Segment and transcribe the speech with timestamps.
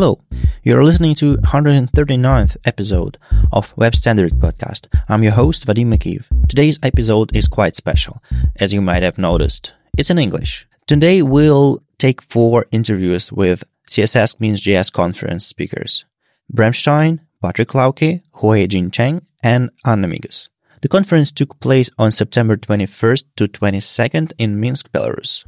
[0.00, 0.18] Hello,
[0.62, 3.18] you're listening to 139th episode
[3.52, 4.86] of Web Standards Podcast.
[5.10, 6.24] I'm your host, Vadim Makeev.
[6.48, 8.22] Today's episode is quite special,
[8.56, 9.74] as you might have noticed.
[9.98, 10.66] It's in English.
[10.86, 16.06] Today we'll take four interviews with CSS Minsk JS conference speakers.
[16.48, 20.48] Bram Stein, Patrick Lauke, Hui Jing Chen, and Anna Migas.
[20.80, 25.44] The conference took place on September 21st to 22nd in Minsk, Belarus.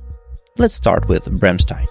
[0.59, 1.87] Let's start with Bram Stein.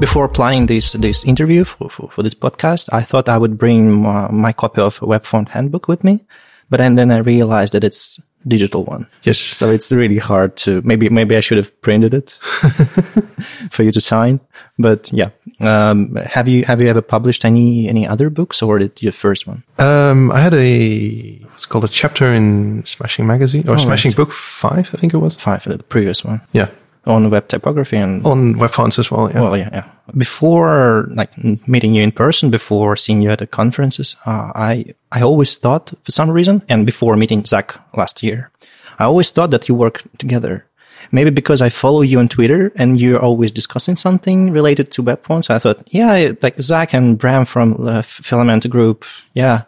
[0.00, 3.90] Before planning this this interview for, for, for this podcast, I thought I would bring
[4.02, 6.24] my, my copy of Webfont Handbook with me,
[6.68, 9.06] but then, then I realized that it's digital one.
[9.22, 9.38] Yes.
[9.38, 12.30] So it's really hard to maybe maybe I should have printed it
[13.70, 14.40] for you to sign.
[14.78, 15.30] But yeah,
[15.60, 19.46] um, have you have you ever published any any other books or did your first
[19.46, 19.62] one?
[19.78, 24.16] Um, I had a it's called a chapter in Smashing Magazine or Oh, Smashing right.
[24.16, 25.36] Book Five, I think it was.
[25.36, 26.68] Five, the previous one Yeah,
[27.06, 29.30] on web typography and on web fonts as well.
[29.30, 29.40] Yeah.
[29.40, 29.88] Well, yeah, yeah.
[30.16, 31.30] Before like
[31.68, 35.92] meeting you in person, before seeing you at the conferences, uh, I I always thought
[36.02, 38.50] for some reason, and before meeting Zach last year,
[38.98, 40.66] I always thought that you work together.
[41.12, 45.22] Maybe because I follow you on Twitter and you're always discussing something related to web
[45.22, 45.50] fonts.
[45.50, 49.04] I thought, yeah, like Zach and Bram from uh, Filament Group.
[49.34, 49.64] Yeah,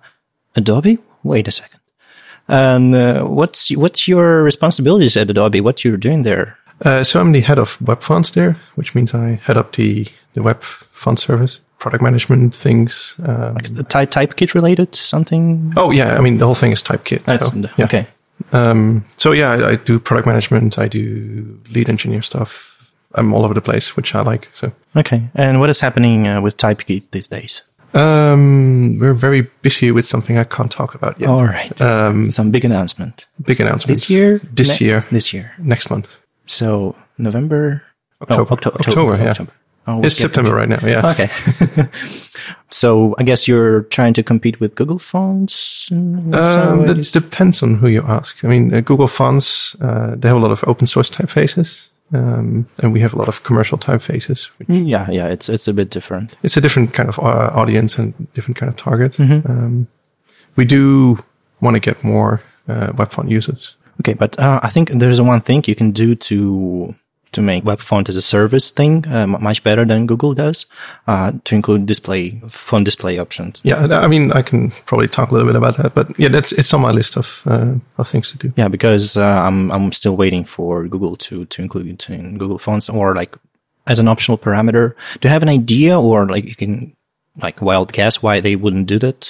[0.55, 0.98] Adobe.
[1.22, 1.80] Wait a second.
[2.48, 5.60] And uh, what's what's your responsibilities at Adobe?
[5.60, 6.56] What you're doing there?
[6.84, 10.06] Uh, so I'm the head of web fonts there, which means I head up the
[10.34, 13.14] the web font service, product management things.
[13.27, 15.72] Um, The type typekit related something?
[15.77, 17.24] oh yeah, I mean the whole thing is TypeKit.
[17.24, 17.84] That's so, yeah.
[17.86, 18.06] okay.
[18.52, 20.78] Um, so yeah, I, I do product management.
[20.78, 22.72] I do lead engineer stuff.
[23.14, 24.48] I'm all over the place, which I like.
[24.52, 25.22] So Okay.
[25.34, 27.62] And what is happening uh, with TypeKit these days?
[27.94, 31.28] um, we're very busy with something I can't talk about yet.
[31.30, 31.80] All right.
[31.80, 33.97] Um, Some big announcement big announcement.
[33.97, 34.41] this year.
[34.54, 35.04] This Ne- year.
[35.10, 35.54] This year.
[35.58, 36.06] Next month.
[36.47, 37.83] So November.
[38.22, 38.42] October.
[38.42, 38.78] Oh, October.
[38.80, 39.30] October, yeah.
[39.30, 39.52] October.
[39.86, 40.80] Always It's September right now.
[40.83, 41.11] Yeah.
[41.11, 41.27] Okay.
[42.70, 45.88] so I guess you're trying to compete with Google Fonts.
[45.93, 48.44] Um, that depends on who you ask.
[48.44, 51.88] I mean, uh, Google Fonts, uh, they have a lot of open source typefaces.
[52.12, 54.49] Um, and we have a lot of commercial typefaces.
[54.69, 55.26] yeah, yeah.
[55.26, 56.37] It's it's a bit different.
[56.43, 59.12] It's a different kind of uh, audience and different kind of target.
[59.12, 59.50] Mm-hmm.
[59.50, 59.88] Um,
[60.54, 61.19] we do
[61.60, 63.76] want to get more uh, web font users.
[64.00, 66.94] Okay, but uh, I think there's one thing you can do to
[67.32, 70.66] to make web font as a service thing uh, much better than Google does.
[71.06, 73.60] Uh, to include display font display options.
[73.64, 76.52] Yeah, I mean, I can probably talk a little bit about that, but yeah, that's
[76.52, 78.52] it's on my list of uh, of things to do.
[78.56, 82.58] Yeah, because uh, I'm I'm still waiting for Google to to include it in Google
[82.58, 83.36] Fonts or like
[83.86, 84.94] as an optional parameter.
[85.20, 86.96] Do you have an idea or like you can
[87.42, 89.28] like wild guess why they wouldn't do that?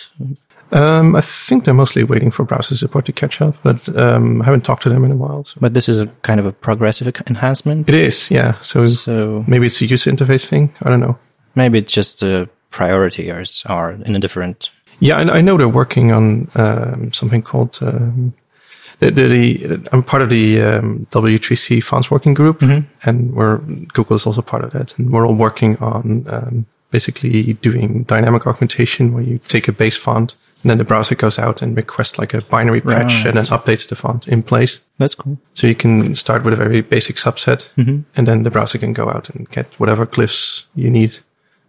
[0.72, 4.46] Um, I think they're mostly waiting for browser support to catch up, but um, I
[4.46, 5.44] haven't talked to them in a while.
[5.44, 5.58] So.
[5.60, 7.88] But this is a kind of a progressive enhancement.
[7.88, 8.58] It is, yeah.
[8.60, 10.72] So, So maybe it's a user interface thing.
[10.82, 11.16] I don't know.
[11.54, 14.70] maybe it's just a priority or s- are in a different.
[14.98, 17.78] Yeah, I, I know they're working on um, something called.
[17.80, 18.32] Um,
[18.98, 22.62] the, the, the, I'm part of the um, W3C fonts working group,
[23.04, 23.58] and we're
[23.92, 28.46] Google is also part of that, and we're all working on um, basically doing dynamic
[28.46, 30.34] augmentation, where you take a base font
[30.66, 33.88] and then the browser goes out and requests like a binary patch and then updates
[33.88, 34.80] the font in place.
[34.98, 35.38] That's cool.
[35.54, 39.08] So you can start with a very basic subset, and then the browser can go
[39.08, 41.18] out and get whatever glyphs you need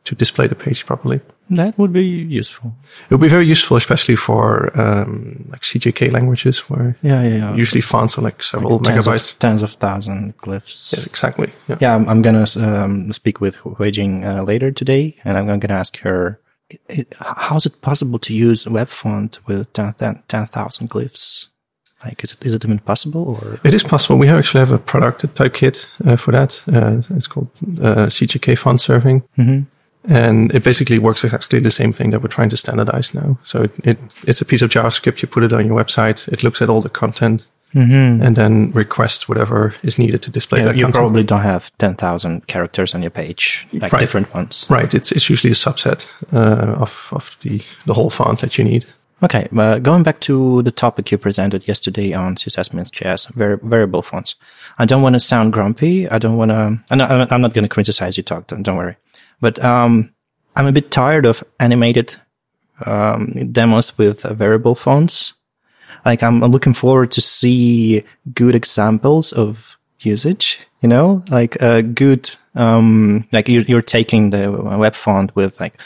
[0.06, 1.20] to display the page properly.
[1.52, 2.74] That would be useful.
[3.10, 7.56] It would be very useful, especially for um, like CJK languages, where Yeah, yeah, yeah.
[7.56, 9.34] usually fonts are like several tens megabytes.
[9.34, 10.92] of, tens of thousand glyphs.
[10.94, 11.52] Yes, exactly.
[11.68, 11.78] Yeah.
[11.82, 15.74] Yeah, I'm, I'm gonna um, speak with Hui Jing uh, later today, and I'm gonna
[15.80, 16.40] ask her,
[17.20, 21.48] how's it possible to use a web font with 10,000 10,000 glyphs?
[22.04, 23.24] Like, is it is it even possible?
[23.28, 24.18] Or It is possible.
[24.18, 26.62] We actually have a product, a typekit uh, for that.
[26.72, 27.50] Uh, it's called
[27.82, 29.24] uh, CJK font serving.
[29.38, 29.64] Mm-hmm.
[30.10, 33.40] And it basically works exactly the same thing that we're trying to standardize now.
[33.44, 35.22] So it, it it's a piece of JavaScript.
[35.22, 36.32] You put it on your website.
[36.32, 40.68] It looks at all the content and then request whatever is needed to display Mm-hmm.
[40.68, 41.02] you, that you content.
[41.04, 44.00] probably don't have ten thousand characters on your page, like Right.
[44.00, 44.66] different ones.
[44.70, 44.94] Right.
[44.94, 48.86] It's it's usually a subset uh, of of the the whole font that you need.
[49.24, 53.60] Okay, uh, going back to the topic you presented yesterday on CSS Minsk JS, vari-
[53.64, 54.36] variable fonts.
[54.80, 56.08] I don't want to sound grumpy.
[56.08, 56.80] I don't want to.
[56.92, 58.24] I'm not, I'm not going to criticize you.
[58.24, 58.48] Talk.
[58.48, 58.96] Don't don't worry.
[59.42, 60.12] But um,
[60.56, 62.16] I'm a bit tired of animated
[62.86, 65.34] um, demos with uh, variable fonts.
[66.06, 68.04] Like I'm, I'm looking forward to see
[68.34, 70.60] good examples of usage.
[70.82, 75.80] You know, like a good um, like you're, you're taking the web font with like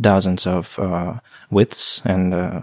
[0.00, 1.14] dozens of uh,
[1.50, 2.62] widths and uh,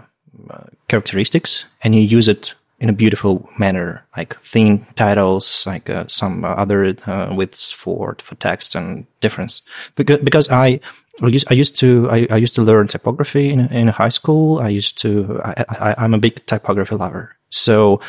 [0.50, 6.04] uh, characteristics, and you use it in a beautiful manner, like thin titles, like uh,
[6.08, 9.62] some other uh, widths for for text and difference.
[9.94, 10.80] Because because I
[11.22, 14.58] I used, I used to I, I, used to learn typography in in high school.
[14.58, 17.36] I used to I, I I'm a big typography lover.
[17.50, 18.00] So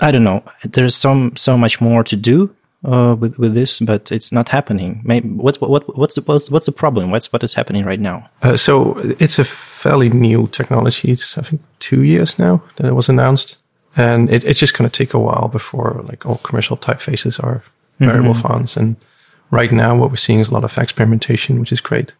[0.00, 0.42] I don't know.
[0.62, 2.54] There's some so much more to do
[2.84, 5.00] uh, with with this, but it's not happening.
[5.04, 7.10] Maybe, what's what what's the what's, what's the problem?
[7.10, 8.28] What's what is happening right now?
[8.42, 11.12] Uh, so it's a fairly new technology.
[11.12, 13.58] It's I think two years now that it was announced,
[13.96, 17.62] and it, it's just going to take a while before like all commercial typefaces are
[17.98, 18.48] variable mm-hmm.
[18.48, 18.76] fonts.
[18.76, 18.96] And
[19.50, 22.14] right now, what we're seeing is a lot of experimentation, which is great.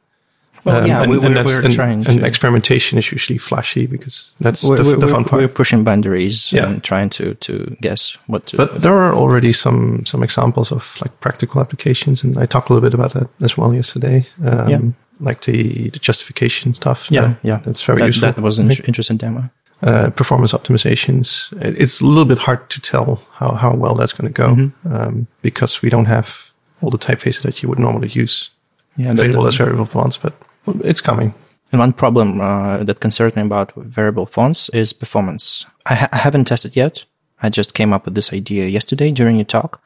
[0.64, 4.32] Well, um, yeah, and, we, and we're, and, trying and experimentation is usually flashy because
[4.40, 5.40] that's we're, the, the fun part.
[5.40, 6.66] We're pushing boundaries yeah.
[6.66, 8.56] and trying to, to guess what to.
[8.56, 12.74] But there are already some some examples of like practical applications, and I talked a
[12.74, 14.26] little bit about that as well yesterday.
[14.44, 14.80] Um, yeah.
[15.22, 17.10] Like the, the justification stuff.
[17.10, 18.32] Yeah, yeah, that's very that, useful.
[18.32, 19.50] That was an interesting demo.
[19.82, 21.52] Uh, performance optimizations.
[21.62, 24.94] It's a little bit hard to tell how, how well that's going to go mm-hmm.
[24.94, 26.50] um, because we don't have
[26.82, 28.50] all the typefaces that you would normally use
[28.96, 30.34] yeah, available as variable fonts, but
[30.66, 31.34] it's coming.
[31.72, 35.66] And one problem uh, that concerns me about variable fonts is performance.
[35.86, 37.04] I, ha- I, haven't tested yet.
[37.42, 39.80] I just came up with this idea yesterday during your talk.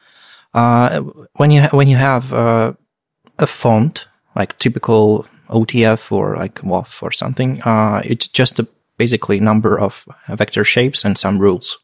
[0.53, 1.01] Uh,
[1.35, 2.73] when you ha- when you have uh,
[3.39, 8.67] a font like typical OTF or like WOFF or something, uh, it's just a
[8.97, 11.77] basically number of vector shapes and some rules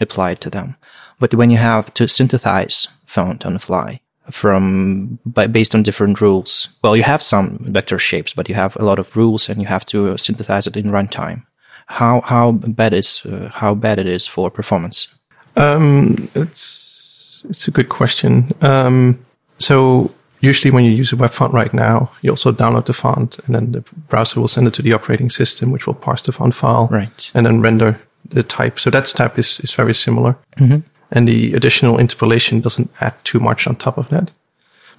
[0.00, 0.76] applied to them.
[1.18, 4.00] But when you have to synthesize font on the fly,
[4.30, 6.68] from by, based on different rules.
[6.82, 9.66] Well, you have some vector shapes, but you have a lot of rules, and you
[9.66, 11.44] have to synthesize it in runtime.
[11.86, 15.08] How how bad is uh, how bad it is for performance?
[15.56, 18.52] Um, it's it's a good question.
[18.60, 19.18] Um,
[19.58, 20.10] so
[20.40, 23.54] usually when you use a web font right now, you also download the font, and
[23.54, 26.54] then the browser will send it to the operating system, which will parse the font
[26.54, 27.98] file, right, and then render
[28.28, 28.78] the type.
[28.78, 30.36] So that step is is very similar.
[30.58, 34.30] Mm-hmm and the additional interpolation doesn't add too much on top of that.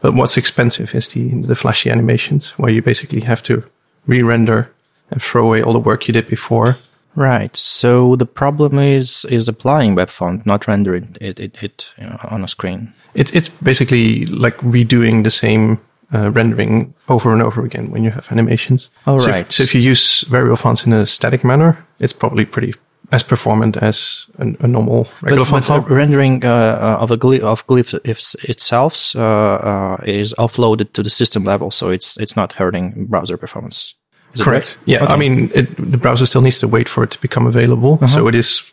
[0.02, 3.64] But what's expensive is the, the flashy animations where you basically have to
[4.08, 4.72] re-render
[5.12, 6.78] and throw away all the work you did before.
[7.16, 7.56] Right.
[7.56, 12.18] So the problem is is applying web font, not rendering it, it, it you know,
[12.30, 12.94] on a screen.
[13.14, 15.80] It's it's basically like redoing the same
[16.14, 18.90] uh, rendering over and over again when you have animations.
[19.06, 19.42] Oh, so right.
[19.42, 22.76] If, so if you use variable fonts in a static manner, it's probably pretty
[23.12, 27.18] as performant as a, a normal regular but, font but rendering uh, uh, of a
[27.18, 32.36] glyph, of glyph itself uh, uh, is offloaded to the system level, so it's it's
[32.36, 33.96] not hurting browser performance.
[34.34, 34.78] Is Correct.
[34.78, 34.88] Right?
[34.88, 35.14] Yeah, okay.
[35.14, 38.08] I mean it, the browser still needs to wait for it to become available, uh-huh.
[38.08, 38.72] so it is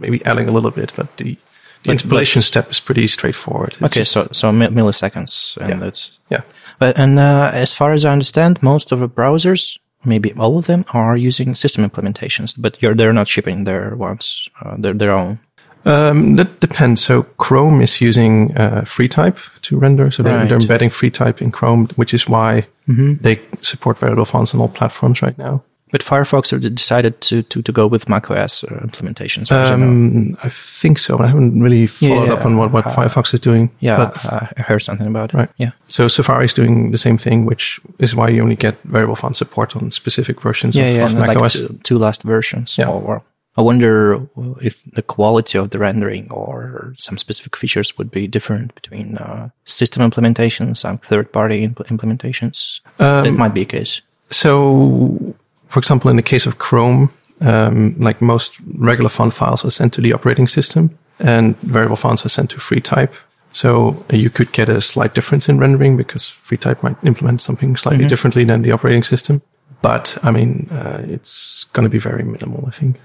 [0.00, 1.36] maybe adding a little bit, but the
[1.84, 3.74] the interpolation step is pretty straightforward.
[3.74, 5.76] It's okay, so so milliseconds, and yeah.
[5.76, 6.40] that's yeah.
[6.78, 10.66] But and uh, as far as I understand, most of the browsers maybe all of
[10.66, 15.38] them are using system implementations, but they're not shipping their ones, uh, their, their own.
[15.84, 17.02] Um, that depends.
[17.02, 20.10] So Chrome is using uh, FreeType to render.
[20.10, 20.48] So they're, right.
[20.48, 23.14] they're embedding FreeType in Chrome, which is why mm-hmm.
[23.22, 25.62] they support variable fonts on all platforms right now.
[25.90, 29.50] But Firefox decided to, to, to go with macOS uh, implementations.
[29.50, 31.18] Um, I, I, think so.
[31.18, 33.70] I haven't really followed yeah, up on what, what uh, Firefox is doing.
[33.80, 34.26] Yeah, but,
[34.58, 35.36] I heard something about it.
[35.36, 35.50] Right.
[35.56, 35.70] Yeah.
[35.88, 39.36] So Safari is doing the same thing, which is why you only get variable font
[39.36, 41.56] support on specific versions yeah, of, yeah, of macOS.
[41.56, 42.76] Like two, two, last versions.
[42.76, 42.90] Yeah.
[42.90, 43.22] Or,
[43.56, 44.28] I wonder
[44.60, 49.48] if the quality of the rendering or some specific features would be different between uh,
[49.64, 52.80] system implementations and third-party impl- implementations.
[53.00, 54.00] Um, that might be a case.
[54.30, 55.34] So
[55.68, 57.10] for example, in the case of Chrome,
[57.40, 62.24] um, like most regular font files are sent to the operating system and variable fonts
[62.24, 63.12] are sent to FreeType.
[63.52, 67.76] So uh, you could get a slight difference in rendering because FreeType might implement something
[67.76, 68.08] slightly mm-hmm.
[68.08, 69.42] differently than the operating system.
[69.80, 73.00] But I mean, uh, it's going to be very minimal, I think.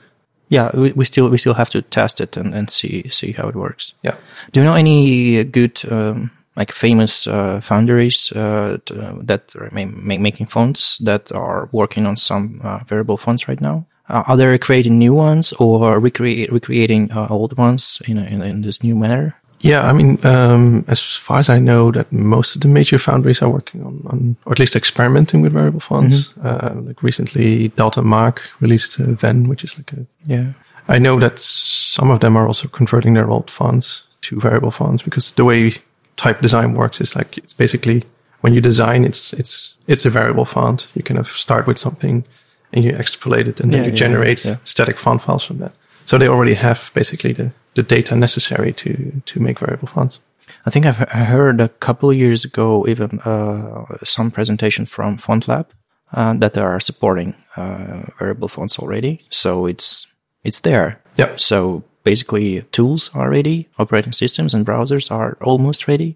[0.50, 3.48] Yeah, we, we, still we still have to test it and, and see see how
[3.48, 3.94] it works.
[4.04, 4.16] Yeah.
[4.52, 10.48] Do you know any good um, like famous uh, foundries uh, to, that are making
[10.48, 13.86] fonts that are working on some uh, variable fonts right now.
[14.10, 18.62] Uh, are they creating new ones or recreate, recreating uh, old ones in, in, in
[18.62, 19.36] this new manner?
[19.62, 23.42] Yeah, I mean, um, as far as I know, that most of the major foundries
[23.42, 26.34] are working on, on or at least experimenting with variable fonts.
[26.34, 26.48] Mm-hmm.
[26.48, 30.52] Uh, like recently, Dalton Maag released Venn, which is like a yeah.
[30.90, 35.02] I know that some of them are also converting their old fonts to variable fonts
[35.02, 35.76] because the way
[36.18, 38.04] type design works is like it's basically
[38.42, 40.88] when you design it's it's it's a variable font.
[40.96, 42.26] You kind of start with something
[42.74, 44.58] and you extrapolate it and then yeah, you yeah, generate yeah.
[44.64, 45.74] static font files from that.
[46.06, 50.20] So they already have basically the, the data necessary to to make variable fonts.
[50.66, 55.66] I think i've heard a couple of years ago even uh, some presentation from fontlab
[56.14, 59.22] uh, that they are supporting uh, variable fonts already.
[59.30, 60.08] So it's
[60.44, 61.02] it's there.
[61.18, 61.40] Yep.
[61.40, 66.16] so basically tools are ready, operating systems and browsers are almost ready.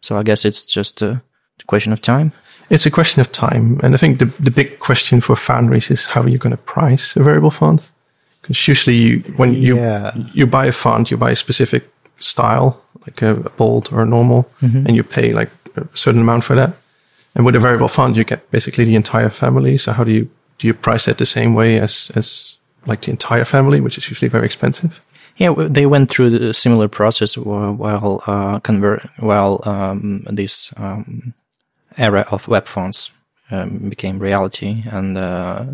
[0.00, 1.22] So I guess it's just a
[1.66, 2.32] question of time.
[2.68, 3.80] It's a question of time.
[3.82, 6.62] And I think the, the big question for foundries is how are you going to
[6.62, 7.80] price a variable font?
[8.42, 10.12] Because usually you, when you, Yeah.
[10.34, 11.88] you buy a font, you buy a specific
[12.18, 14.86] style, like a, a bold or a normal, mm-hmm.
[14.86, 16.72] and you pay like a certain amount for that.
[17.34, 19.78] And with a variable font, you get basically the entire family.
[19.78, 20.28] So how do you,
[20.58, 24.08] do you price it the same way as, as like the entire family, which is
[24.08, 25.00] usually very expensive?
[25.36, 31.34] Yeah, they went through the similar process while uh, convert while um, this um,
[31.98, 33.10] era of web fonts
[33.50, 35.64] um, became reality, and uh,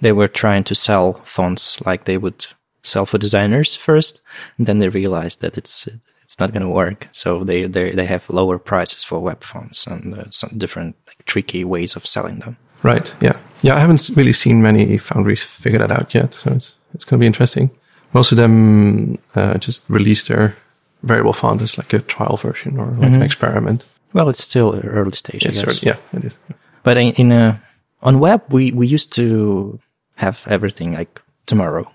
[0.00, 2.46] they were trying to sell fonts like they would
[2.82, 4.22] sell for designers first,
[4.58, 5.86] and then they realized that it's
[6.22, 7.08] it's not going to work.
[7.10, 11.24] So they they they have lower prices for web fonts and uh, some different like,
[11.26, 12.56] tricky ways of selling them.
[12.82, 13.14] Right.
[13.20, 13.36] Yeah.
[13.62, 13.76] Yeah.
[13.76, 16.34] I haven't really seen many foundries figure that out yet.
[16.34, 17.70] So it's, it's going to be interesting.
[18.14, 20.56] Most of them, uh, just released their
[21.02, 23.84] variable font as like a trial version or like an experiment.
[24.12, 25.44] Well, it's still early stage.
[25.44, 26.38] It's sort- yeah, it is.
[26.84, 27.60] But in, in a,
[28.02, 29.80] on web, we, we used to
[30.14, 31.92] have everything like tomorrow.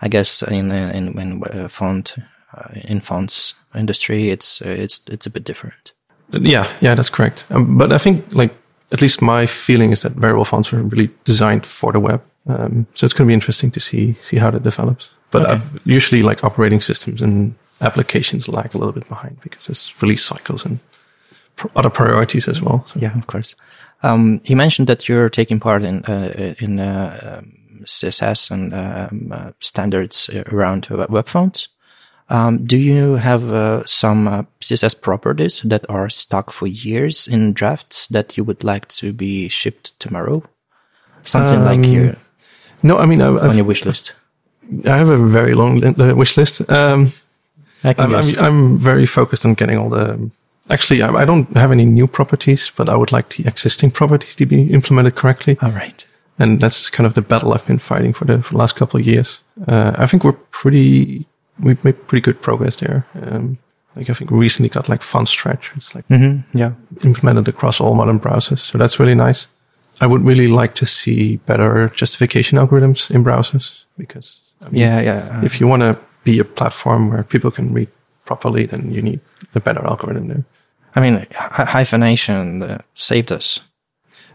[0.00, 2.16] I guess in, in, in uh, font,
[2.56, 5.92] uh, in fonts industry, it's, uh, it's, it's a bit different.
[6.30, 6.66] Yeah.
[6.80, 7.44] Yeah, that's correct.
[7.50, 8.54] Um, but I think like,
[8.90, 12.22] at least my feeling is that variable fonts are really designed for the web.
[12.46, 15.10] Um, so it's going to be interesting to see, see how that develops.
[15.32, 19.92] But uh, usually like operating systems and applications lag a little bit behind because there's
[20.00, 20.78] release cycles and
[21.56, 22.84] pr- other priorities as well.
[22.86, 23.00] So.
[23.00, 23.56] Yeah, of course.
[24.04, 29.32] Um, you mentioned that you're taking part in, uh, in, uh, um, CSS and, um,
[29.32, 31.68] uh, standards around uh, web fonts.
[32.28, 37.52] Um, do you have uh, some uh, CSS properties that are stuck for years in
[37.52, 40.42] drafts that you would like to be shipped tomorrow?
[41.24, 42.16] Something like Um, your
[42.82, 44.14] No, I mean, I, on your wish list.
[44.84, 46.68] I have a very long uh, wish list.
[46.70, 47.12] Um,
[47.84, 48.38] I can I'm.
[48.38, 50.30] I'm, very focused on getting all the.
[50.70, 54.36] Actually, I, I don't have any new properties, but I would like the existing properties
[54.36, 55.58] to be implemented correctly.
[55.60, 56.06] All right.
[56.38, 58.98] And that's kind of the battle I've been fighting for the, for the last couple
[59.00, 59.42] of years.
[59.66, 61.26] Uh, I think we're pretty,
[61.60, 63.06] we've made pretty good progress there.
[63.20, 63.58] Um,
[63.96, 65.72] like I think we recently got like font stretch.
[65.76, 66.56] It's like Mm-hmm.
[66.56, 66.72] Yeah.
[67.04, 68.60] implemented across all modern browsers.
[68.60, 69.48] So that's really nice.
[70.00, 75.00] I would really like to see better justification algorithms in browsers because I mean, Yeah.
[75.02, 75.44] Yeah.
[75.44, 77.88] if you want to be a platform where people can read
[78.24, 79.20] properly, then you need
[79.54, 80.44] a better algorithm there.
[80.96, 83.60] I mean, hy- hyphenation uh, saved us.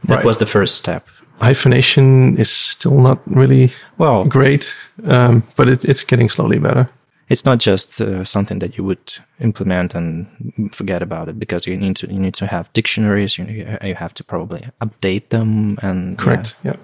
[0.07, 0.25] That Right.
[0.25, 1.07] was the first step.
[1.41, 6.87] Hyphenation is still not really Well, great, um, but it, it's getting slowly better.
[7.29, 10.27] it's not just uh, something that you would implement and
[10.71, 13.37] forget about it because you need to you need to have dictionaries.
[13.37, 13.45] You
[13.83, 16.55] you have to probably update them and Correct.
[16.63, 16.71] Yeah.
[16.73, 16.79] yeah.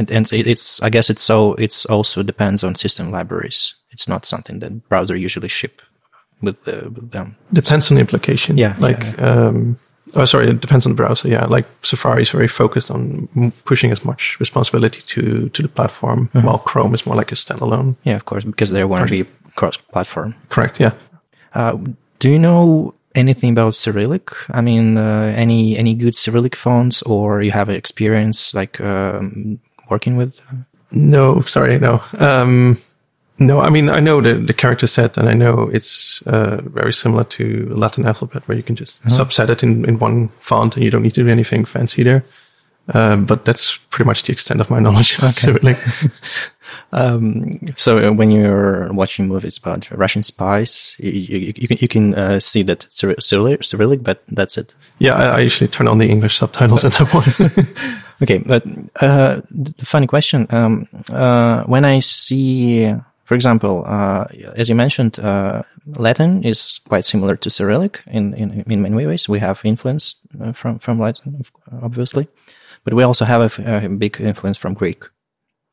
[0.00, 3.74] And and it's I guess it's so it's also depends on system libraries.
[3.92, 5.82] It's not something that browser usually ship
[6.42, 7.34] with the with them.
[7.52, 8.58] Depends on the application.
[8.58, 9.76] Yeah, Like, um,
[10.16, 11.28] oh, sorry, it depends on the browser.
[11.28, 11.46] Yeah.
[11.56, 16.28] Like Safari is very focused on m- pushing as much responsibility to, to the platform,
[16.34, 16.46] Uh-huh.
[16.46, 17.94] while Chrome is more like a standalone.
[18.04, 20.34] Yeah, of course, because they want to be cross-platform.
[20.48, 20.80] Correct.
[20.80, 20.92] Yeah.
[21.54, 21.76] Uh,
[22.18, 24.30] do you know anything about Cyrillic?
[24.58, 29.58] I mean, uh, any any good Cyrillic fonts, or you have experience like um,
[29.90, 30.40] working with?
[30.90, 32.02] No, sorry, no.
[32.18, 32.78] Um,
[33.38, 36.92] no, I mean, I know the, the character set and I know it's uh, very
[36.92, 40.84] similar to Latin alphabet where you can just subset it in, in one font and
[40.84, 42.22] you don't need to do anything fancy there.
[42.92, 45.78] Um, but that's pretty much the extent of my knowledge about Cyrillic.
[46.92, 51.88] Um, so uh, when you're watching movies about Russian spies, you, you, you can you
[51.88, 54.74] can uh, see that it's Cyrillic, Cyrillic, but that's it.
[54.98, 58.04] yeah, I, I usually turn on the English subtitles at that point.
[58.22, 58.64] Okay, but
[59.00, 60.46] uh, the funny question.
[60.50, 64.24] Um, uh, when I see, for example, uh,
[64.56, 69.28] as you mentioned, uh, Latin is quite similar to Cyrillic in, in, in many ways.
[69.28, 71.42] We have influence uh, from from Latin,
[71.82, 72.28] obviously,
[72.84, 75.02] but we also have a, a big influence from Greek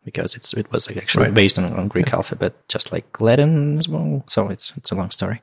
[0.05, 1.33] because it's it was actually Right.
[1.33, 4.23] based on, on Greek alphabet, just like Latin as well.
[4.27, 5.41] So it's it's a long story.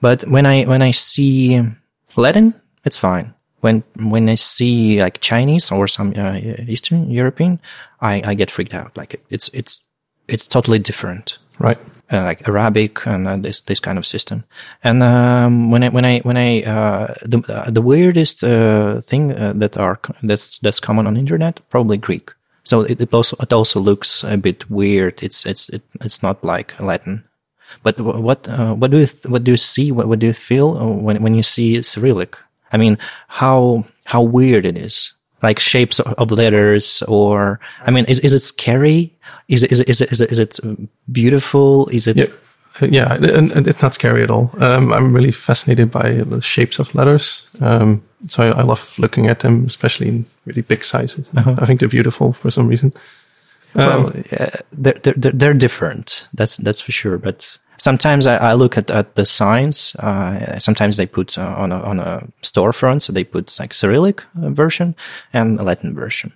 [0.00, 1.60] But when I when I see
[2.16, 3.33] Latin, it's fine.
[3.64, 6.36] When when I see like Chinese or some uh,
[6.68, 7.58] Eastern European,
[8.00, 8.96] I, I get freaked out.
[8.96, 9.80] Like it, it's it's
[10.28, 11.38] it's totally different.
[11.58, 11.78] right.
[12.12, 14.44] Uh, like Arabic and uh, this this kind of system.
[14.82, 19.32] And um, when I when I when I uh, the uh, the weirdest uh, thing
[19.32, 22.30] uh, that are that's that's common on internet probably Greek.
[22.64, 25.22] So it, it also it also looks a bit weird.
[25.22, 27.24] It's it's it, it's not like Latin.
[27.82, 29.90] But what uh, what do you th- what do you see?
[29.92, 32.36] What, what do you feel when when you see Cyrillic?
[32.74, 35.14] I mean, how how weird it is.
[35.42, 39.12] Like shapes of letters, or I mean, is is it scary?
[39.48, 40.60] Is it is it is it is it, is it
[41.12, 41.88] beautiful?
[41.88, 42.26] Is it Yeah.
[42.80, 44.50] yeah, it's not scary at all.
[44.58, 47.46] Um, I'm really fascinated by the shapes of letters.
[47.60, 51.28] Um, so I, I, love looking at them, especially in really big sizes.
[51.36, 51.54] Uh-huh.
[51.58, 52.92] I think they're beautiful for some reason.
[53.76, 56.26] Um, well, yeah, they're, they're, they're different.
[56.34, 57.18] That's, that's for sure.
[57.18, 59.94] But sometimes I, I look at, at the signs.
[59.96, 63.02] Uh, sometimes they put uh, on a, on a storefront.
[63.02, 64.94] So they put like Cyrillic uh, version
[65.32, 66.32] and a Latin version.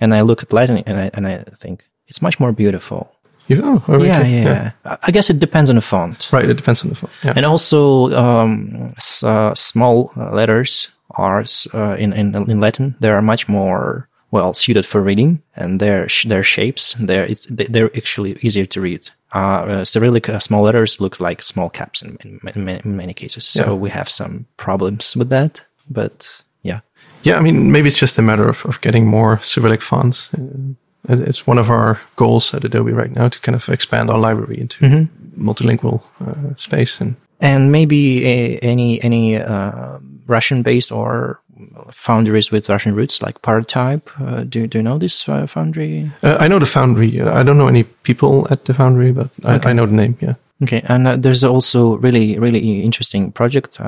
[0.00, 3.10] And I look at Latin and I, and I think it's much more beautiful.
[3.50, 6.28] Oh, yeah, yeah, yeah, I guess it depends on the font.
[6.32, 7.12] Right, it depends on the font.
[7.24, 7.34] Yeah.
[7.36, 11.44] And also, um, uh, small letters are
[11.74, 12.94] uh, in, in in Latin.
[13.00, 17.90] They are much more well suited for reading, and their their shapes they're it's they're
[17.96, 19.10] actually easier to read.
[19.34, 23.46] Uh, uh, Cyrillic uh, small letters look like small caps in, in, in, many, cases.
[23.46, 23.72] So yeah.
[23.72, 26.80] we have some problems with that, but yeah.
[27.22, 30.30] Yeah, I mean, maybe it's just a matter of, of getting more Cyrillic fonts.
[30.34, 30.74] Uh,
[31.08, 34.60] it's one of our goals at Adobe right now to kind of expand our library
[34.60, 35.48] into mm-hmm.
[35.48, 41.41] multilingual uh, space and and maybe a, any any uh, Russian based or
[41.90, 44.08] foundries with Russian roots like Paratype.
[44.20, 46.10] Uh, do do you know this uh, foundry?
[46.22, 47.20] Uh, I know the foundry.
[47.20, 49.70] I don't know any people at the foundry, but I, okay.
[49.70, 50.16] I know the name.
[50.20, 50.34] Yeah.
[50.62, 53.80] Okay, and uh, there's also really really interesting project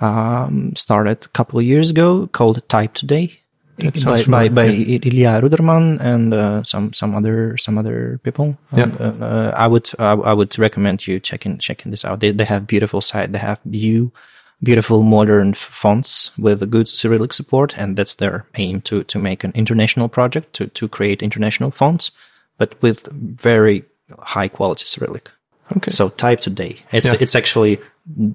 [0.00, 3.40] um, started a couple of years ago called Type Today
[3.78, 4.98] by, by, by yeah.
[5.02, 8.56] Ilya Ruderman and uh, some some other some other people.
[8.76, 8.84] Yeah.
[8.84, 12.20] And, uh, I would uh, I would recommend you checking checking this out.
[12.20, 13.32] They they have beautiful site.
[13.32, 14.12] They have view
[14.62, 19.44] beautiful modern fonts with a good Cyrillic support, and that's their aim to to make
[19.44, 22.10] an international project to to create international fonts,
[22.58, 23.84] but with very
[24.18, 25.30] high quality Cyrillic.
[25.76, 25.90] Okay.
[25.90, 26.76] So type today.
[26.92, 27.16] It's yeah.
[27.20, 27.78] it's actually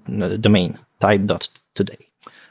[0.07, 2.09] the domain type dot today.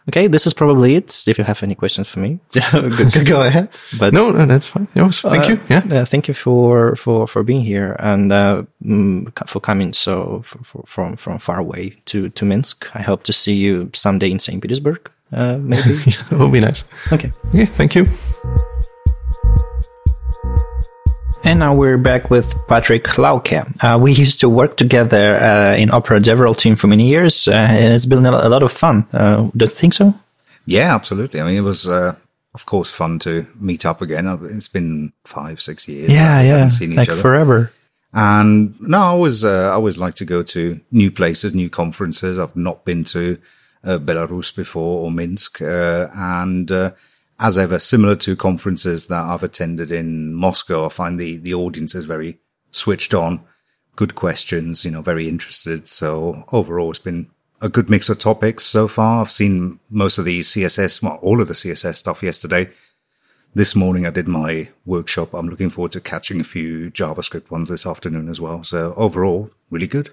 [0.09, 1.29] Okay, this is probably it.
[1.29, 2.41] If you have any questions for me,
[3.25, 3.69] go ahead.
[3.99, 4.89] But no, no, that's fine.
[4.95, 5.61] No, thank uh, you.
[5.69, 10.43] Yeah, uh, thank you for for for being here and uh, mm, for coming so
[10.45, 12.91] for, for, from from far away to to Minsk.
[12.95, 15.11] I hope to see you someday in Saint Petersburg.
[15.33, 16.85] Uh, maybe it would be nice.
[17.13, 17.33] Okay.
[17.53, 18.07] Yeah, thank you.
[21.45, 23.67] And now we're back with Patrick Lauke.
[23.83, 27.53] Uh, we used to work together uh, in Opera DevRel team for many years, uh,
[27.53, 29.07] and it's been a lot of fun.
[29.13, 30.15] Uh, don't you think so?
[30.67, 31.41] Yeah, absolutely.
[31.41, 32.15] I mean, it was, uh,
[32.55, 34.29] of course, fun to meet up again.
[34.29, 36.13] Uh, it's been five, six years.
[36.13, 37.21] Yeah, yeah, seen each like other.
[37.21, 37.73] forever.
[38.13, 42.39] And no, I always, I always like to go to new places, new conferences.
[42.39, 43.37] I've not been to
[43.85, 46.71] Belarus before or Minsk, and
[47.43, 51.95] as ever, similar to conferences that I've attended in Moscow, I find the, the audience
[51.95, 52.39] is very
[52.71, 53.45] switched on,
[53.97, 55.89] good questions, you know, very interested.
[55.89, 57.29] So overall, it's been
[57.61, 59.21] a good mix of topics so far.
[59.21, 62.71] I've seen most of the CSS, well, all of the CSS stuff yesterday.
[63.55, 65.35] This morning I did my workshop.
[65.35, 68.63] I'm looking forward to catching a few JavaScript ones this afternoon as well.
[68.63, 70.11] So overall, really good.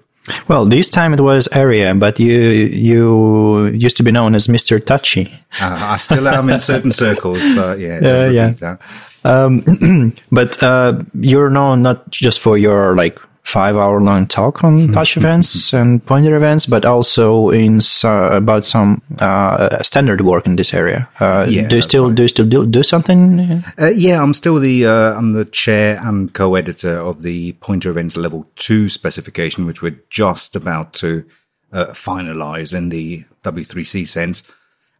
[0.48, 4.78] Well, this time it was Aria, but you you used to be known as Mister
[4.78, 5.32] Touchy.
[5.60, 8.76] Uh, I still am in certain circles, but yeah, yeah.
[9.24, 13.18] Um, but uh, you're known not just for your like
[13.50, 18.64] five hour long talk on touch events and pointer events, but also in uh, about
[18.64, 21.08] some uh, standard work in this area.
[21.18, 22.14] Uh, yeah, do you still right.
[22.14, 23.40] do you still do, do something?
[23.78, 28.16] Uh, yeah, I'm still the uh, I'm the chair and co-editor of the pointer events
[28.16, 31.24] level two specification, which we're just about to
[31.72, 34.44] uh, finalize in the W3C sense.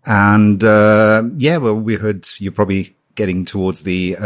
[0.07, 0.63] And
[1.41, 4.17] yeah, well, we heard you're probably getting towards the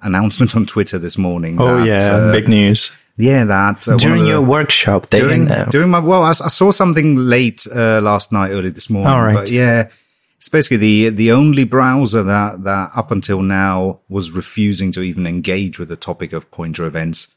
[0.00, 1.60] announcement on Twitter this morning.
[1.60, 5.06] Oh that, yeah, big news yeah, that uh, during the, your workshop.
[5.06, 8.90] They during, during my well, I, I, saw something late uh, last night, early this
[8.90, 9.12] morning.
[9.12, 9.34] All right.
[9.34, 9.88] But yeah,
[10.36, 15.26] it's basically the the only browser that that up until now was refusing to even
[15.26, 17.34] engage with the topic of pointer events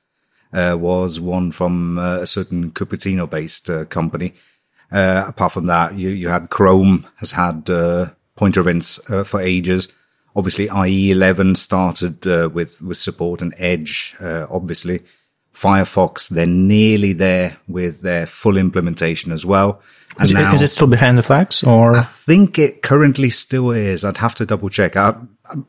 [0.51, 4.33] uh, was one from uh, a certain Cupertino based uh, company.
[4.91, 7.65] Uh, apart from that, you you had Chrome has had
[8.35, 9.89] pointer events for ages.
[10.35, 15.01] Obviously, IE 11 started with with support and Edge, obviously.
[15.57, 16.29] Firefox.
[16.29, 19.81] They're nearly there with their full implementation as well.
[20.19, 21.95] Is, now, is, it still behind the flags or?
[21.95, 24.03] I think it currently still is.
[24.03, 24.95] I'd have to double check.
[24.95, 25.15] I,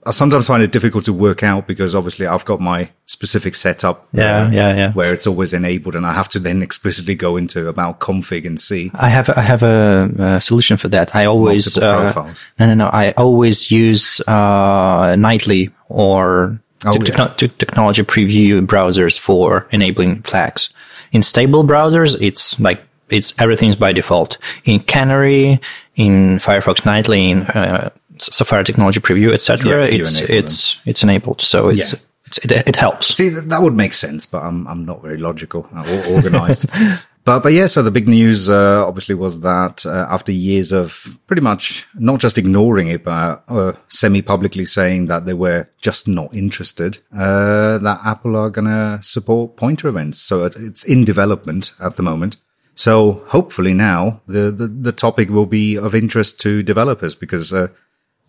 [0.06, 4.08] I sometimes find it difficult to work out because obviously I've got my specific setup.
[4.12, 4.92] Yeah, uh, yeah, yeah.
[4.92, 8.58] Where it's always enabled and I have to then explicitly go into about config and
[8.58, 8.90] see.
[8.94, 11.14] I have, I have a, a solution for that.
[11.14, 12.90] I always, uh, no, no, no.
[12.90, 17.48] I always use, uh, nightly or oh, to, yeah.
[17.58, 20.70] technology preview browsers for enabling flags.
[21.12, 24.38] In stable browsers, it's like it's everything's by default.
[24.64, 25.60] In Canary,
[25.96, 31.40] in Firefox Nightly, in uh, Safari Technology Preview, etc., yeah, it's it's it's enabled.
[31.40, 31.92] So it's.
[31.92, 31.98] Yeah.
[32.44, 33.14] It, it, helps.
[33.14, 36.68] See, that would make sense, but I'm I'm not very logical or organized.
[37.28, 41.18] but but yeah, so the big news uh, obviously was that uh, after years of
[41.26, 46.34] pretty much not just ignoring it, but uh, semi-publicly saying that they were just not
[46.34, 50.18] interested, uh, that Apple are going to support pointer events.
[50.22, 52.38] So it, it's in development at the moment.
[52.74, 57.68] So hopefully now the, the, the topic will be of interest to developers because uh,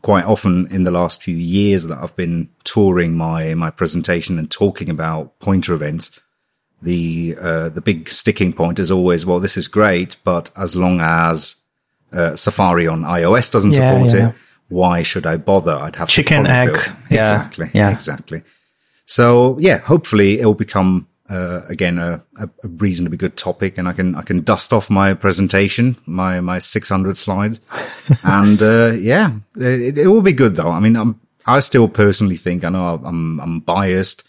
[0.01, 4.51] quite often in the last few years that I've been touring my my presentation and
[4.51, 6.19] talking about pointer events
[6.81, 10.99] the uh, the big sticking point is always, well, this is great, but as long
[11.01, 11.55] as
[12.13, 14.29] uh, Safari on iOS doesn't yeah, support yeah.
[14.29, 14.35] it,
[14.69, 15.75] why should I bother?
[15.75, 16.13] I'd have to.
[16.13, 16.77] chicken egg.
[17.09, 17.35] Yeah.
[17.35, 17.71] Exactly.
[17.73, 17.91] Yeah.
[17.91, 18.43] Exactly.
[19.05, 23.93] So yeah, hopefully it will become uh, again a, a, reasonably good topic, and I
[23.93, 27.59] can I can dust off my presentation, my my 600 slides,
[28.23, 30.69] and uh, yeah, it, it will be good though.
[30.71, 34.27] I mean, I'm, I still personally think I know I'm I'm biased,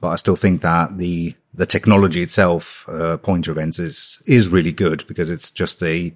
[0.00, 4.72] but I still think that the the technology itself, uh, pointer events is, is really
[4.72, 6.14] good because it's just a,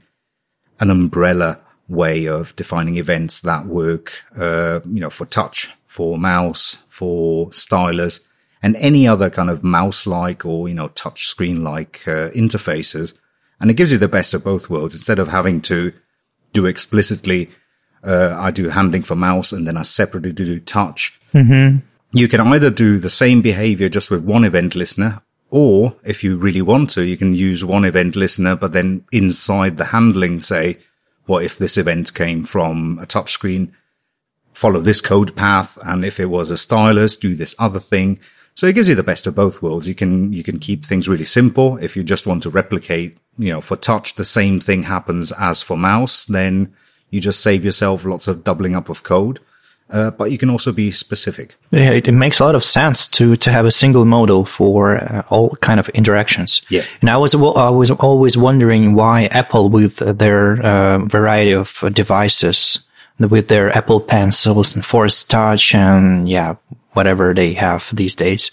[0.78, 6.78] an umbrella way of defining events that work, uh, you know, for touch, for mouse,
[6.88, 8.20] for stylus
[8.62, 13.12] and any other kind of mouse-like or, you know, touch screen-like, uh, interfaces.
[13.58, 15.92] And it gives you the best of both worlds instead of having to
[16.52, 17.50] do explicitly,
[18.04, 21.20] uh, I do handling for mouse and then I separately do touch.
[21.34, 21.78] Mm-hmm.
[22.12, 25.20] You can either do the same behavior just with one event listener
[25.52, 29.76] or if you really want to, you can use one event listener, but then inside
[29.76, 30.78] the handling say,
[31.26, 33.70] what if this event came from a touchscreen?
[34.54, 35.76] Follow this code path.
[35.84, 38.18] And if it was a stylus, do this other thing.
[38.54, 39.86] So it gives you the best of both worlds.
[39.86, 41.76] You can, you can keep things really simple.
[41.76, 45.60] If you just want to replicate, you know, for touch, the same thing happens as
[45.60, 46.74] for mouse, then
[47.10, 49.38] you just save yourself lots of doubling up of code
[49.92, 51.54] uh, but you can also be specific.
[51.70, 54.96] Yeah, it, it, makes a lot of sense to to have a single model for
[54.96, 56.62] uh, all kind of interactions.
[56.70, 61.84] Yeah, and I was I was always wondering why Apple, with their uh, variety of
[61.92, 62.78] devices,
[63.18, 66.56] with their Apple Pencils and Force Touch and yeah,
[66.92, 68.50] whatever they have these days,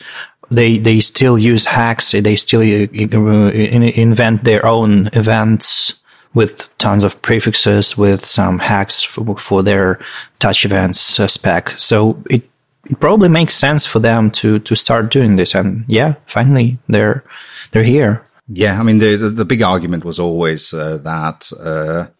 [0.51, 2.11] they they still use hacks.
[2.11, 5.99] They still uh, invent their own events
[6.33, 9.99] with tons of prefixes, with some hacks for, for their
[10.39, 11.71] touch events uh, spec.
[11.77, 12.43] So it,
[12.85, 15.55] it probably makes sense for them to to start doing this.
[15.55, 17.23] And yeah, finally they're
[17.71, 18.25] they're here.
[18.47, 21.51] Yeah, I mean the the, the big argument was always uh, that.
[21.59, 22.11] Uh,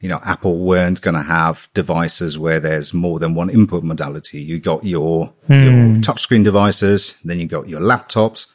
[0.00, 4.40] you know, Apple weren't going to have devices where there's more than one input modality.
[4.40, 5.64] You got your, mm.
[5.64, 6.00] your hmm.
[6.00, 8.46] touchscreen devices, then you got your laptops,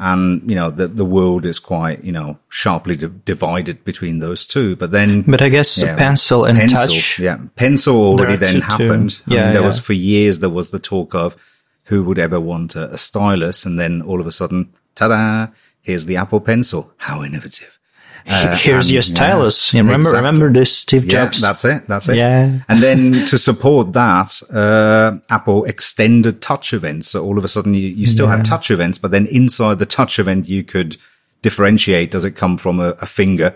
[0.00, 4.74] and you know the the world is quite you know sharply divided between those two.
[4.74, 9.20] But then, but I guess yeah, pencil and pencil, touch, yeah, pencil already then happened.
[9.26, 9.66] Yeah, I mean, there yeah.
[9.66, 11.36] was for years there was the talk of
[11.84, 15.48] who would ever want a, a stylus, and then all of a sudden, ta-da!
[15.82, 16.92] Here's the Apple Pencil.
[16.96, 17.79] How innovative!
[18.26, 19.72] Uh, Here's and, your stylus.
[19.72, 20.18] Yeah, remember, exactly.
[20.18, 21.40] remember this, Steve Jobs?
[21.40, 21.86] Yeah, that's it.
[21.86, 22.16] That's it.
[22.16, 22.60] Yeah.
[22.68, 27.08] And then to support that, uh, Apple extended touch events.
[27.08, 28.36] So all of a sudden you, you still yeah.
[28.36, 30.96] had touch events, but then inside the touch event, you could
[31.42, 32.10] differentiate.
[32.10, 33.54] Does it come from a, a finger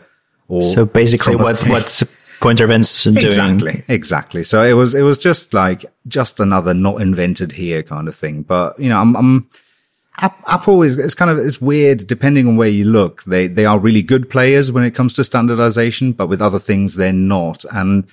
[0.48, 0.62] or?
[0.62, 2.02] So basically what, what's
[2.40, 3.18] pointer events doing?
[3.18, 3.84] Exactly.
[3.88, 4.44] Exactly.
[4.44, 8.42] So it was, it was just like, just another not invented here kind of thing.
[8.42, 9.48] But, you know, I'm, I'm,
[10.18, 13.24] Apple is it's kind of it's weird depending on where you look.
[13.24, 16.94] They they are really good players when it comes to standardization, but with other things
[16.94, 17.64] they're not.
[17.72, 18.06] And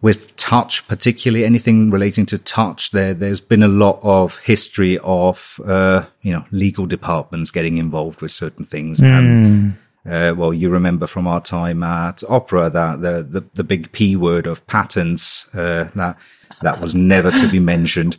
[0.00, 5.60] with touch, particularly anything relating to touch, there there's been a lot of history of
[5.66, 9.00] uh, you know legal departments getting involved with certain things.
[9.00, 9.06] Mm.
[9.06, 13.92] And uh, well, you remember from our time at Opera that the the, the big
[13.92, 16.16] P word of patents uh, that
[16.62, 18.16] that was never to be mentioned.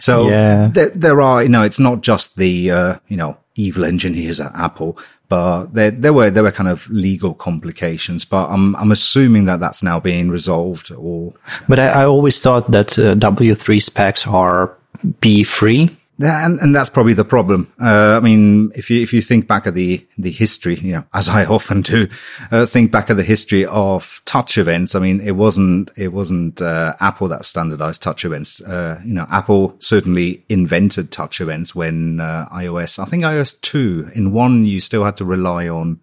[0.00, 0.70] So yeah.
[0.72, 4.54] there, there are, you know, it's not just the, uh, you know, evil engineers at
[4.54, 9.44] Apple, but there, there were, there were kind of legal complications, but I'm, I'm assuming
[9.46, 11.34] that that's now being resolved or.
[11.68, 14.76] But I, I always thought that uh, W3 specs are
[15.20, 15.96] P free.
[16.22, 17.72] Yeah, and, and that's probably the problem.
[17.80, 21.04] Uh, I mean, if you, if you think back at the, the history, you know,
[21.12, 22.06] as I often do,
[22.52, 24.94] uh, think back at the history of touch events.
[24.94, 28.60] I mean, it wasn't, it wasn't, uh, Apple that standardized touch events.
[28.60, 34.10] Uh, you know, Apple certainly invented touch events when, uh, iOS, I think iOS 2
[34.14, 35.98] in one, you still had to rely on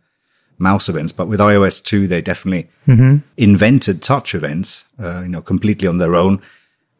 [0.57, 3.17] mouse events, but with iOS 2, they definitely mm-hmm.
[3.37, 6.41] invented touch events, uh, you know, completely on their own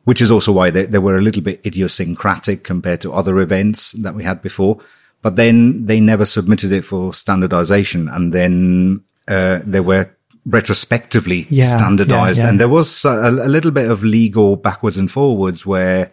[0.09, 3.91] which is also why they, they were a little bit idiosyncratic compared to other events
[3.91, 4.79] that we had before.
[5.21, 8.09] But then they never submitted it for standardization.
[8.09, 10.09] And then, uh, they were
[10.47, 12.39] retrospectively yeah, standardized.
[12.39, 12.49] Yeah, yeah.
[12.49, 16.11] And there was a, a, little bit of legal backwards and forwards where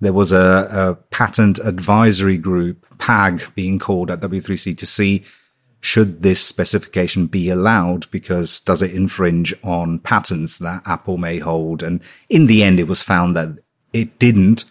[0.00, 5.26] there was a, a patent advisory group, PAG being called at W3C to see
[5.86, 8.10] should this specification be allowed?
[8.10, 11.80] Because does it infringe on patents that Apple may hold?
[11.80, 13.60] And in the end, it was found that
[13.92, 14.64] it didn't.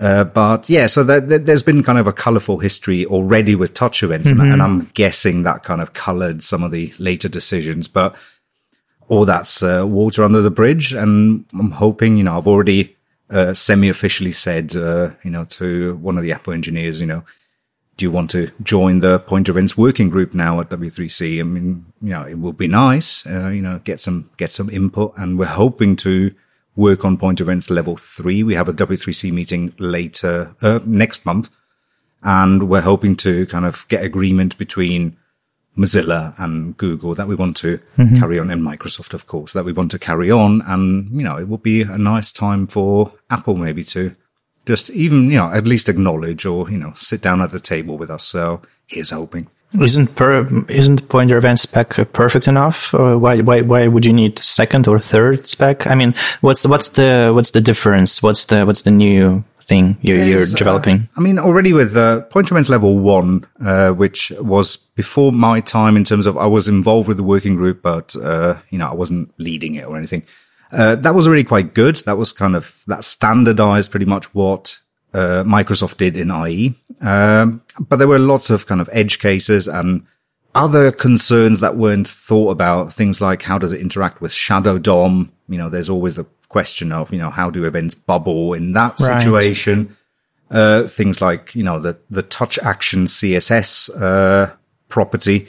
[0.00, 4.30] Uh, but yeah, so there's been kind of a colorful history already with touch events,
[4.30, 4.40] mm-hmm.
[4.40, 7.86] and, and, I'm guessing that kind of colored some of the later decisions.
[7.86, 8.16] But
[9.06, 12.96] all that's uh, water under the bridge, and I'm hoping, you know, I've already
[13.30, 17.22] uh, semi-officially said, uh, you know, to one of the Apple engineers, you know,
[17.96, 21.40] do you want to join the pointer events working group now at W3C?
[21.40, 24.70] I mean, you know, it would be nice, uh, you know, get some, get some
[24.70, 26.34] input and we're hoping to
[26.74, 28.42] work on pointer events level three.
[28.42, 31.50] We have a W3C meeting later, uh, next month
[32.22, 35.16] and we're hoping to kind of get agreement between
[35.76, 38.16] Mozilla and Google that we want to mm-hmm.
[38.16, 40.62] carry on and Microsoft, of course, that we want to carry on.
[40.66, 44.14] And, you know, it would be a nice time for Apple maybe to
[44.66, 47.98] just even, you know, at least acknowledge or, you know, sit down at the table
[47.98, 48.24] with us.
[48.24, 49.48] So here's hoping.
[49.80, 52.92] Isn't per, isn't pointer event spec perfect enough?
[52.92, 55.86] Or why, why, why would you need second or third spec?
[55.86, 58.22] I mean, what's, what's the, what's the difference?
[58.22, 60.96] What's the, what's the new thing you're, you're uh, developing?
[60.96, 65.60] Uh, I mean, already with uh, pointer events level one, uh, which was before my
[65.60, 68.90] time in terms of I was involved with the working group, but, uh, you know,
[68.90, 70.24] I wasn't leading it or anything.
[70.72, 71.96] Uh, that was really quite good.
[72.06, 74.80] That was kind of, that standardized pretty much what
[75.12, 76.74] uh, Microsoft did in IE.
[77.02, 80.06] Um, but there were lots of kind of edge cases and
[80.54, 82.92] other concerns that weren't thought about.
[82.92, 85.30] Things like how does it interact with Shadow DOM?
[85.48, 88.98] You know, there's always the question of, you know, how do events bubble in that
[88.98, 89.96] situation?
[90.50, 94.54] Uh, things like, you know, the, the touch action CSS, uh,
[94.88, 95.48] property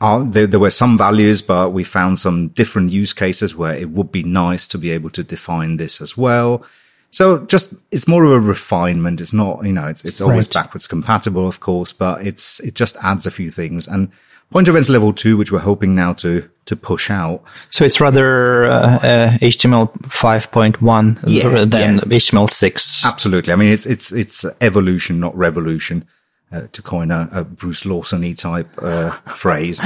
[0.00, 3.90] uh, there, there, were some values, but we found some different use cases where it
[3.90, 6.64] would be nice to be able to define this as well.
[7.10, 9.20] So just, it's more of a refinement.
[9.20, 10.64] It's not, you know, it's, it's always right.
[10.64, 13.86] backwards compatible, of course, but it's, it just adds a few things.
[13.86, 14.10] And
[14.50, 17.44] Pointer Events level two, which we're hoping now to, to push out.
[17.70, 22.00] So it's rather uh, uh, HTML 5.1 yeah, than yeah.
[22.00, 23.06] HTML 6.
[23.06, 23.52] Absolutely.
[23.52, 26.04] I mean, it's, it's, it's evolution, not revolution
[26.52, 29.80] uh, to coin a, a Bruce Lawson type uh, phrase.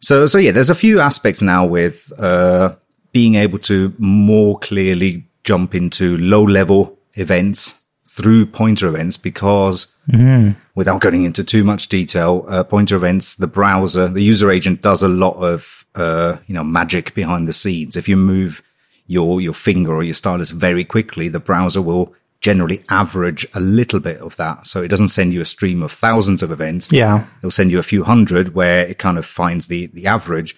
[0.00, 2.74] So, so yeah, there's a few aspects now with uh,
[3.12, 10.56] being able to more clearly jump into low level events through pointer events because mm.
[10.74, 15.02] without going into too much detail, uh, pointer events, the browser, the user agent does
[15.02, 17.96] a lot of, uh, you know, magic behind the scenes.
[17.96, 18.62] If you move
[19.06, 23.98] your, your finger or your stylus very quickly, the browser will generally average a little
[23.98, 24.66] bit of that.
[24.66, 26.92] So it doesn't send you a stream of thousands of events.
[26.92, 27.24] Yeah.
[27.38, 30.54] It'll send you a few hundred where it kind of finds the, the average,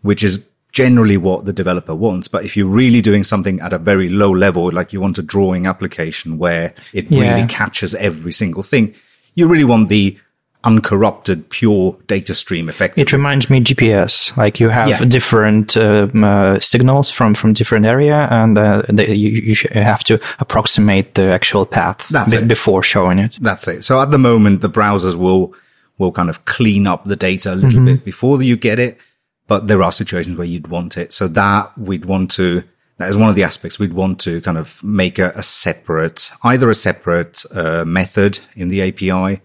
[0.00, 2.26] which is generally what the developer wants.
[2.26, 5.22] But if you're really doing something at a very low level, like you want a
[5.22, 7.36] drawing application where it yeah.
[7.36, 8.92] really catches every single thing,
[9.34, 10.18] you really want the
[10.64, 13.02] uncorrupted, pure data stream effectively.
[13.02, 14.36] It reminds me GPS.
[14.36, 15.04] Like you have yeah.
[15.04, 20.20] different um, uh, signals from from different area, and uh, they, you, you have to
[20.38, 23.38] approximate the actual path b- before showing it.
[23.40, 23.82] That's it.
[23.82, 25.54] So at the moment, the browsers will
[25.98, 27.96] will kind of clean up the data a little mm-hmm.
[27.96, 28.98] bit before you get it,
[29.46, 31.12] but there are situations where you'd want it.
[31.12, 32.64] So that we'd want to.
[32.98, 36.30] That is one of the aspects we'd want to kind of make a, a separate,
[36.44, 39.40] either a separate uh, method in the API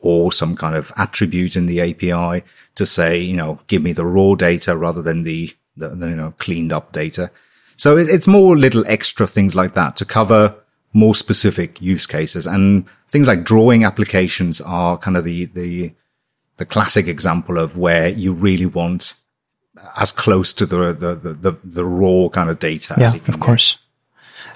[0.00, 4.06] or some kind of attribute in the API to say, you know, give me the
[4.06, 7.30] raw data rather than the, the, the you know, cleaned up data.
[7.76, 10.54] So it, it's more little extra things like that to cover
[10.92, 15.92] more specific use cases and things like drawing applications are kind of the, the,
[16.56, 19.14] the classic example of where you really want
[20.00, 22.94] as close to the, the, the, the raw kind of data.
[22.98, 23.78] Yeah, of course.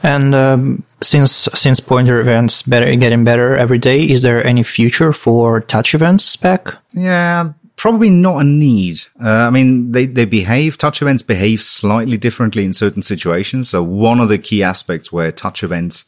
[0.04, 5.14] And um, since since pointer events better getting better every day, is there any future
[5.14, 6.74] for touch events spec?
[6.92, 9.00] Yeah, probably not a need.
[9.18, 13.70] Uh, I mean, they they behave touch events behave slightly differently in certain situations.
[13.70, 16.04] So one of the key aspects where touch events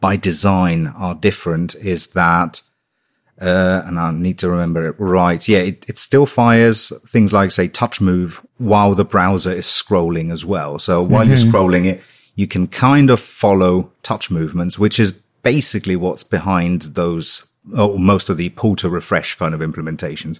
[0.00, 2.62] by design are different is that.
[3.40, 5.46] Uh, and I need to remember it right.
[5.46, 10.32] Yeah, it, it still fires things like say touch move while the browser is scrolling
[10.32, 10.80] as well.
[10.80, 11.28] So while mm-hmm.
[11.28, 12.02] you're scrolling it,
[12.38, 15.10] you can kind of follow touch movements, which is
[15.42, 20.38] basically what's behind those, or most of the pull to refresh kind of implementations.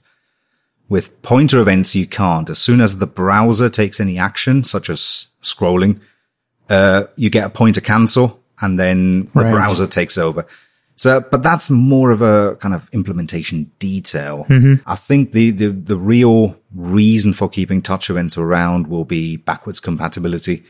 [0.89, 2.49] With pointer events, you can't.
[2.49, 5.99] As soon as the browser takes any action, such as scrolling,
[6.71, 9.51] uh, you get a pointer cancel and then the right.
[9.51, 10.47] browser takes over.
[10.95, 14.47] So, but that's more of a kind of implementation detail.
[14.49, 14.89] Mm-hmm.
[14.89, 19.81] I think the, the, the real reason for keeping touch events around will be backwards
[19.81, 20.65] compatibility.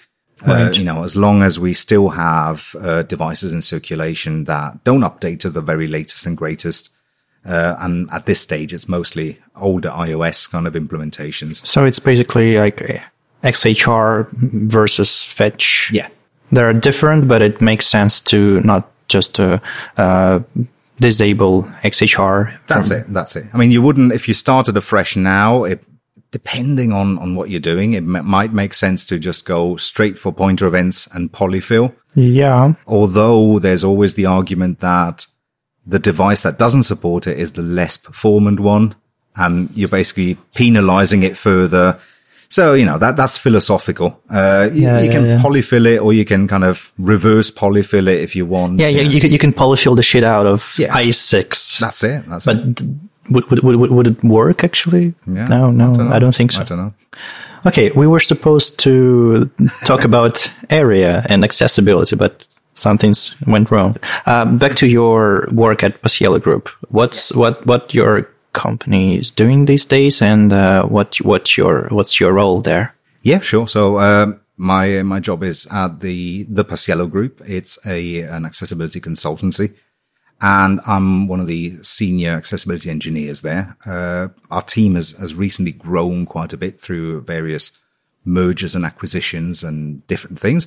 [0.47, 0.69] Uh, right.
[0.69, 5.03] Uh, you know, as long as we still have uh, devices in circulation that don't
[5.03, 6.91] update to the very latest and greatest,
[7.47, 11.65] Uh, and at this stage, it's mostly older iOS kind of implementations.
[11.67, 13.01] So it's basically like
[13.43, 14.27] XHR
[14.71, 15.91] versus Fetch.
[15.93, 16.09] Yeah.
[16.53, 19.59] They're different, but it makes sense to not just uh,
[19.97, 20.41] uh,
[21.01, 22.59] disable XHR.
[22.67, 23.07] That's it.
[23.15, 23.45] That's it.
[23.55, 25.81] I mean, you wouldn't, if you started afresh now, it,
[26.31, 30.19] depending on, on what you're doing, it m- might make sense to just go straight
[30.19, 31.95] for pointer events and polyfill.
[32.15, 32.75] Yeah.
[32.87, 35.27] Although there's always the argument that
[35.87, 38.95] the device that doesn't support it is the less performant one.
[39.37, 41.99] And you're basically penalizing it further.
[42.51, 44.21] So, you know, that, that's philosophical.
[44.29, 45.39] Uh, you, Yeah, you yeah, can yeah.
[45.39, 48.81] polyfill it or you can kind of reverse polyfill it if you want.
[48.81, 50.89] Yeah, yeah, you, can- you can polyfill the shit out of Yeah.
[50.97, 51.79] IE6.
[51.79, 52.25] That's it.
[52.29, 52.83] That's but it.
[53.31, 55.15] Would, would, would, would it work actually?
[55.27, 55.93] Yeah, no, no.
[56.11, 56.61] I don't think so.
[56.61, 56.95] I don't know.
[57.67, 59.51] Okay, we were supposed to
[59.85, 63.97] talk about ARIA and accessibility, but some things went wrong.
[64.27, 66.69] Um, back to your work at Paciello Group.
[66.89, 72.21] What's what what your company is doing these days, and uh, what what's your what's
[72.21, 72.95] your role there?
[73.23, 73.67] Yeah, sure.
[73.67, 77.41] So, um, my, my job is at the, the Paciello Group.
[77.47, 79.75] It's a, an accessibility consultancy
[80.41, 83.77] and I'm one of the senior accessibility engineers there.
[83.85, 87.73] Uh, our team has, has recently grown quite a bit through various
[88.25, 90.67] mergers and acquisitions and different things.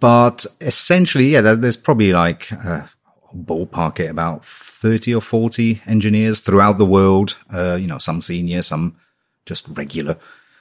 [0.00, 2.86] But essentially, yeah, there, there's probably like, uh,
[3.34, 7.36] ballpark it about 30 or 40 engineers throughout the world.
[7.52, 8.96] Uh, you know, some senior, some
[9.44, 10.16] just regular.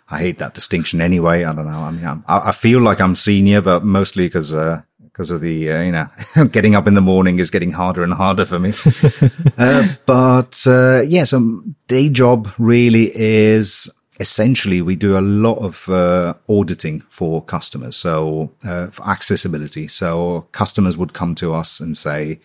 [0.09, 1.43] I hate that distinction anyway.
[1.43, 1.79] I don't know.
[1.79, 4.81] I mean, I I feel like I'm senior, but mostly because, uh,
[5.17, 6.07] because of the, uh, you know,
[6.51, 8.71] getting up in the morning is getting harder and harder for me.
[9.57, 15.89] uh, but, uh, yeah, so day job really is essentially we do a lot of,
[15.89, 17.97] uh, auditing for customers.
[17.97, 19.87] So, uh, for accessibility.
[19.87, 22.39] So customers would come to us and say,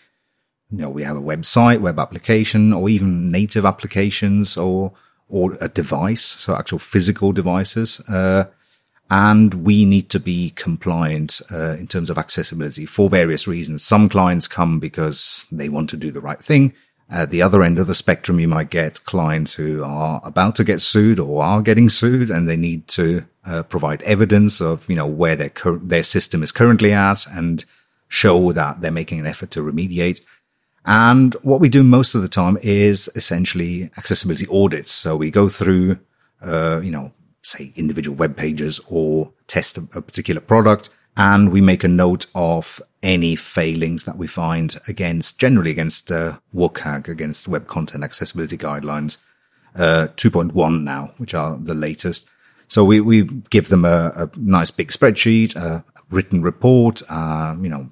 [0.70, 4.92] you know, we have a website, web application, or even native applications or,
[5.28, 6.24] or a device.
[6.24, 8.00] So actual physical devices.
[9.14, 13.84] And we need to be compliant uh, in terms of accessibility for various reasons.
[13.84, 16.72] Some clients come because they want to do the right thing.
[17.10, 20.64] At the other end of the spectrum, you might get clients who are about to
[20.64, 24.96] get sued or are getting sued, and they need to uh, provide evidence of you
[24.96, 27.66] know where their cur- their system is currently at and
[28.08, 30.22] show that they're making an effort to remediate.
[30.86, 34.90] And what we do most of the time is essentially accessibility audits.
[34.90, 35.98] So we go through,
[36.40, 37.12] uh, you know,
[37.42, 42.26] say individual web pages or test a, a particular product and we make a note
[42.34, 48.56] of any failings that we find against, generally against uh, WCAG, against Web Content Accessibility
[48.56, 49.18] Guidelines,
[49.76, 52.28] uh, 2.1 now, which are the latest.
[52.68, 57.68] So we, we give them a, a nice big spreadsheet, a written report, uh, you
[57.68, 57.90] know,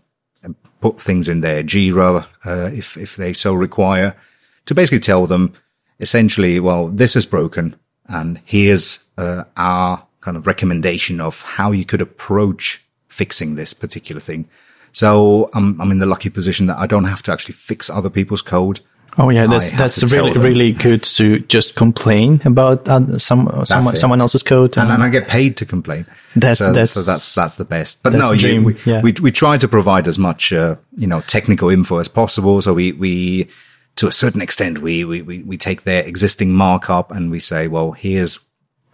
[0.80, 4.16] put things in their Jira, uh, if, if they so require
[4.64, 5.52] to basically tell them
[5.98, 7.76] essentially, well, this is broken
[8.10, 14.20] and here's, uh, our kind of recommendation of how you could approach fixing this particular
[14.20, 14.48] thing.
[14.92, 18.10] So I'm, I'm in the lucky position that I don't have to actually fix other
[18.10, 18.80] people's code.
[19.18, 24.20] Oh yeah, that's that's really really good to just complain about uh, some someone someone
[24.20, 24.78] else's code.
[24.78, 26.06] and, and I get paid to complain.
[26.36, 28.02] That's- so, that's- so that's that's the best.
[28.04, 29.02] But no, you, we, yeah.
[29.02, 32.62] we we try to provide as much uh, you know technical info as possible.
[32.62, 33.48] So we we
[33.96, 37.68] to a certain extent we we we, we take their existing markup and we say,
[37.68, 38.38] well, here's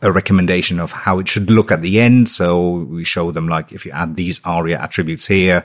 [0.02, 2.28] a recommendation of how it should look at the end.
[2.28, 5.64] So we show them like if you add these ARIA attributes here,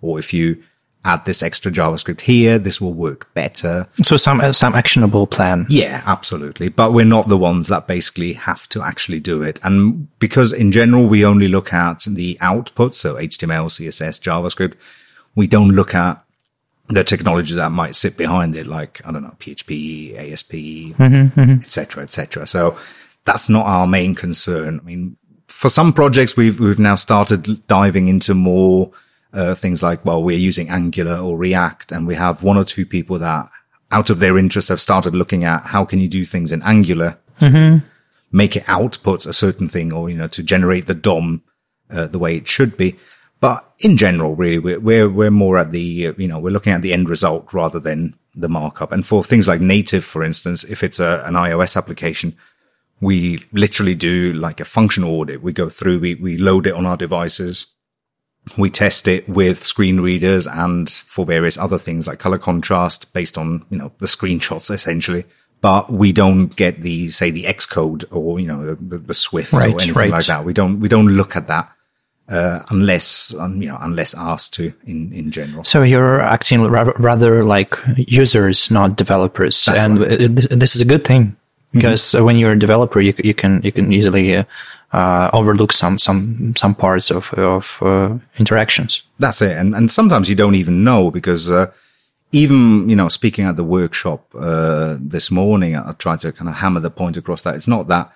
[0.00, 0.62] or if you
[1.06, 3.86] add this extra JavaScript here, this will work better.
[4.02, 5.66] so some uh, some actionable plan.
[5.68, 6.68] Yeah, absolutely.
[6.68, 9.60] But we're not the ones that basically have to actually do it.
[9.62, 12.94] And because in general, we only look at the output.
[12.94, 14.74] So HTML, CSS, JavaScript.
[15.36, 16.24] We don't look at
[16.88, 20.54] the technology that might sit behind it, like, I don't know, PHP, ASP,
[21.64, 22.46] et cetera, et cetera.
[22.46, 22.76] So
[23.24, 24.80] that's not our main concern.
[24.80, 25.16] I mean,
[25.48, 28.92] for some projects, we've, we've now started diving into more,
[29.32, 32.86] uh, things like, well, we're using Angular or React and we have one or two
[32.86, 33.48] people that
[33.90, 37.18] out of their interest have started looking at how can you do things in Angular,
[38.32, 41.42] make it output a certain thing or, you know, to generate the DOM,
[41.90, 42.96] uh, the way it should be.
[43.40, 46.82] But in general, really, we're, we're, we're more at the, you know, we're looking at
[46.82, 48.92] the end result rather than the markup.
[48.92, 52.36] And for things like native, for instance, if it's a, an iOS application,
[53.00, 55.42] we literally do like a functional audit.
[55.42, 57.66] We go through, we, we load it on our devices.
[58.56, 63.36] We test it with screen readers and for various other things like color contrast based
[63.36, 65.26] on, you know, the screenshots essentially.
[65.60, 69.66] But we don't get the, say, the Xcode or, you know, the, the Swift Right,
[69.66, 70.10] or anything right.
[70.10, 70.44] like that.
[70.44, 71.70] We don't, we don't look at that.
[72.28, 75.64] Uh, unless um, you know unless asked to in in general.
[75.64, 80.20] So you're acting ra- rather like users, not developers, That's and right.
[80.20, 81.36] it- this, this is a good thing
[81.72, 84.44] because uh, when you're a developer, you, you can you can easily uh,
[84.92, 89.02] uh, overlook some some some parts of of uh, interactions.
[89.18, 89.56] That's it.
[89.56, 91.66] And, and sometimes you don't even know because, uh,
[92.32, 96.56] even, you know, speaking at the workshop, uh, this morning, I tried to kind of
[96.56, 98.10] hammer the point across that it's not that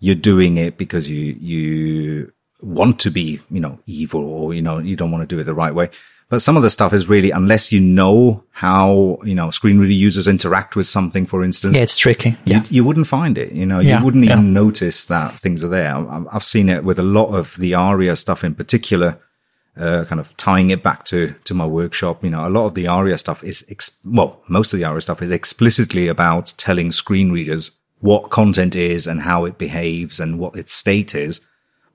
[0.00, 2.32] you're doing it because you, you
[2.62, 5.44] want to be, you know, evil or, you know, you don't want to do it
[5.44, 5.90] the right way.
[6.28, 9.92] But some of the stuff is really, unless you know how, you know, screen reader
[9.92, 12.36] users interact with something, for instance, Yeah, it's tricky.
[12.44, 12.58] Yeah.
[12.58, 13.52] you, you wouldn't find it.
[13.52, 14.34] You know, Yeah, you wouldn't yeah.
[14.34, 15.96] even notice that things are there.
[16.32, 19.18] I've seen it with a lot of the ARIA stuff in particular,
[19.76, 22.22] uh, kind of tying it back to, to my workshop.
[22.22, 25.00] You know, a lot of the ARIA stuff is, ex- well, most of the ARIA
[25.00, 30.38] stuff is explicitly about telling screen readers what content is and how it behaves and
[30.38, 31.40] what its state is.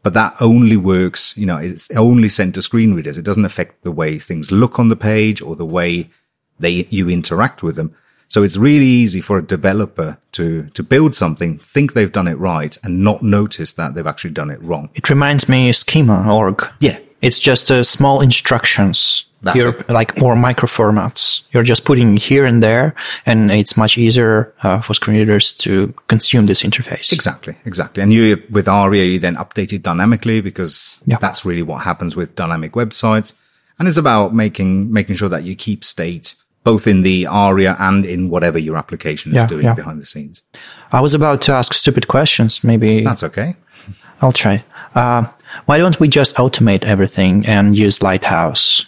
[0.06, 3.18] But that only works, you know, it's only sent to screen readers.
[3.18, 6.12] It doesn't affect the way things look on the page or the way
[6.60, 7.96] they, you interact with them.
[8.28, 12.38] So it's really easy for a developer to, to build something, think they've done it
[12.38, 14.92] right and not notice that they've actually done it wrong.
[14.94, 16.64] It reminds me schema org.
[16.82, 17.00] Yeah.
[17.24, 19.26] It's just uh, small instructions.
[19.46, 19.90] That's You're it.
[19.90, 21.44] like more micro formats.
[21.54, 25.94] You're just putting here and there, and it's much easier uh, for screen readers to
[26.08, 27.14] consume this interface.
[27.14, 28.02] Exactly, exactly.
[28.04, 31.20] And you, with ARIA, you then update it dynamically because Yeah.
[31.22, 33.34] that's really what happens with dynamic websites.
[33.78, 38.04] And it's about making, making sure that you keep state both in the ARIA and
[38.06, 39.76] in whatever your application is Yeah, doing yeah.
[39.76, 40.42] behind the scenes.
[40.92, 42.64] I was about to ask stupid questions.
[42.64, 43.56] Maybe That's okay.
[44.22, 44.64] I'll try.
[44.96, 45.26] Uh,
[45.68, 48.86] why don't we just automate everything and use Lighthouse?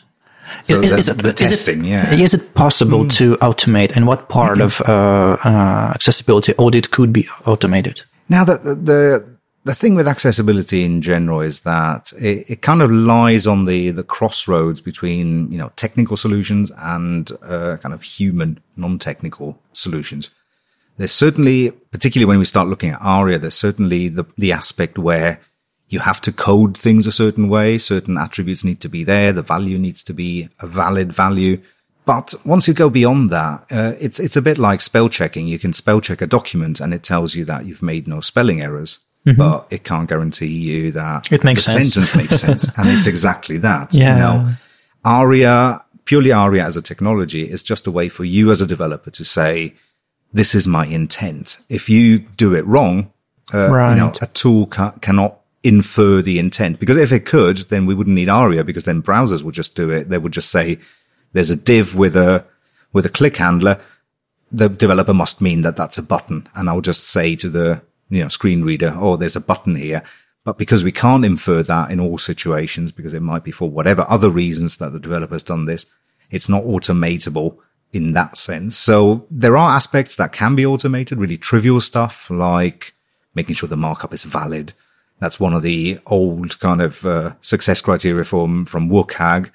[0.64, 2.14] So Is- is it- the is it- testing, yeah.
[2.14, 7.28] Is it possible to automate, and what part of uh, uh, accessibility audit could be
[7.46, 8.02] automated?
[8.30, 9.26] Now, the, the,
[9.64, 13.92] the thing with accessibility in general is that it, it kind of lies on the,
[13.92, 20.30] the crossroads between, you know, technical solutions and, uh, kind of human, non-technical solutions.
[20.98, 25.40] There's certainly, particularly when we start looking at ARIA, there's certainly the, the aspect where
[25.90, 27.78] you have to code things a certain way.
[27.78, 29.32] Certain attributes need to be there.
[29.34, 31.62] The value needs to be a valid value.
[32.06, 35.48] But once you go beyond that, uh, it's it's a bit like spell checking.
[35.48, 38.62] You can spell check a document and it tells you that you've made no spelling
[38.62, 41.36] errors, but it can't guarantee you that Mm-hmm.
[41.36, 41.94] It makes the sense.
[41.94, 42.70] sentence makes sense.
[42.78, 43.94] And it's exactly that.
[43.94, 44.14] Yeah.
[44.16, 44.54] You know,
[45.06, 49.12] ARIA, purely ARIA as a technology is just a way for you as a developer
[49.12, 49.74] to say,
[50.34, 51.58] this is my intent.
[51.70, 53.12] If you do it wrong,
[53.54, 54.22] uh, you know, Right.
[54.22, 58.30] a tool ca- cannot infer the intent because if it could, then we wouldn't need
[58.30, 60.10] ARIA because then browsers would just do it.
[60.10, 60.80] They would just say
[61.34, 62.46] there's a div with a,
[62.94, 63.80] with a click handler.
[64.52, 66.48] The developer must mean that that's a button.
[66.56, 70.04] And I'll just say to the, you know, screen reader, oh, there's a button here.
[70.46, 74.06] But because we can't infer that in all situations, because it might be for whatever
[74.08, 75.86] other reasons that the developer's done this,
[76.32, 77.58] it's not automatable
[77.92, 78.78] in that sense.
[78.78, 82.94] So there are aspects that can be automated, really trivial stuff like
[83.36, 84.74] making sure the markup is valid.
[85.20, 89.50] That's one of the old kind of uh, success criteria from, from WCAG,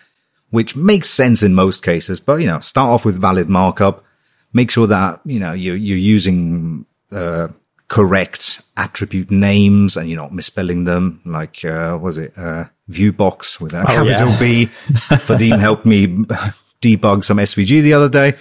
[0.51, 2.21] which makes sense in most cases.
[2.21, 4.05] But, you know, start off with valid markup.
[4.53, 7.49] Make sure that, you know, you're, you're using, uh,
[7.89, 11.21] correct attribute names and you're not misspelling them.
[11.25, 14.39] Like, uh, was it, uh, viewbox with a capital yeah.
[14.39, 14.67] B.
[15.27, 16.07] Vadim helped me
[16.83, 18.35] debug some SVG the other day.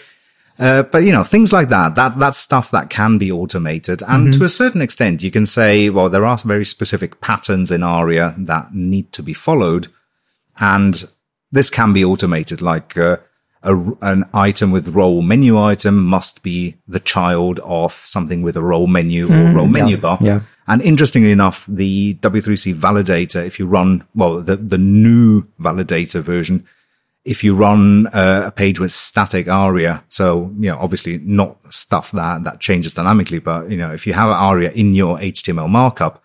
[0.60, 4.04] Uh, but you know, things like that, that, that's stuff that can be automated.
[4.08, 7.82] And to a certain extent, you can say, well, there are very specific patterns in
[7.84, 9.88] ARIA that need to be followed.
[10.60, 11.08] And
[11.52, 13.18] this can be automated, like, uh,
[13.64, 18.62] a, an item with role menu item must be the child of something with a
[18.62, 20.18] role menu or role menu bar.
[20.22, 20.42] yeah.
[20.68, 26.66] And interestingly enough, the W3C validator, if you run, well, the, the new validator version,
[27.24, 32.12] if you run uh, a page with static ARIA, so, you know, obviously not stuff
[32.12, 36.24] that, that changes dynamically, but, you know, if you have ARIA in your HTML markup,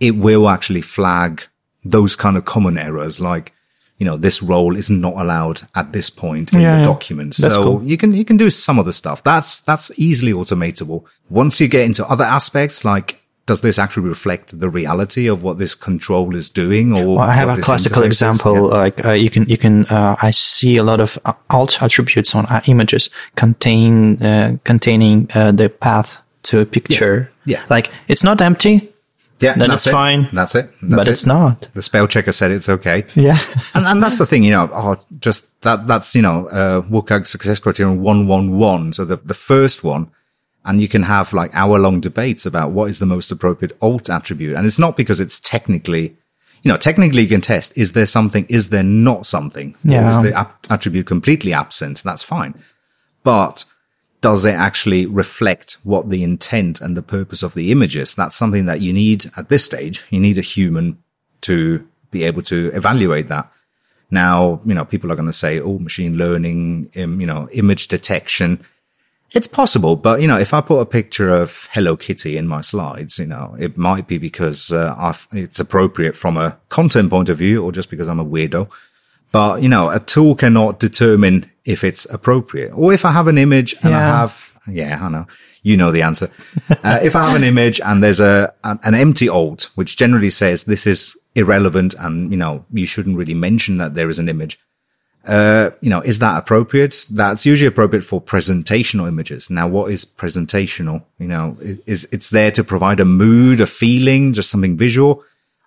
[0.00, 1.42] it will actually flag
[1.84, 3.52] those kind of common errors like,
[3.98, 6.86] you know, this role is not allowed at this point in Yeah, the yeah.
[6.86, 7.36] document.
[7.36, 7.84] That's so cool.
[7.84, 9.22] you can, you can do some of the stuff.
[9.22, 11.04] That's, that's easily automatable.
[11.28, 13.19] Once you get into other aspects, like,
[13.50, 16.96] does this actually reflect the reality of what this control is doing?
[16.96, 18.54] Or Well, I have a classical example.
[18.54, 18.82] Yeah.
[18.84, 19.86] Like uh, you can, you can.
[19.86, 25.28] Uh, I see a lot of uh, alt attributes on uh, images contain uh, containing
[25.34, 27.28] uh, the path to a picture.
[27.44, 27.62] Yeah.
[27.68, 28.88] Like it's not empty,
[29.40, 29.90] Yeah, then that's it's it.
[29.90, 30.28] fine.
[30.32, 30.70] That's it.
[30.82, 31.10] That's but it.
[31.10, 31.68] it's not.
[31.72, 33.04] The spell checker said it's okay.
[33.16, 33.38] Yeah.
[33.74, 37.26] and, and that's the thing, you know, oh, just that, that's, you know, uh, WCAG
[37.26, 38.92] success criterion 111.
[38.92, 40.10] So the, the first one,
[40.64, 44.10] and you can have like hour long debates about what is the most appropriate alt
[44.10, 44.56] attribute.
[44.56, 46.16] And it's not because it's technically,
[46.62, 49.74] you know, technically you can test, is there something, is there not something?
[49.84, 50.04] Yeah.
[50.04, 52.02] Or is the ap- attribute completely absent?
[52.02, 52.54] That's fine.
[53.22, 53.64] But
[54.20, 58.14] does it actually reflect what the intent and the purpose of the image is?
[58.14, 60.04] That's something that you need at this stage.
[60.10, 61.02] You need a human
[61.42, 63.50] to be able to evaluate that.
[64.10, 67.88] Now, you know, people are going to say, oh, machine learning, um, you know, image
[67.88, 68.62] detection.
[69.32, 72.60] It's possible, but you know, if I put a picture of Hello Kitty in my
[72.62, 77.38] slides, you know, it might be because uh, it's appropriate from a content point of
[77.38, 78.68] view, or just because I'm a weirdo.
[79.30, 83.38] But you know, a tool cannot determine if it's appropriate, or if I have an
[83.38, 85.26] image and I have, yeah, I know,
[85.62, 86.28] you know the answer.
[86.82, 90.64] uh, if I have an image and there's a an empty alt, which generally says
[90.64, 94.58] this is irrelevant, and you know, you shouldn't really mention that there is an image
[95.26, 97.06] uh, you know, is that appropriate?
[97.10, 99.50] That's usually appropriate for presentational images.
[99.50, 101.04] Now, what is presentational?
[101.18, 105.22] You know, is it's there to provide a mood, a feeling, just something visual.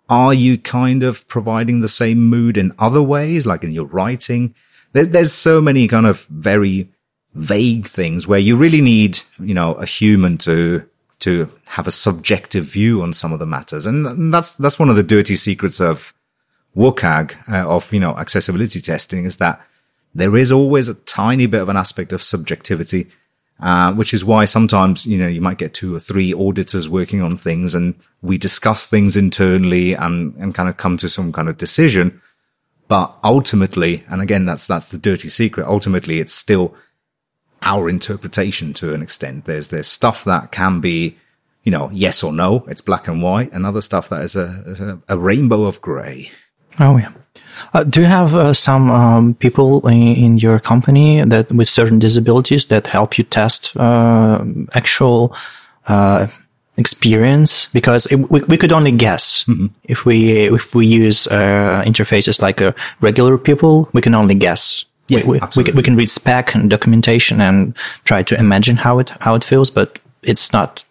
[0.09, 4.55] Are you kind of providing the same mood in other ways, like in your writing?
[4.91, 6.89] There, there's so many kind of very
[7.35, 10.87] vague things where you really need, you know, a human to
[11.19, 14.95] to have a subjective view on some of the matters, and that's that's one of
[14.95, 16.13] the dirty secrets of
[16.75, 19.61] WCAG uh, of, you know, accessibility testing is that
[20.15, 23.07] there is always a tiny bit of an aspect of subjectivity,
[23.59, 27.21] uh, which is why sometimes, you know, you might get two or three auditors working
[27.21, 31.49] on things and we discuss things internally and, and kind of come to some kind
[31.49, 32.21] of decision.
[32.87, 35.67] But ultimately, and again, that's, that's the dirty secret.
[35.67, 36.75] Ultimately, it's still
[37.61, 39.45] our interpretation to an extent.
[39.45, 41.17] There's, there's stuff that can be,
[41.63, 42.65] you know, yes or no.
[42.67, 46.29] It's black and white and other stuff that is a, a, a rainbow of gray.
[46.79, 47.11] Oh yeah.
[47.73, 51.99] Uh, do you have uh, some um, people in, in your company that with certain
[51.99, 54.43] disabilities that help you test uh,
[54.73, 55.35] actual
[55.87, 56.27] uh,
[56.77, 57.67] experience?
[57.73, 59.45] Because it, we, we could only guess
[59.85, 63.89] if we if we use uh, interfaces like uh, regular people.
[63.93, 64.85] We can only guess.
[65.09, 68.77] Yeah, we, we, we, can, we can read spec and documentation and try to imagine
[68.77, 70.83] how it how it feels, but it's not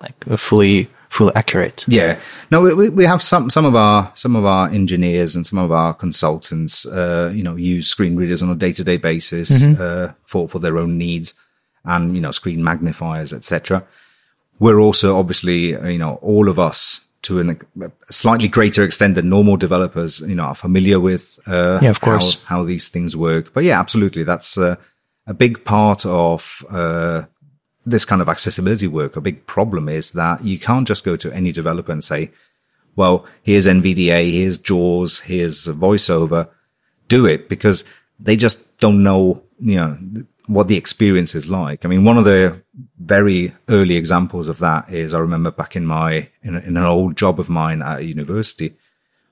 [0.00, 1.84] like a fully fully accurate.
[1.86, 2.18] Yeah.
[2.50, 5.70] No, we, we have some, some of our, some of our engineers and some of
[5.70, 10.14] our consultants, uh, you know, use screen readers on a day to day basis, uh,
[10.22, 11.34] for, for their own needs
[11.84, 13.84] and, you know, screen magnifiers, etc.
[14.58, 19.14] We're also obviously, uh, you know, all of us to an, a slightly greater extent
[19.16, 22.42] than normal developers, you know, are familiar with, uh, Yeah, of course.
[22.44, 23.52] how, how these things work.
[23.52, 24.24] But yeah, absolutely.
[24.24, 24.76] That's, uh,
[25.26, 27.24] a big part of, uh,
[27.84, 31.32] this kind of accessibility work, a big problem is that you can't just go to
[31.32, 32.30] any developer and say,
[32.94, 36.48] well, here's NVDA, here's JAWS, here's VoiceOver.
[37.08, 37.84] Do it because
[38.20, 39.98] they just don't know, you know,
[40.46, 41.84] what the experience is like.
[41.84, 42.62] I mean, one of the
[42.98, 47.16] very early examples of that is I remember back in my, in, in an old
[47.16, 48.74] job of mine at a university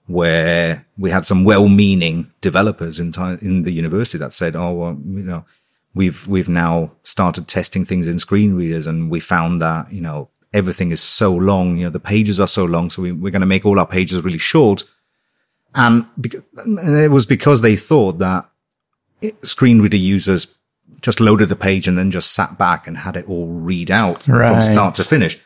[0.07, 4.99] where we had some well-meaning developers in time, in the university that said, oh, well,
[5.05, 5.45] you know,
[5.95, 10.29] we've, we've now started testing things in screen readers and we found that, you know,
[10.53, 12.91] everything is so long, you know, the pages are so long.
[12.91, 14.85] So we, we're going to make all our pages really short.
[15.75, 18.49] And, because, it was because they thought that
[19.21, 20.47] it, screen reader users
[21.01, 24.27] just loaded the page and then just sat back and had it all read out
[24.27, 24.49] Right.
[24.49, 25.39] from start to finish.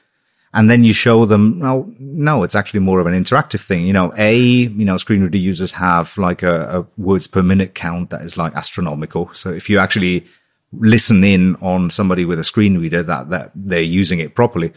[0.57, 3.87] And then you show them, no, no, it's actually more of an interactive thing.
[3.87, 7.75] You know, A, you know, screen reader users have like a, a words per minute
[7.75, 9.35] count that is like astronomical.
[9.35, 10.25] So if you actually
[10.73, 14.73] listen in on somebody with a screen reader that, that they're using it properly,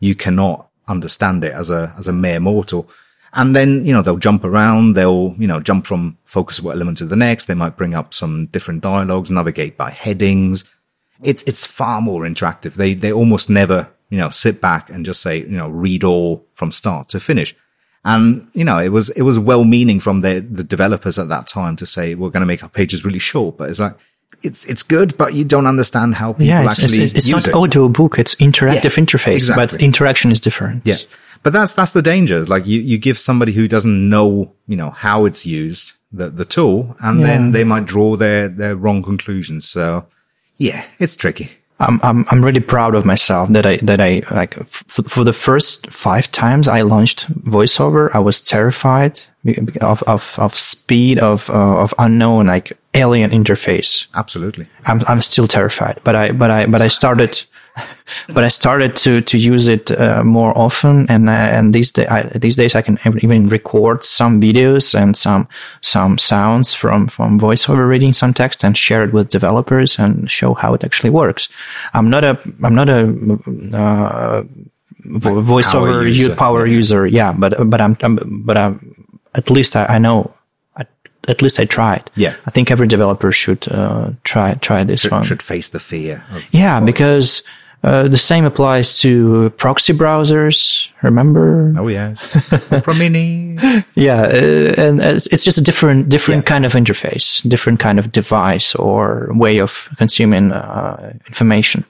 [0.00, 2.88] you cannot understand it as a, as a mere mortal.
[3.34, 4.94] And then, you know, they'll jump around.
[4.94, 7.44] They'll, you know, jump from focusable element to the next.
[7.44, 10.64] They might bring up some different dialogues, navigate by headings.
[11.22, 12.74] It's, it's far more interactive.
[12.74, 16.46] They, they almost never, you know, sit back and just say, you know, read all
[16.54, 17.54] from start to finish.
[18.04, 21.46] And, you know, it was, it was well meaning from the, the developers at that
[21.46, 23.96] time to say, we're going to make our pages really short, but it's like,
[24.42, 27.28] it's, it's good, but you don't understand how people Yeah, it's, it's, actually it's, it's
[27.28, 27.58] use not it.
[27.58, 30.86] audio book; it's interactive Yeah, interface, but interaction is different.
[30.86, 30.96] Yeah.
[31.42, 32.44] But that's, that's the danger.
[32.44, 36.44] Like you, you give somebody who doesn't know, you know, how it's used, the, the
[36.44, 39.68] tool, and then they might draw their, their wrong conclusions.
[39.68, 40.06] So
[40.56, 41.57] yeah, it's tricky.
[41.80, 45.32] I'm I'm I'm really proud of myself that I that I like f- for the
[45.32, 48.10] first five times I launched voiceover.
[48.12, 49.20] I was terrified
[49.80, 54.08] of of of speed of uh, of unknown like alien interface.
[54.14, 54.66] Absolutely.
[54.86, 57.42] I'm I'm still terrified, but I but I but I started.
[58.34, 62.06] But I started to, to use it uh, more often, and uh, and these day,
[62.06, 65.46] I, these days I can even record some videos and some
[65.80, 70.54] some sounds from from voiceover reading some text and share it with developers and show
[70.54, 71.48] how it actually works.
[71.94, 73.00] I'm not a I'm not a
[73.72, 74.42] uh,
[75.04, 78.94] vo- voiceover power user, power user, yeah, but but I'm, I'm but I'm
[79.34, 80.32] at least I, I know.
[81.28, 82.10] At, least I tried.
[82.16, 82.34] Yeah.
[82.46, 85.24] I think every developer should uh, try try this should, one.
[85.24, 86.24] should face the fear.
[86.52, 87.42] Yeah, because
[87.84, 90.90] uh, the same applies to proxy browsers.
[91.02, 91.74] Remember?
[91.78, 93.56] oh yes, Opera Mini.
[93.94, 98.12] Yeah, uh, and it's, it's just a different different kind of interface, different kind of
[98.12, 101.84] device or way of consuming uh, information.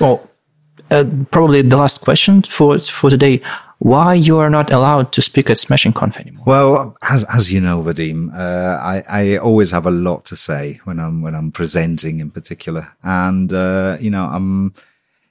[0.00, 0.28] Well,
[0.90, 3.40] uh, probably the last question for for today:
[3.78, 6.44] Why you are not allowed to speak at Smashing Conf anymore?
[6.46, 10.80] Well, as as you know, Vadim, uh, I I always have a lot to say
[10.84, 14.74] when I'm when I'm presenting in particular, and uh, you know I'm.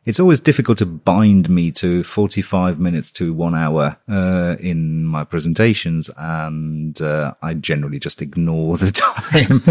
[0.05, 5.23] It's always difficult to bind me to 45 minutes to one hour uh, in my
[5.23, 9.63] presentations, and uh, I generally just ignore the time.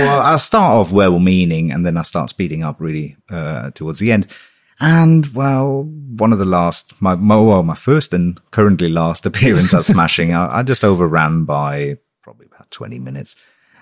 [0.00, 4.12] or I'll start off well-meaning, and then I start speeding up really uh, towards the
[4.12, 4.28] end.
[4.78, 9.74] And well, one of the last, my, my well, my first and currently last appearance
[9.74, 13.36] at Smashing, I, I just overran by probably about 20 minutes.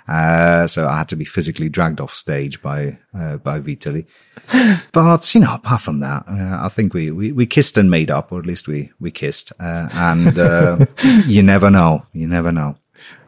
[0.09, 4.07] Uh, so I had to be physically dragged off stage by, uh, by Vitaly.
[4.93, 8.11] But, you know, apart from that, uh, I think we, we, we kissed and made
[8.11, 9.53] up, or at least we, we kissed.
[9.61, 10.87] Uh, and, uh,
[11.27, 12.07] you never know.
[12.13, 12.77] You never know.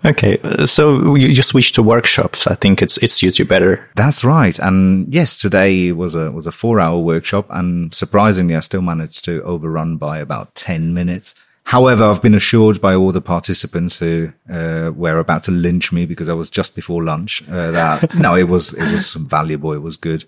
[0.04, 2.46] Okay, uh, so you you switched to workshops.
[2.46, 3.86] I think it's it suits you better.
[3.96, 4.58] That's right.
[4.58, 9.24] And yes, today was a was a four hour workshop, and surprisingly, I still managed
[9.26, 11.34] to overrun by about ten minutes.
[11.70, 16.04] However, I've been assured by all the participants who uh, were about to lynch me
[16.04, 19.72] because I was just before lunch uh, that no, it was it was valuable.
[19.72, 20.24] It was good.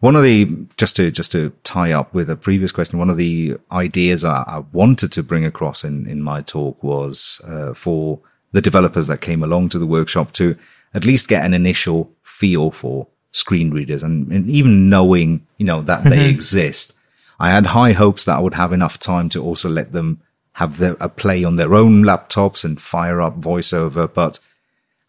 [0.00, 3.16] One of the just to just to tie up with a previous question, one of
[3.16, 8.20] the ideas I, I wanted to bring across in in my talk was uh, for
[8.52, 10.58] the developers that came along to the workshop to
[10.92, 15.80] at least get an initial feel for screen readers and, and even knowing you know
[15.80, 16.92] that they exist.
[17.40, 20.20] I had high hopes that I would have enough time to also let them
[20.56, 24.40] have the, a play on their own laptops and fire up voiceover, but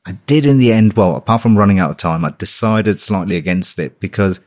[0.06, 3.38] I did in the end, well, apart from running out of time, I decided slightly
[3.38, 4.42] against it because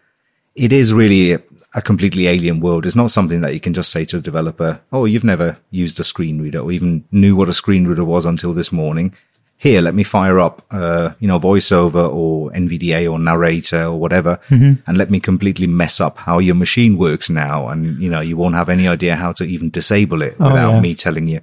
[0.54, 1.42] it is really a,
[1.74, 2.84] a completely alien world.
[2.84, 5.98] It's not something that you can just say to a developer, Oh, you've never used
[6.00, 9.14] a screen reader or even knew what a screen reader was until this morning.
[9.60, 14.38] Here, let me fire up, uh, you know, voiceover or NVDA or narrator or whatever,
[14.86, 17.68] and let me completely mess up how your machine works now.
[17.68, 20.80] And, you know, you won't have any idea how to even disable it without yeah.
[20.80, 21.42] me telling you.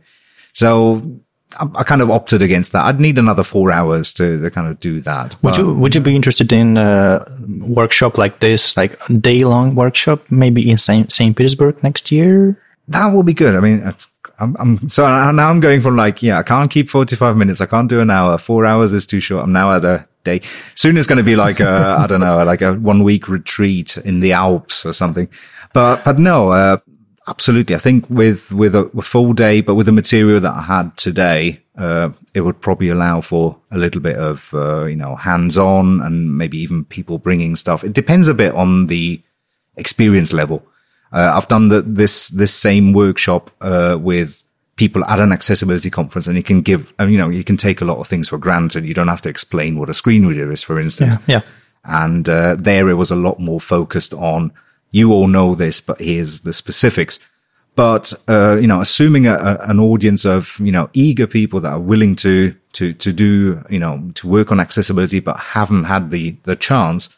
[0.53, 1.22] So
[1.59, 2.86] I, I kind of opted against that.
[2.86, 5.36] I'd need another four hours to, to kind of do that.
[5.43, 7.24] Would But- you would you be interested in a
[7.68, 12.57] workshop like this, like a day long workshop, maybe in Saint Saint Petersburg next year?
[12.88, 13.53] That will be good.
[13.53, 13.93] I mean,
[14.40, 17.62] I'm, I'm so now I'm going from like, yeah, I can't keep 45 minutes.
[17.62, 18.38] I can't do an hour.
[18.38, 19.44] Four hours is too short.
[19.44, 20.42] I'm now at a day.
[20.76, 24.20] Soon it's going to be like I don't know, like a one week retreat in
[24.20, 25.28] the Alps or something.
[25.74, 26.78] But, but no, uh,
[27.28, 27.76] absolutely.
[27.76, 30.96] I think with, with a, a full day, but with the material that I had
[30.98, 35.58] today, uh, it would probably allow for a little bit of, uh, you know, hands
[35.58, 37.84] on and maybe even people bringing stuff.
[37.84, 39.22] It depends a bit on the
[39.78, 40.66] experience level.
[41.12, 44.43] Uh, I've done the, this, this same workshop, uh, with
[44.76, 47.86] people at an accessibility conference and you can give, you know, you can take a
[47.86, 48.86] lot of things for granted.
[48.86, 51.16] You don't have to explain what a screen reader is, for instance.
[51.26, 51.41] Yeah.
[51.84, 54.51] And, uh, there it was a lot more focused on,
[54.91, 57.20] you all know this, but here's the specifics.
[57.76, 61.72] But, uh, you know, assuming a, a, an audience of, you know, eager people that
[61.72, 66.12] are willing to, to, to do, you know, to work on accessibility, but haven't had
[66.12, 67.10] the, the chance,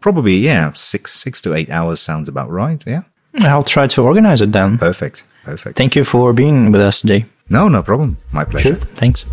[0.00, 2.82] probably, yeah, six, six to eight hours sounds about right.
[2.86, 3.02] Yeah.
[3.40, 4.78] I'll try to organize it then.
[4.78, 5.24] Perfect.
[5.44, 5.76] Perfect.
[5.76, 7.26] Thank you for being with us today.
[7.50, 8.16] no, no problem.
[8.32, 8.76] My pleasure.
[8.96, 9.24] Thanks.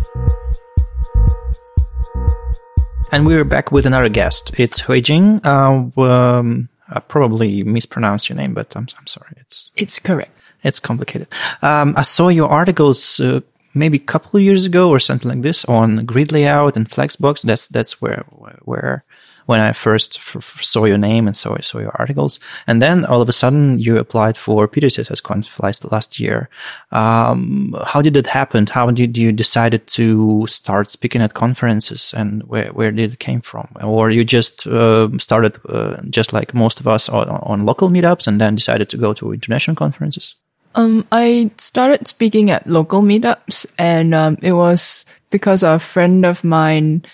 [3.12, 4.52] And we're back with another guest.
[4.58, 5.40] It's Hui Jing.
[5.44, 9.34] Uh, um, I probably mispronounced your name, but I'm, I'm sorry.
[9.38, 10.30] It's It's correct.
[10.62, 11.28] it's complicated.
[11.60, 13.40] Um, I saw your articles uh,
[13.74, 17.42] maybe a couple of years ago or something like this on grid layout and Flexbox.
[17.42, 18.24] That's that's where
[18.64, 19.04] where
[19.46, 23.20] when I first f- saw your name and saw saw your articles, and then all
[23.20, 26.48] of a sudden you applied for PiterCSS Conf last last year.
[26.90, 28.66] Um, how did it happen?
[28.66, 33.40] How did you decided to start speaking at conferences, and where where did it came
[33.40, 33.68] from?
[33.82, 38.26] Or you just uh, started uh, just like most of us on, on local meetups,
[38.26, 40.34] and then decided to go to international conferences?
[40.74, 46.44] Um, I started speaking at local meetups, and um, it was because a friend of
[46.44, 47.04] mine,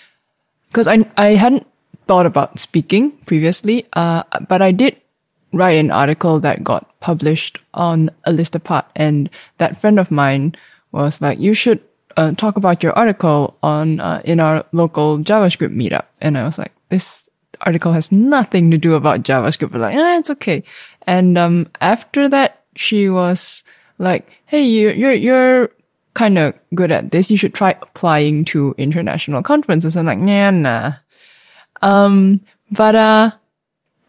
[0.69, 1.67] because I I hadn't
[2.09, 4.97] thought about speaking previously, uh, but I did
[5.53, 9.29] write an article that got published on a list apart, and
[9.59, 10.57] that friend of mine
[10.91, 11.79] was like, "You should
[12.17, 16.57] uh, talk about your article on uh, in our local JavaScript meetup," and I was
[16.57, 17.29] like, "This
[17.61, 20.63] article has nothing to do about JavaScript," but like, ah, it's okay.
[21.05, 23.63] And um, after that, she was
[23.99, 25.69] like, "Hey, you, you're you're
[26.19, 27.29] kind of good at this.
[27.29, 29.95] You should try applying to international conferences.
[29.95, 30.93] I'm like, nah, nah.
[31.81, 33.31] Um, but, uh,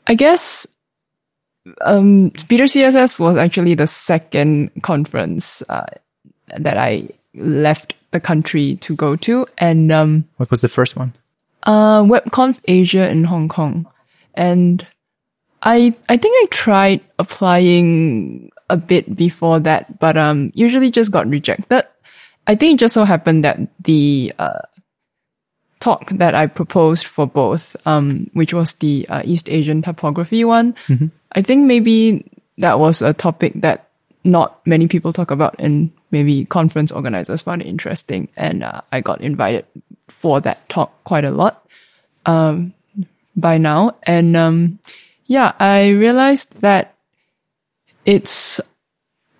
[0.06, 0.66] I guess,
[1.82, 5.86] um, Piter CSS was actually the second conference, uh,
[6.58, 9.46] that I left the country to go to.
[9.58, 11.12] And, um, What was the first one?
[11.64, 13.86] uh, WebConf Asia in Hong Kong.
[14.34, 14.86] And
[15.62, 21.28] I, I think I tried applying a bit before that, but, um, usually just got
[21.28, 21.84] rejected.
[22.46, 24.60] I think it just so happened that the, uh,
[25.80, 30.76] talk that I proposed for both, um, which was the uh, East Asian typography one,
[31.32, 32.24] I think maybe
[32.58, 33.88] that was a topic that
[34.22, 38.28] not many people talk about and maybe conference organizers found it interesting.
[38.36, 39.64] And uh, I got invited
[40.08, 41.66] for that talk quite a lot
[42.26, 42.74] um,
[43.36, 43.96] by now.
[44.02, 44.78] And um,
[45.26, 46.94] yeah, I realized that
[48.04, 48.60] it's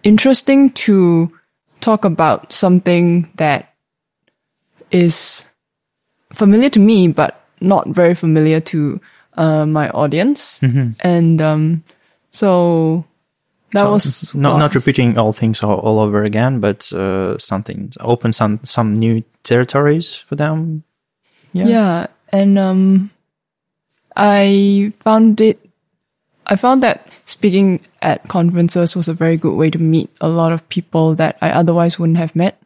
[0.03, 1.30] interesting to
[1.80, 3.74] talk about something that
[4.91, 5.45] is
[6.33, 9.01] familiar to me, but not very familiar to
[9.37, 10.61] uh, my audience.
[11.01, 11.85] And um,
[12.31, 13.05] so
[13.72, 17.93] that So, was not not repeating all things all, all over again, but uh, something
[18.01, 20.83] open some some new territories for them.
[21.53, 21.66] Yeah.
[21.66, 22.07] Yeah.
[22.33, 23.11] And um
[24.16, 25.59] I found it
[26.47, 30.53] I found that speaking at conferences was a very good way to meet a lot
[30.53, 32.59] of people that I otherwise wouldn't have met.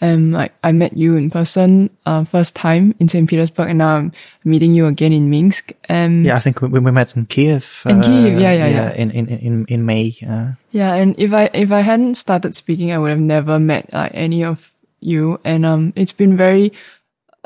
[0.00, 3.28] Um like I met you in person uh first time in St.
[3.28, 4.12] Petersburg and now I'm
[4.44, 5.72] meeting you again in Minsk.
[5.88, 7.82] Um Yeah, I think we, we met in Kiev.
[7.86, 8.92] In Kiev, yeah, yeah, yeah.
[8.92, 10.16] In in in in May.
[10.20, 13.88] Uh, Yeah, and if I if I hadn't started speaking, I would have never met
[13.92, 16.72] uh, any of you, and um, it's been very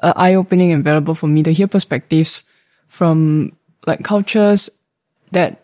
[0.03, 2.45] uh, eye opening and valuable for me to hear perspectives
[2.89, 3.53] from
[3.87, 4.71] like cultures
[5.31, 5.63] that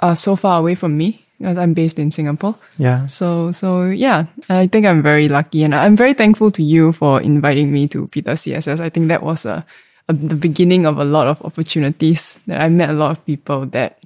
[0.00, 1.24] are so far away from me.
[1.44, 3.06] I'm based in Singapore, yeah.
[3.06, 7.20] so so yeah, I think I'm very lucky, and I'm very thankful to you for
[7.20, 8.80] inviting me to Piter CSS.
[8.80, 9.64] I think that was a,
[10.08, 13.66] a the beginning of a lot of opportunities that I met a lot of people
[13.66, 13.98] that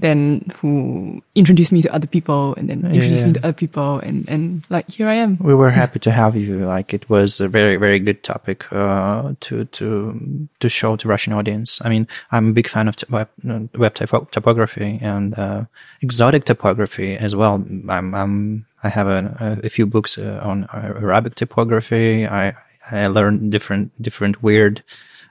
[0.00, 4.28] then who introduced me to other people and then introduced me to other people and
[4.28, 5.38] and like here I am.
[5.40, 6.58] We were happy to have you.
[6.64, 11.32] Like it was a very, very good topic uh, to to to show to Russian
[11.32, 11.80] audience.
[11.84, 13.28] I mean, I'm a big fan of t- web,
[13.74, 15.64] web typo- typography and uh,
[16.00, 17.54] exotic typography as well.
[17.88, 22.26] I'm, I'm I have a, a few books uh, on Arabic typography.
[22.26, 22.54] I
[22.90, 24.82] I learned different different weird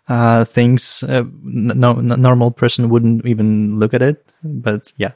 [0.08, 1.04] uh, things.
[1.04, 4.34] Uh, no, no normal person wouldn't even look at it.
[4.44, 5.12] But yeah.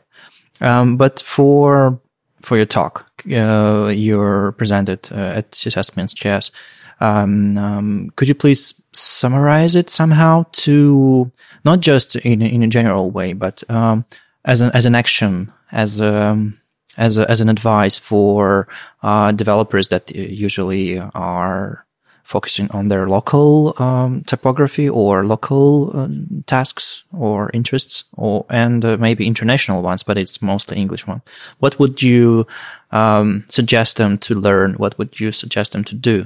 [0.60, 2.00] Um, but for
[2.42, 5.52] for your talk, uh, you're presented uh, at
[5.96, 6.52] Minsk JS.
[7.00, 11.32] Um, um, could you please summarize it somehow to
[11.66, 14.06] not just in in a general way, but um,
[14.46, 16.52] as an as an action, as a
[16.98, 18.68] as a, as an advice for
[19.02, 21.86] uh, developers that usually are
[22.32, 28.98] focusing on their local um, typography or local um, tasks or interests, or and uh,
[28.98, 31.22] maybe international ones, but it's mostly English one.
[31.60, 32.48] What would you
[32.92, 34.74] um, suggest them to learn?
[34.76, 36.26] What would you suggest them to do?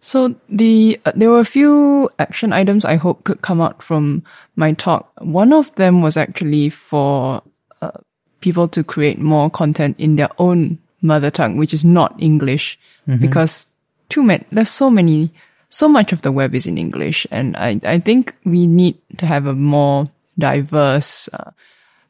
[0.00, 4.22] So the uh, there were a few action items I hope could come out from
[4.54, 5.10] my talk.
[5.18, 7.42] One of them was actually for
[7.80, 7.98] uh,
[8.40, 12.78] people to create more content in their own mother tongue, which is not English,
[13.20, 13.66] because
[14.08, 15.30] too many there's so many
[15.68, 19.26] so much of the web is in English, and I I think we need to
[19.26, 21.50] have a more diverse uh,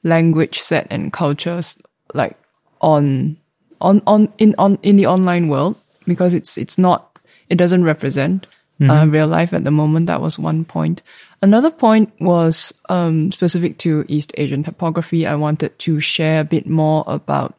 [0.02, 1.78] language set and cultures
[2.14, 2.36] like
[2.80, 3.36] on
[3.80, 5.76] on on in on in the online world
[6.06, 7.18] because it's it's not
[7.48, 8.46] it doesn't represent
[8.80, 10.06] uh, real life at the moment.
[10.06, 11.02] That was one point.
[11.42, 15.26] Another point was um, specific to East Asian typography.
[15.26, 17.56] I wanted to share a bit more about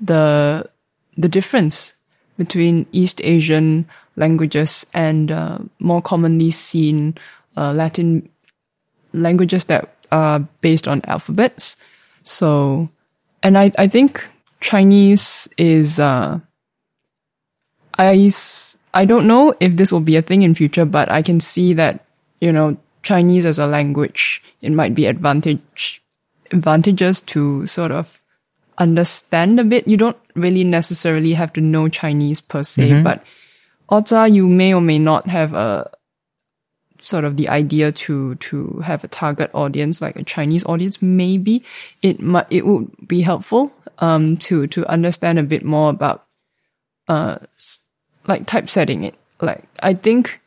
[0.00, 0.70] the
[1.16, 1.93] the difference
[2.36, 7.16] between East Asian languages and uh, more commonly seen
[7.56, 8.28] uh, Latin
[9.12, 11.76] languages that are based on alphabets.
[12.22, 12.88] So,
[13.42, 14.28] and I, I think
[14.60, 16.40] Chinese is, uh,
[17.98, 18.30] I,
[18.94, 21.74] I don't know if this will be a thing in future, but I can see
[21.74, 22.04] that,
[22.40, 26.02] you know, Chinese as a language, it might be advantage,
[26.50, 28.23] advantages to sort of
[28.78, 29.86] understand a bit.
[29.86, 33.24] You don't really necessarily have to know Chinese per se, but
[33.88, 35.90] odds are you may or may not have a
[37.00, 41.02] sort of the idea to to have a target audience like a Chinese audience.
[41.02, 41.62] Maybe
[42.02, 46.24] it might it would be helpful um to to understand a bit more about
[47.08, 47.38] uh
[48.26, 49.14] like typesetting it.
[49.40, 50.40] Like I think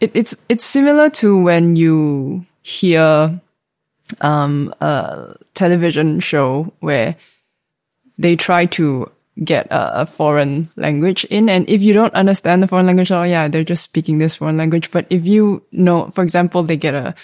[0.00, 3.40] it, it's it's similar to when you hear
[4.20, 7.16] um a television show where
[8.18, 9.10] they try to
[9.42, 11.48] get a, a, foreign language in.
[11.48, 14.56] And if you don't understand the foreign language, oh yeah, they're just speaking this foreign
[14.56, 14.90] language.
[14.90, 17.14] But if you know, for example, they get a,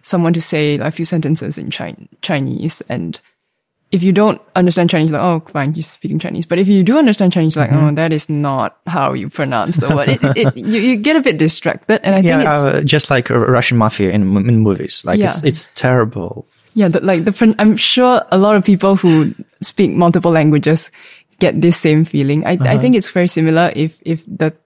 [0.00, 3.20] someone to say a few sentences in Chinese and
[3.92, 6.46] if you don't understand Chinese, like, oh, fine, you're speaking Chinese.
[6.46, 7.88] But if you do understand Chinese, like, mm-hmm.
[7.90, 10.08] oh, that is not how you pronounce the word.
[10.08, 12.00] It, it, you, you, get a bit distracted.
[12.02, 15.04] And I yeah, think it's uh, just like Russian mafia in, in movies.
[15.04, 15.26] Like, yeah.
[15.26, 16.48] it's, it's terrible.
[16.72, 20.90] Yeah, the, like the, I'm sure a lot of people who speak multiple languages
[21.38, 22.46] get this same feeling.
[22.46, 22.70] I, uh-huh.
[22.70, 24.56] I think it's very similar if, if the,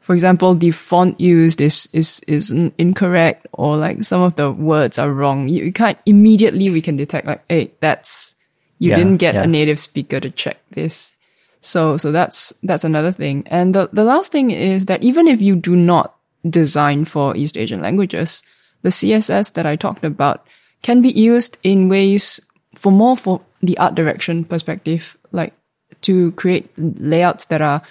[0.00, 4.98] for example, the font used is, is, is incorrect or like some of the words
[4.98, 5.46] are wrong.
[5.46, 8.34] You, you can't immediately we can detect like, hey, that's,
[8.80, 9.44] you yeah, didn't get yeah.
[9.44, 11.12] a native speaker to check this.
[11.60, 13.44] So, so that's, that's another thing.
[13.46, 16.16] And the, the last thing is that even if you do not
[16.48, 18.42] design for East Asian languages,
[18.80, 20.46] the CSS that I talked about
[20.82, 22.40] can be used in ways
[22.74, 25.52] for more for the art direction perspective, like
[26.00, 27.82] to create layouts that are,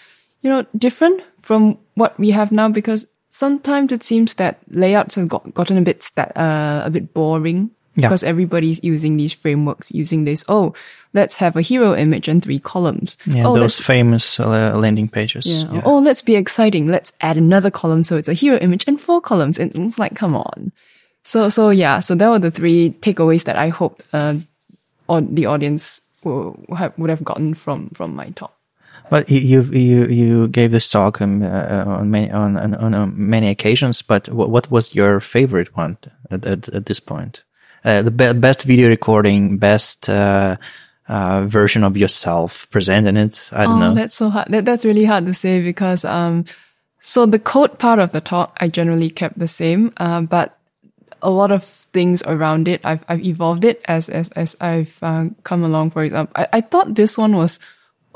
[0.41, 5.27] you know, different from what we have now because sometimes it seems that layouts have
[5.27, 7.69] got, gotten a bit sta- uh, a bit boring
[7.99, 8.07] yeah.
[8.07, 10.73] because everybody's using these frameworks using this oh
[11.13, 15.45] let's have a hero image and three columns yeah oh, those famous uh, landing pages
[15.45, 15.73] yeah.
[15.73, 15.81] yeah.
[15.85, 19.21] oh let's be exciting let's add another column so it's a hero image and four
[19.21, 20.71] columns and it's like come on
[21.23, 24.35] so so yeah so that were the three takeaways that i hope uh,
[25.09, 28.53] or the audience would have gotten from from my talk.
[29.09, 33.07] But you you you gave this talk um, uh, on many on on, on uh,
[33.07, 34.01] many occasions.
[34.01, 35.97] But what, what was your favorite one
[36.29, 37.43] at at, at this point?
[37.83, 40.57] Uh, the be best video recording, best uh,
[41.07, 43.49] uh, version of yourself presenting it.
[43.51, 43.95] I don't oh, know.
[43.95, 44.49] That's so hard.
[44.49, 46.45] That, that's really hard to say because um,
[46.99, 50.57] so the code part of the talk I generally kept the same, uh, but
[51.21, 52.81] a lot of things around it.
[52.83, 55.91] I've, I've evolved it as, as, as I've uh, come along.
[55.91, 57.59] For example, I, I thought this one was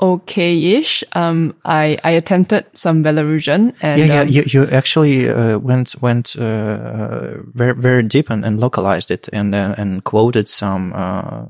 [0.00, 1.04] okay-ish.
[1.12, 5.94] Um, I, I attempted some Belarusian and, yeah, yeah, um, you, you actually, uh, went,
[6.00, 11.46] went, uh, very, very deep and, and localized it and, uh, and quoted some, uh,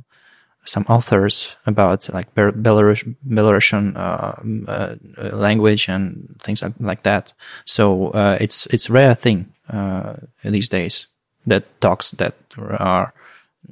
[0.67, 4.33] some authors about like Belarus, Belarusian uh,
[4.67, 4.97] uh,
[5.37, 7.35] language and things like, like that.
[7.67, 11.07] So uh, it's it's rare thing uh, these days
[11.47, 13.13] that talks that are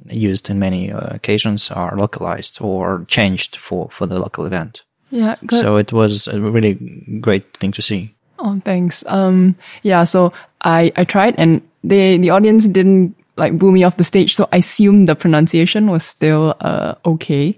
[0.09, 4.83] used in many uh, occasions are localized or changed for, for the local event.
[5.09, 5.35] Yeah.
[5.45, 5.59] Good.
[5.59, 6.73] So it was a really
[7.19, 8.15] great thing to see.
[8.39, 9.03] Oh, thanks.
[9.07, 10.03] Um, yeah.
[10.03, 14.35] So I, I tried and they, the audience didn't like boo me off the stage.
[14.35, 17.57] So I assumed the pronunciation was still, uh, okay.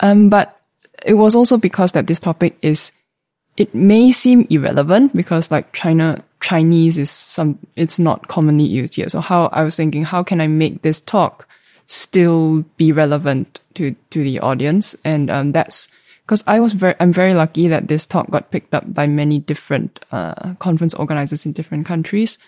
[0.00, 0.60] Um, but
[1.04, 2.92] it was also because that this topic is,
[3.56, 9.08] it may seem irrelevant because like China, Chinese is some, it's not commonly used here.
[9.08, 11.48] So how I was thinking, how can I make this talk
[11.86, 14.94] still be relevant to, to the audience?
[15.04, 15.88] And, um, that's,
[16.24, 19.38] because I was very, I'm very lucky that this talk got picked up by many
[19.38, 22.38] different, uh, conference organizers in different countries.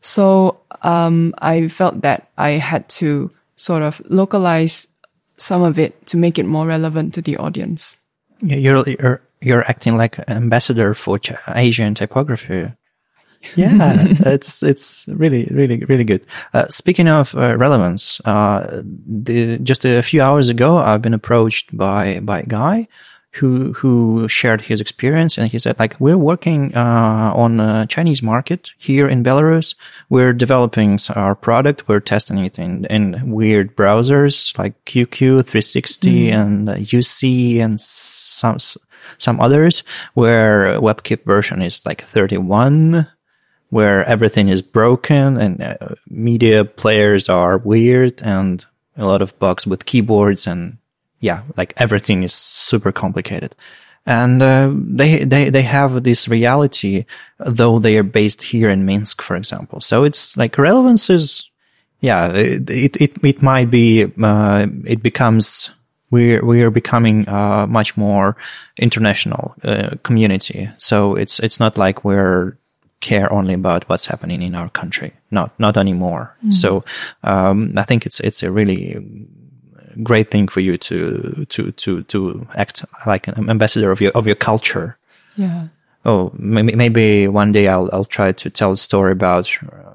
[0.00, 4.88] So, um, I felt that I had to sort of localize
[5.36, 7.96] some of it to make it more relevant to the audience.
[8.40, 11.18] Yeah, you're, you're, you're acting like an ambassador for
[11.54, 12.72] Asian typography
[13.56, 16.24] yeah, it's it's really really really good.
[16.52, 21.76] Uh, speaking of uh, relevance, uh, the, just a few hours ago, I've been approached
[21.76, 22.88] by by a guy
[23.34, 28.22] who who shared his experience, and he said like we're working uh, on a Chinese
[28.22, 29.74] market here in Belarus.
[30.08, 31.88] We're developing our product.
[31.88, 36.32] We're testing it in, in weird browsers like QQ 360 mm.
[36.32, 38.58] and UC and some
[39.18, 39.82] some others
[40.14, 43.06] where WebKit version is like 31
[43.70, 45.76] where everything is broken and uh,
[46.08, 48.64] media players are weird and
[48.96, 50.76] a lot of bugs with keyboards and
[51.20, 53.54] yeah, like everything is super complicated.
[54.06, 57.04] And uh, they they they have this reality,
[57.38, 59.80] though they are based here in Minsk, for example.
[59.80, 61.50] So it's like relevance is,
[62.00, 65.70] yeah, it it it, might be uh, it becomes
[66.10, 68.36] we're we are becoming a much more
[68.78, 70.70] international uh, community.
[70.78, 72.56] So it's it's not like we're
[73.00, 75.12] care only about what's happening in our country.
[75.30, 76.36] Not, not anymore.
[76.44, 76.54] Mm.
[76.54, 76.84] So,
[77.22, 79.26] um, I think it's, it's a really
[80.02, 84.26] great thing for you to, to, to, to act like an ambassador of your, of
[84.26, 84.98] your culture.
[85.36, 85.68] Yeah.
[86.04, 89.94] Oh, maybe, maybe one day I'll, I'll try to tell a story about uh,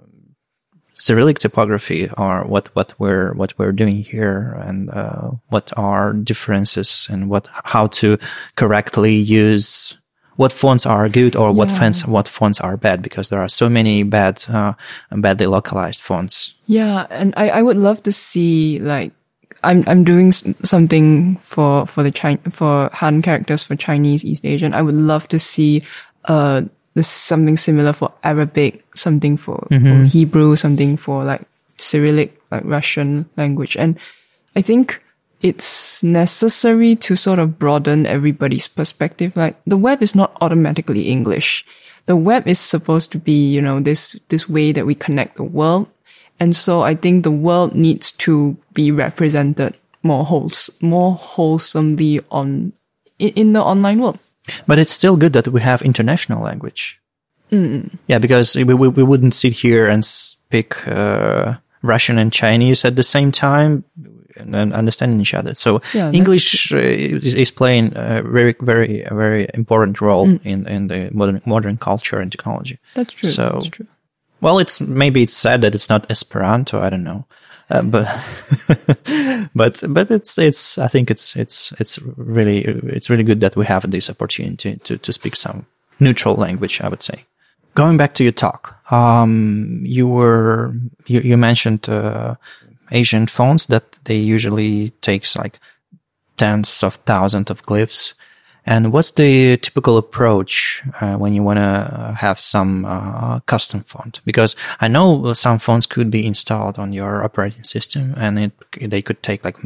[0.93, 7.07] Cyrillic typography or what, what we're, what we're doing here and, uh, what are differences
[7.09, 8.17] and what, how to
[8.55, 9.97] correctly use
[10.37, 13.69] what fonts are good or what fonts what fonts are bad because there are so
[13.69, 14.73] many bad uh,
[15.11, 16.53] badly localized fonts.
[16.65, 19.11] Yeah, and I I would love to see like
[19.63, 24.45] I'm I'm doing s- something for for the Chin for Han characters for Chinese East
[24.45, 24.73] Asian.
[24.73, 25.83] I would love to see
[26.25, 26.61] uh
[26.95, 29.75] this something similar for Arabic, something for, for
[30.07, 31.41] Hebrew, something for like
[31.77, 33.99] Cyrillic, like Russian language, and
[34.55, 35.01] I think
[35.41, 39.35] it's necessary to sort of broaden everybody's perspective.
[39.35, 41.65] Like the web is not automatically English.
[42.05, 45.43] The web is supposed to be, you know, this, this way that we connect the
[45.43, 45.87] world.
[46.39, 52.73] And so I think the world needs to be represented more wholes, more wholesomely on,
[53.17, 54.19] in, in the online world.
[54.67, 56.99] But it's still good that we have international language.
[58.07, 62.95] Yeah, because we, we, we wouldn't sit here and speak uh, Russian and Chinese at
[62.95, 63.83] the same time
[64.37, 65.53] and, and understanding each other.
[65.55, 70.87] So Yeah, English uh, is, is playing a very, very, very important role in, in
[70.87, 72.77] the modern, modern culture and technology.
[72.93, 73.29] That's true.
[73.29, 73.87] So- That's true.
[74.41, 76.79] Well, it's maybe it's sad that it's not Esperanto.
[76.81, 77.25] I don't know,
[77.69, 78.05] uh, but
[79.55, 80.77] but but it's it's.
[80.77, 82.59] I think it's it's it's really
[82.95, 85.65] it's really good that we have this opportunity to to speak some
[85.99, 86.81] neutral language.
[86.81, 87.25] I would say.
[87.73, 90.73] Going back to your talk, um, you were
[91.07, 92.35] you, you mentioned uh,
[92.91, 95.59] Asian fonts that they usually takes like
[96.37, 98.13] tens of thousands of glyphs.
[98.67, 104.21] And what's the typical approach uh, when you want to have some uh, custom font?
[104.25, 108.51] Because I know some fonts could be installed on your operating system, and it,
[108.89, 109.57] they could take like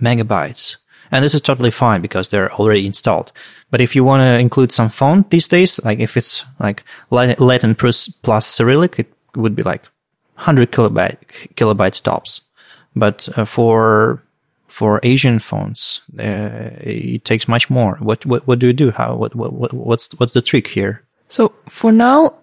[0.00, 0.76] megabytes.
[1.10, 3.32] And this is totally fine because they're already installed.
[3.70, 7.74] But if you want to include some font these days, like if it's like Latin
[7.74, 9.82] plus, plus Cyrillic, it would be like
[10.42, 11.16] 100 kilobyte
[11.54, 12.40] kilobytes tops.
[12.94, 14.22] But uh, for
[14.66, 17.96] for Asian fonts, uh, it takes much more.
[18.00, 18.90] What what what do you do?
[18.90, 21.02] How what what what's what's the trick here?
[21.28, 22.34] So for now,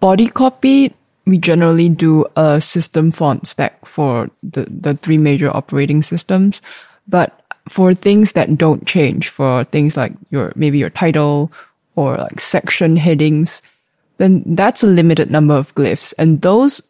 [0.00, 0.94] body copy,
[1.26, 6.62] we generally do a system font stack for the, the three major operating systems.
[7.08, 11.50] But for things that don't change, for things like your, maybe your title
[11.96, 13.62] or like section headings,
[14.18, 16.14] then that's a limited number of glyphs.
[16.18, 16.80] And those,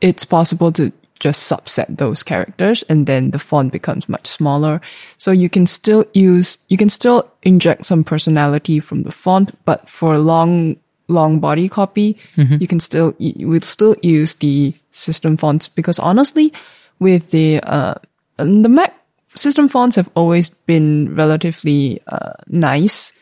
[0.00, 4.80] it's possible to just subset those characters and then the font becomes much smaller.
[5.16, 9.88] So you can still use, you can still inject some personality from the font, but
[9.88, 10.76] for a long,
[11.08, 12.18] long body copy,
[12.60, 16.52] you can still, you will still use the system fonts because honestly,
[16.98, 17.94] with the, uh,
[18.36, 18.94] the Mac
[19.34, 23.12] system fonts have always been relatively, uh, nice.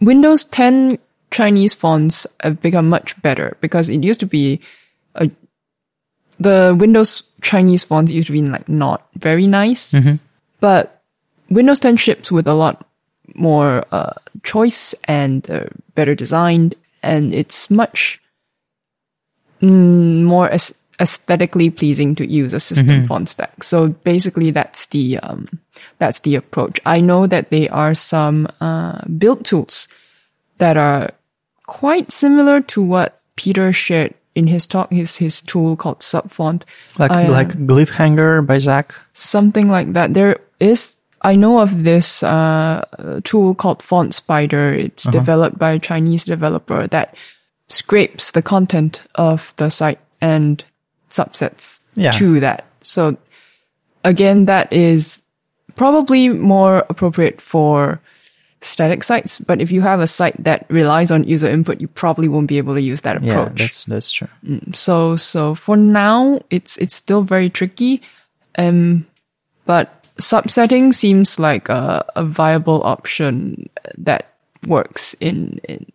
[0.00, 0.98] Windows 10
[1.30, 4.60] Chinese fonts have become much better because it used to be
[6.44, 9.92] the Windows Chinese fonts used to be like not very nice,
[10.60, 11.02] but
[11.50, 12.86] Windows 10 ships with a lot
[13.34, 14.12] more uh,
[14.44, 15.64] choice and uh,
[15.94, 18.20] better designed, and it's much
[19.60, 23.64] mm, more as- aesthetically pleasing to use a system font stack.
[23.64, 25.48] So basically, that's the um,
[25.98, 26.80] that's the approach.
[26.86, 29.88] I know that there are some uh, build tools
[30.58, 31.10] that are
[31.66, 34.90] quite similar to what Peter shared in his talk.
[34.92, 36.62] His his tool called Subfont,
[36.98, 38.94] Like I, uh, like glyphhanger by Zach.
[39.12, 40.14] something like that.
[40.14, 40.96] There is.
[41.22, 42.84] I know of this uh,
[43.24, 44.72] tool called Font Spider.
[44.74, 47.14] It's developed by a Chinese developer that
[47.68, 50.62] scrapes the content of the site and
[51.08, 52.10] subsets Yeah.
[52.12, 52.66] to that.
[52.82, 53.16] So
[54.04, 55.22] again, that is
[55.76, 58.00] probably more appropriate for
[58.64, 59.40] static sites.
[59.40, 62.58] But if you have a site that relies on user input, you probably won't be
[62.58, 63.60] able to use that approach.
[63.60, 64.28] Yeah, that's that's true.
[64.74, 68.02] So so for now, it's it's still very tricky,
[68.56, 69.06] um,
[69.66, 74.34] but subsetting seems like a, a viable option that
[74.66, 75.92] works in in,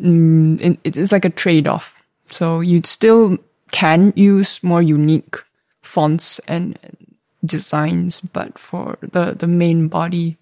[0.00, 2.02] mm, in it's like a trade off.
[2.30, 3.38] So you still
[3.70, 5.36] can use more unique
[5.82, 6.96] fonts and, and
[7.44, 10.36] designs, but for the the main body,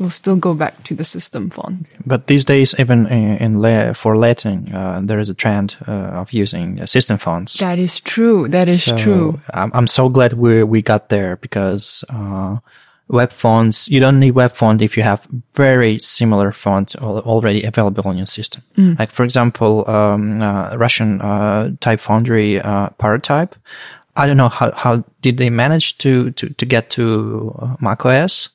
[0.00, 1.86] we'll still go back to the system font.
[2.06, 6.20] But these days, even in, in la- for Latin, uh, there is a trend uh,
[6.22, 7.58] of using uh, system fonts.
[7.58, 8.48] That is true.
[8.48, 9.40] That is So true.
[9.54, 12.56] I'm, I'm so glad we we got there because uh,
[13.08, 18.04] web fonts you don't need web font if you have very similar font already available
[18.08, 18.62] on your system.
[18.98, 23.52] Like for example, um, uh, Russian uh, Type Foundry uh, Paratype.
[24.16, 28.48] I don't know how how did they manage to to to get to uh, macOS.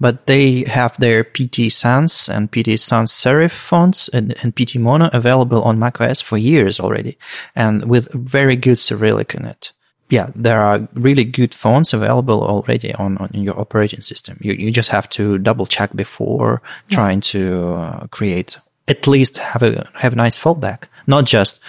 [0.00, 5.10] But they have their PT Sans and PT Sans Serif fonts and, and PT Mono
[5.12, 7.18] available on macOS for years already,
[7.54, 9.72] and with very good Cyrillic in it
[10.10, 14.36] yeah, there are really good fonts available already on, on your operating system.
[14.40, 19.62] You, you just have to double check before trying to uh, create, at least have
[19.62, 21.60] a, have a nice fallback, not just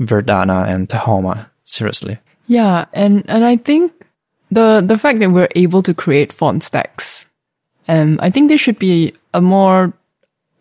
[0.00, 1.50] Verdana and Tahoma.
[1.66, 2.18] Seriously.
[2.46, 3.92] Yeah, and and I think
[4.50, 7.29] the the fact that we're able to create font stacks,
[7.90, 9.92] um, I think there should be a more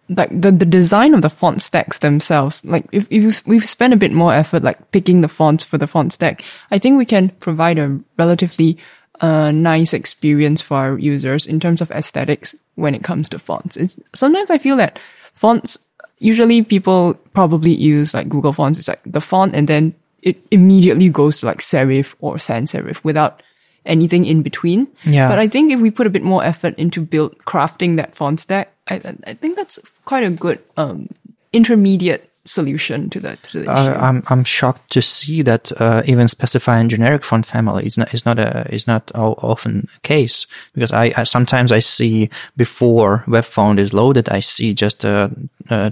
[0.10, 2.66] like the, the design of the font stacks themselves.
[2.66, 5.86] Like if, if we've spent a bit more effort, like picking the fonts for the
[5.86, 8.80] font stack, I think we can provide a relatively
[9.22, 13.78] uh, nice experience for our users in terms of aesthetics when it comes to fonts.
[13.78, 14.98] It's, sometimes I feel that
[15.34, 15.78] fonts,
[16.18, 18.80] usually people probably use like Google Fonts.
[18.80, 23.04] It's like the font and then it immediately goes to like serif or sans serif
[23.04, 23.44] without
[23.90, 24.88] anything in between.
[25.04, 25.30] Yeah.
[25.30, 28.40] But I think if we put a bit more effort into build crafting that font
[28.40, 31.10] stack, I, I think that's quite a good um,
[31.52, 33.44] intermediate solution to that.
[33.44, 33.98] To the Uh.
[34.00, 38.26] I'm I'm shocked to see that uh, even specifying generic font family is not is
[38.26, 43.46] not a is not often a case because I, I sometimes I see before web
[43.46, 45.30] font is loaded I see just uh,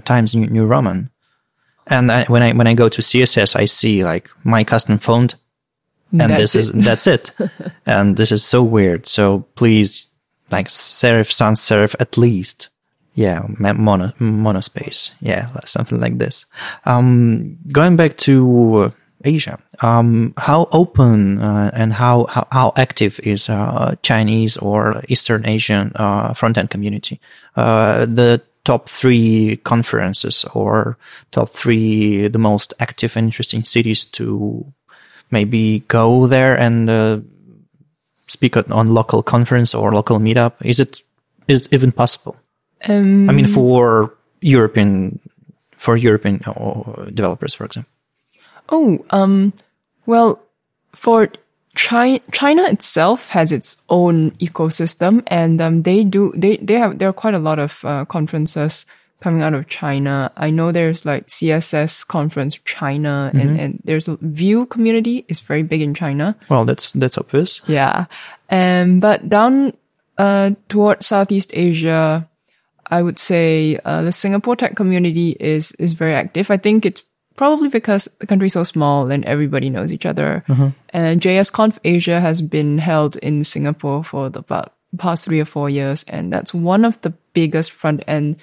[0.04, 1.10] Times New, New Roman,
[1.86, 5.36] and I, when I when I go to CSS I see like my custom font,
[6.12, 7.32] and That's this is that's it,
[7.86, 9.06] and this is so weird.
[9.06, 10.08] So please,
[10.50, 12.70] like serif sans serif at least.
[13.14, 15.10] Yeah, mono, monospace.
[15.20, 16.46] Yeah, something like this.
[16.84, 18.90] Um, going back to uh,
[19.24, 25.46] Asia, um, how open uh, and how, how, how active is uh, Chinese or Eastern
[25.46, 27.20] Asian uh, front-end community?
[27.56, 30.96] Uh, the top three conferences or
[31.32, 34.72] top three the most active and interesting cities to
[35.30, 37.20] maybe go there and uh,
[38.26, 40.54] speak on, on local conference or local meetup?
[40.64, 41.02] Is it
[41.48, 42.36] is it even possible?
[42.84, 45.18] Um, I mean, for European,
[45.72, 47.90] for European uh, developers, for example.
[48.68, 49.52] Oh, um,
[50.06, 50.40] well,
[50.92, 51.28] for
[51.74, 57.08] China, China itself has its own ecosystem, and um, they do they they have there
[57.08, 58.86] are quite a lot of uh, conferences
[59.20, 60.32] coming out of China.
[60.36, 65.62] I know there's like CSS conference China, and and there's a Vue community is very
[65.62, 66.36] big in China.
[66.48, 67.60] Well, that's that's obvious.
[67.66, 68.06] Yeah.
[68.50, 69.74] Um, but down
[70.16, 72.28] uh, toward Southeast Asia,
[72.86, 76.50] I would say uh, the Singapore tech community is is very active.
[76.50, 77.02] I think it's
[77.36, 80.44] probably because the country's so small and everybody knows each other.
[80.90, 85.44] And JS Conf Asia has been held in Singapore for the about past three or
[85.44, 88.36] four years, and that's one of the biggest front end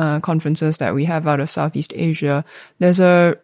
[0.00, 2.40] uh, conferences that we have out of Southeast Asia.
[2.80, 3.36] There's a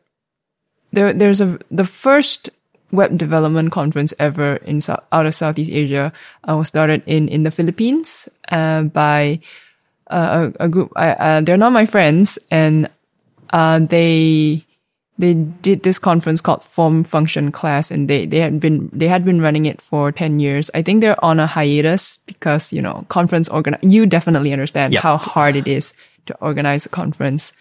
[0.92, 2.48] there there's a the first
[2.92, 4.80] web development conference ever in
[5.12, 6.12] out of Southeast Asia
[6.48, 9.38] uh, was started in in the Philippines uh, by
[10.09, 10.92] uh, a, a group.
[10.96, 12.88] I, uh, they're not my friends, and
[13.52, 14.64] uh, they
[15.18, 19.24] they did this conference called Form Function Class, and they they had been they had
[19.24, 20.70] been running it for ten years.
[20.72, 23.76] I think they're on a hiatus because you know conference organ.
[23.82, 25.02] You definitely understand Yeah.
[25.04, 25.92] how hard it is
[26.27, 27.53] to organize a conference.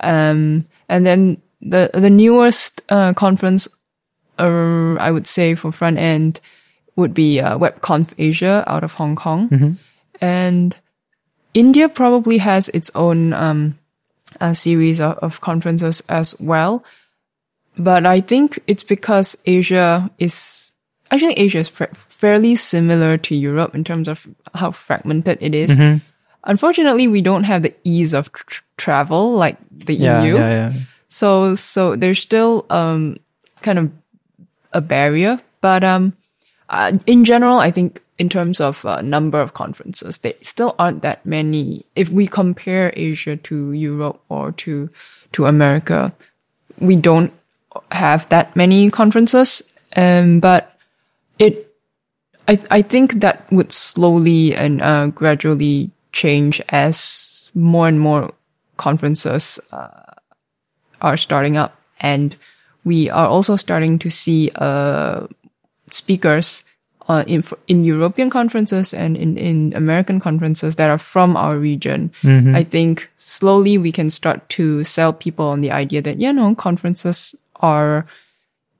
[0.00, 3.68] Um, and then the the newest uh, conference,
[4.38, 6.40] uh, I would say for front end,
[6.96, 9.48] would be uh, WebConf Asia out of Hong Kong,
[10.20, 10.74] and
[11.54, 13.78] India probably has its own um,
[14.40, 16.84] uh, series of, of conferences as well.
[17.78, 20.72] But I think it's because Asia is
[21.10, 25.76] actually Asia is fa- fairly similar to Europe in terms of how fragmented it is.
[26.44, 30.34] Unfortunately, we don't have the ease of tr- travel like the Yeah, EU.
[30.36, 30.72] yeah, yeah.
[31.08, 33.16] So so there's still um
[33.62, 33.90] kind of
[34.72, 36.12] a barrier, but um
[36.70, 41.02] uh, in general, I think in terms of uh, number of conferences, there still aren't
[41.02, 41.84] that many.
[41.94, 44.88] If we compare Asia to Europe or to
[45.32, 46.12] to America,
[46.80, 47.32] we don't
[47.92, 49.62] have that many conferences.
[49.96, 50.76] Um, but
[51.38, 51.74] it,
[52.48, 58.32] I I think that would slowly and uh, gradually change as more and more
[58.76, 60.14] conferences uh,
[61.02, 62.36] are starting up, and
[62.84, 65.26] we are also starting to see uh,
[65.90, 66.64] speakers
[67.08, 72.10] uh, in in European conferences and in in American conferences that are from our region.
[72.56, 76.54] I think slowly we can start to sell people on the idea that you know
[76.54, 78.06] conferences are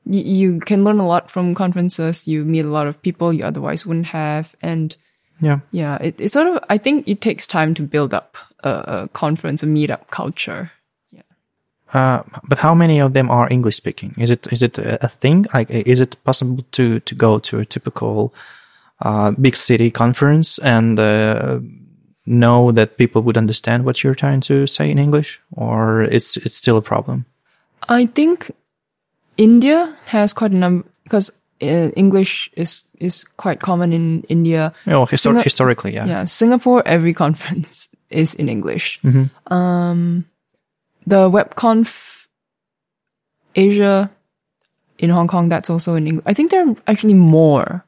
[0.06, 2.26] you, you can learn a lot from conferences.
[2.26, 4.96] You meet a lot of people you otherwise wouldn't have, and
[5.40, 5.60] Yeah.
[5.72, 6.64] yeah, it, it's sort of.
[6.68, 10.72] I think it takes time to build up a, a conference, a meetup culture.
[11.92, 14.14] Uh, but how many of them are English speaking?
[14.18, 15.46] Is it is it a a thing?
[15.54, 18.34] Like, is it possible to to go to a typical
[19.00, 21.60] uh, big city conference and uh,
[22.26, 26.56] know that people would understand what you're trying to say in English, or it's it's
[26.56, 27.26] still a problem?
[27.88, 28.50] I think
[29.36, 31.30] India has quite a number because
[31.62, 34.72] uh, English is is quite common in India.
[34.86, 36.06] Oh, histor- Singa- historically, yeah.
[36.06, 39.00] Yeah, Singapore, every conference is in English.
[39.50, 40.24] Um,
[41.06, 42.26] the WebConf
[43.54, 44.10] Asia
[44.98, 46.24] in Hong Kong, that's also in English.
[46.26, 47.84] I think there are actually more.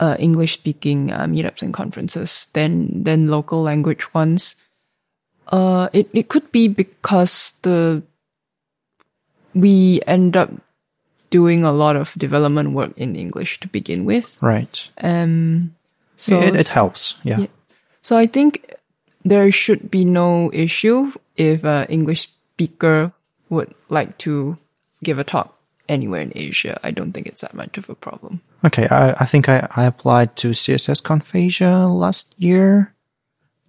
[0.00, 4.54] uh, English speaking uh, meetups and conferences than than local language ones.
[5.50, 7.98] Uh, it it could be because the
[9.58, 10.50] we end up
[11.30, 14.38] doing a lot of development work in English to begin with.
[14.42, 14.88] Right.
[15.00, 15.74] Um,
[16.16, 17.14] so it, it helps.
[17.22, 17.38] Yeah.
[17.38, 17.46] Yeah.
[18.02, 18.74] so I think
[19.24, 23.12] there should be no issue if an English speaker
[23.50, 24.58] would like to
[25.02, 25.54] give a talk
[25.88, 26.78] anywhere in Asia.
[26.82, 28.40] I don't think it's that much of a problem.
[28.64, 28.86] Okay.
[28.90, 32.94] I, I think I, I applied to CSS Conf Asia last year.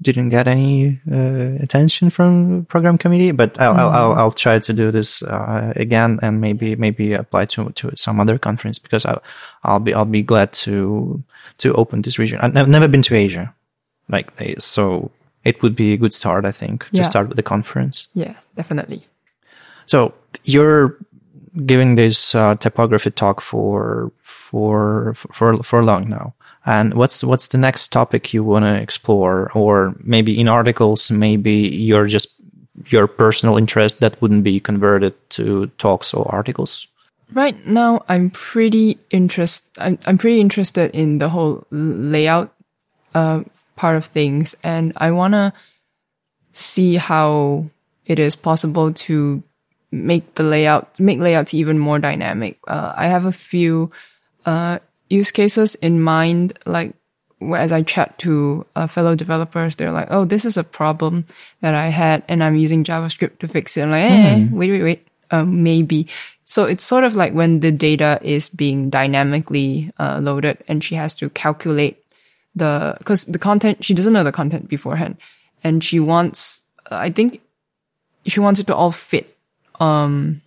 [0.02, 4.74] Didn't get any uh, attention from program committee, but I'll, I'll, I'll, I'll try to
[4.74, 9.22] do this uh, again and maybe maybe apply to to some other conference because I'll
[9.64, 11.22] I'll be I'll be glad to
[11.58, 12.40] to open this region.
[12.40, 13.54] I've never been to Asia,
[14.08, 15.12] like so
[15.44, 18.08] it would be a good start I think to start with the conference.
[18.14, 19.06] Yeah, definitely.
[19.86, 20.14] So
[20.46, 20.96] you're
[21.66, 26.34] giving this uh, typography talk for for for for long now.
[26.66, 31.52] And what's what's the next topic you want to explore, or maybe in articles, maybe
[31.52, 32.30] you're just
[32.88, 36.88] your personal interest that wouldn't be converted to talks or articles.
[37.34, 39.70] Right now, I'm pretty interest.
[39.78, 42.54] I'm, I'm pretty interested in the whole layout
[43.14, 43.44] uh,
[43.76, 45.54] part of things, and I want to
[46.52, 47.70] see how
[48.06, 49.44] it is possible to
[49.92, 52.58] make the layout, make layouts even more dynamic.
[52.68, 53.92] Uh, I have a few
[54.46, 54.80] uh,
[55.10, 56.94] use cases in mind, like
[57.56, 61.26] as I chat to uh, fellow developers, they're like, "Oh, this is a problem
[61.62, 64.84] that I had, and I'm using JavaScript to fix it." I'm like, "Eh, wait, wait,
[64.84, 66.08] wait, um, maybe."
[66.46, 70.96] So it's sort of like when the data is being dynamically uh, loaded, and she
[70.96, 72.04] has to calculate
[72.56, 75.18] the because the content she doesn't know the content beforehand,
[75.64, 76.62] and she wants,
[76.92, 77.42] I think,
[78.26, 79.36] she wants it to all fit
[79.80, 80.42] um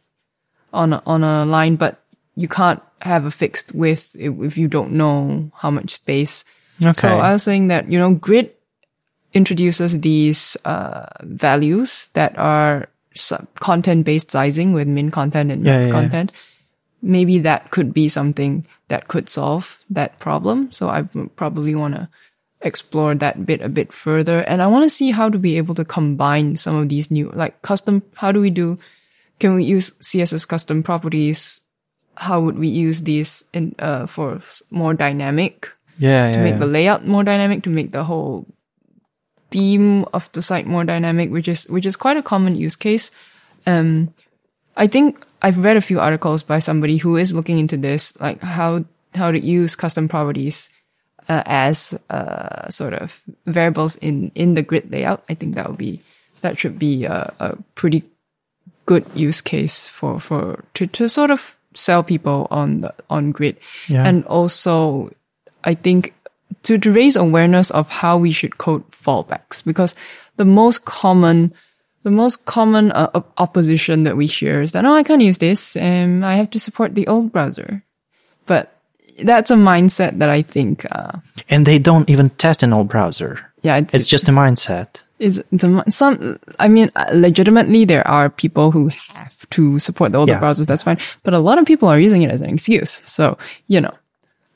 [0.74, 2.01] on a, on a line, but
[2.36, 6.44] you can't have a fixed width if, if you don't know how much space.
[6.80, 6.92] Okay.
[6.92, 8.50] So I was saying that, you know, grid
[9.32, 12.88] introduces these uh, values that are
[13.56, 16.00] content based sizing with min content and Yeah, max yeah, yeah.
[16.00, 16.32] content.
[17.02, 20.70] Maybe that could be something that could solve that problem.
[20.72, 21.02] So I
[21.36, 22.08] probably want to
[22.60, 24.40] explore that bit a bit further.
[24.40, 27.30] And I want to see how to be able to combine some of these new,
[27.34, 28.78] like custom, how do we do,
[29.40, 31.62] can we use CSS custom properties?
[32.16, 34.40] How would we use these in, uh, for
[34.70, 36.58] more dynamic yeah, yeah, to make yeah.
[36.58, 38.46] the layout more dynamic, to make the whole
[39.50, 43.10] theme of the site more dynamic, which is which is quite a common use case.
[43.66, 44.12] Um,
[44.76, 48.40] I think I've read a few articles by somebody who is looking into this, like
[48.42, 48.84] how
[49.14, 50.70] how to use custom properties
[51.28, 55.24] uh, as uh, sort of variables in in the grid layout.
[55.28, 56.00] I think that would be
[56.40, 58.02] that should be a, a pretty
[58.86, 63.56] good use case for for to to sort of sell people on on grid,
[63.88, 64.04] Yeah.
[64.06, 65.10] and also
[65.64, 66.12] I think
[66.64, 69.94] to, to raise awareness of how we should code fallbacks because
[70.36, 71.52] the most common
[72.02, 75.76] the most common uh, opposition that we hear is that oh I can't use this
[75.76, 77.82] and I have to support the old browser,
[78.46, 78.74] but
[79.22, 81.12] that's a mindset that I think uh,
[81.48, 83.38] and they don't even test an old browser.
[83.62, 85.01] yeah it's, It's just a mindset.
[85.22, 89.78] It's, it's a, mi- some I mean uh, legitimately there are people who have to
[89.78, 90.40] support the older Yeah.
[90.42, 93.38] browsers that's fine but a lot of people are using it as an excuse so
[93.68, 93.94] you know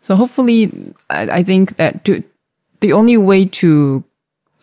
[0.02, 0.70] so hopefully
[1.10, 2.22] I, I think that to
[2.80, 4.04] the only way to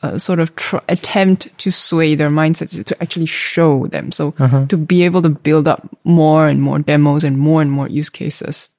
[0.04, 4.32] uh, sort of tr- attempt to sway their mindsets is to actually show them so
[4.70, 8.10] to be able to build up more and more demos and more and more use
[8.10, 8.72] cases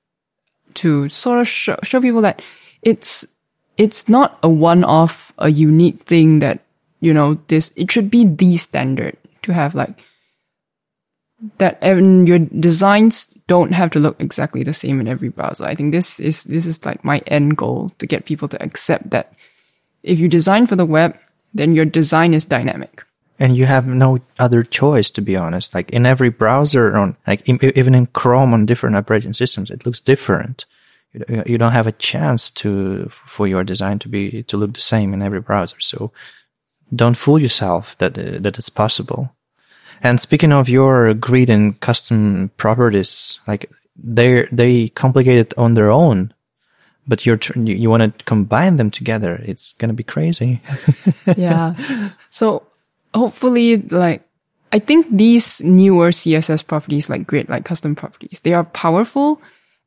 [0.75, 2.43] to sort of show, show people that
[2.83, 3.25] it's
[3.77, 6.61] it's not a one-off, a unique thing that
[7.05, 7.73] you know this.
[7.77, 10.03] It should be the standard to have like
[11.59, 11.79] that.
[11.83, 15.65] And your designs don't have to look exactly the same in every browser.
[15.65, 19.11] I think this is this is like my end goal to get people to accept
[19.11, 19.35] that
[20.03, 21.17] if you design for the web,
[21.53, 23.05] then your design is dynamic.
[23.39, 27.43] and you have no other choice to be honest like in every browser on like
[27.49, 30.67] im- even in chrome on different operating systems it looks different
[31.47, 35.13] you don't have a chance to for your design to be to look the same
[35.15, 36.13] in every browser so
[36.95, 39.31] don't fool yourself that uh, that it's possible.
[40.03, 45.91] And speaking of your grid and custom properties like they they complicate it on their
[45.91, 46.35] own
[47.07, 49.41] but you're tr- you, you want to combine them together.
[49.45, 50.61] It's gonna be crazy.
[51.37, 51.75] Yeah.
[52.31, 52.67] So
[53.15, 54.23] hopefully, like,
[54.73, 59.41] I think these newer CSS properties, like grid, like custom properties, they are powerful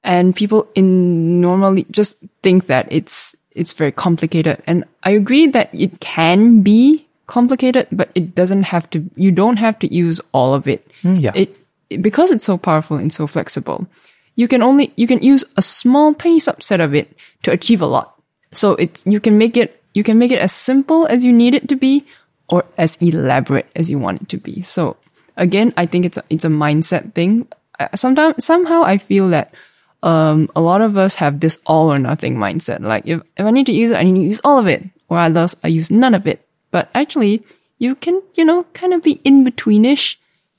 [0.03, 4.61] and people in normally just think that it's, it's very complicated.
[4.67, 9.57] And I agree that it can be complicated, but it doesn't have to, you don't
[9.57, 10.85] have to use all of it.
[11.01, 11.31] Hmm, yeah.
[11.35, 11.49] It,
[11.89, 13.87] it- because it's so powerful and so flexible,
[14.35, 17.07] you can only, you can use a small, tiny subset of it
[17.43, 18.13] to achieve a lot.
[18.51, 21.53] So it's, you can make it, you can make it as simple as you need
[21.55, 22.05] it to be
[22.49, 24.61] or as elaborate as you want it to be.
[24.61, 24.97] So
[25.37, 27.47] again, I think it's a, it's a mindset thing.
[27.79, 29.53] Uh, Sometimes, somehow I feel that,
[30.03, 32.81] um, a lot of us have this all or nothing mindset.
[32.81, 34.83] Like if, if I need to use it, I need to use all of it
[35.09, 36.47] or I else I use none of it.
[36.71, 37.43] But actually,
[37.79, 40.17] you can, you know, kind of be in betweenish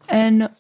[0.09, 0.51] and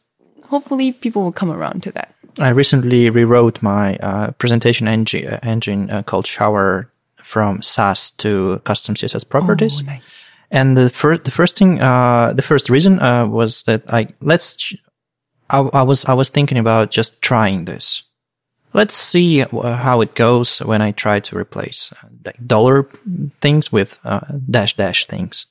[0.44, 2.14] hopefully people will come around to that.
[2.38, 8.60] I recently rewrote my uh, presentation engine, uh, engine uh, called Shower from Sass to
[8.64, 9.82] custom CSS properties.
[9.82, 10.28] Oh, nice.
[10.50, 14.72] And the first, the first thing, uh, the first reason, uh, was that I, let's,
[15.50, 18.04] I, I, was, I was thinking about just trying this.
[18.72, 22.88] Let's see how it goes when I try to replace uh, dollar
[23.40, 24.20] things with, uh,
[24.50, 25.46] dash dash things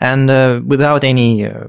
[0.00, 1.68] and, uh, without any, uh,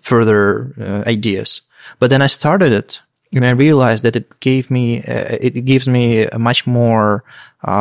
[0.00, 0.72] further,
[1.06, 1.62] ideas.
[1.98, 3.00] But then I started it
[3.32, 7.24] and I realized that it gave me, it gives me much more,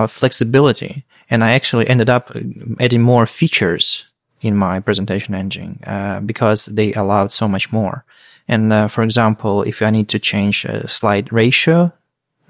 [0.08, 2.32] flexibility and I actually ended up
[2.80, 4.06] adding more features
[4.42, 8.04] in my presentation engine uh, because they allowed so much more.
[8.48, 11.94] And uh, for example, if I need to change a slide ratio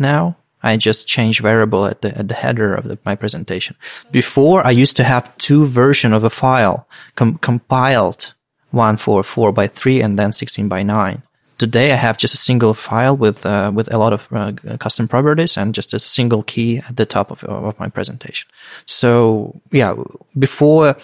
[0.01, 3.75] now, I just change variable at the at the header of the, my presentation.
[4.11, 8.33] Before, I used to have two version of a file com- compiled,
[8.71, 11.23] one for four by three and then sixteen by nine
[11.61, 15.07] today I have just a single file with uh, with a lot of uh, custom
[15.07, 18.49] properties and just a single key at the top of, of my presentation.
[18.85, 19.93] So yeah,
[20.37, 20.95] before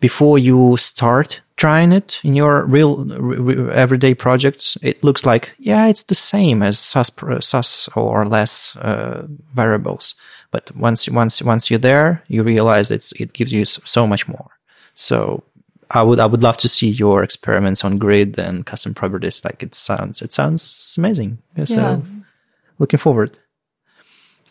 [0.00, 5.86] before you start trying it in your real re- everyday projects, it looks like yeah,
[5.86, 10.14] it's the same as Sass or less uh, variables.
[10.50, 14.50] But once once once you're there, you realize it's it gives you so much more.
[14.94, 15.42] So
[15.90, 19.44] I would I would love to see your experiments on grid and custom properties.
[19.44, 21.38] Like it sounds it sounds amazing.
[21.64, 22.00] So yeah.
[22.78, 23.38] looking forward.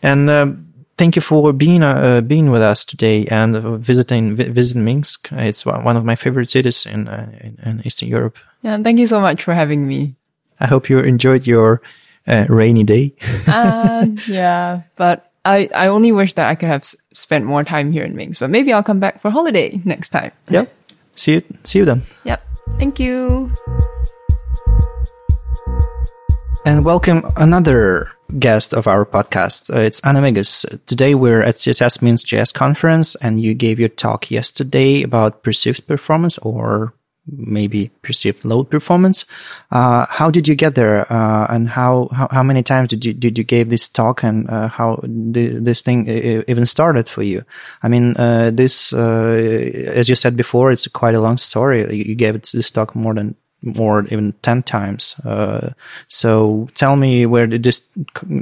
[0.02, 4.84] And um, thank you for being uh, being with us today and visiting vi- visiting
[4.84, 5.28] Minsk.
[5.32, 8.38] It's one of my favorite cities in, uh, in, in Eastern Europe.
[8.62, 10.14] Yeah, thank you so much for having me.
[10.60, 11.82] I hope you enjoyed your
[12.26, 13.14] uh, rainy day.
[13.46, 18.04] uh, yeah, but I, I only wish that I could have spent more time here
[18.04, 20.32] in Minsk, but maybe I'll come back for holiday next time.
[20.48, 20.72] Yep.
[21.14, 21.42] See you.
[21.64, 22.02] See you then.
[22.24, 22.42] Yep.
[22.78, 23.50] Thank you.
[26.66, 28.10] And welcome another
[28.40, 29.72] guest of our podcast.
[29.72, 30.20] Uh, it's Anna.
[30.84, 35.86] Today we're at CSS Minsk JS conference and you gave your talk yesterday about perceived
[35.86, 36.92] performance or
[37.24, 39.24] maybe perceived load performance.
[39.70, 41.06] Uh, how did you get there?
[41.08, 44.50] Uh, and how, how, how, many times did you, did you give this talk and,
[44.50, 47.44] uh, how this thing even started for you?
[47.84, 49.38] I mean, uh, this, uh,
[49.86, 51.94] as you said before, it's quite a long story.
[51.94, 55.14] You gave this talk more than, more even 10 times.
[55.24, 55.70] Uh,
[56.08, 57.82] so tell me where did this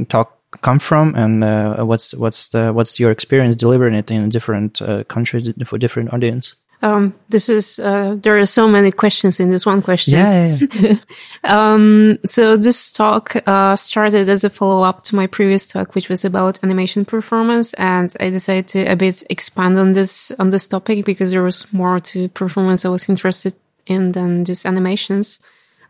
[0.08, 5.48] talk come from and what's, what's the, what's your experience delivering it in different countries
[5.66, 6.54] for different audience?
[6.84, 10.18] Um, this is, uh, there are so many questions in this one question.
[10.18, 10.54] Yeah.
[10.54, 10.66] yeah,
[11.44, 11.72] yeah.
[11.72, 16.10] um, so this talk, uh, started as a follow up to my previous talk, which
[16.10, 17.72] was about animation performance.
[17.74, 21.66] And I decided to a bit expand on this, on this topic because there was
[21.72, 23.54] more to performance I was interested
[23.86, 25.40] in then just animations.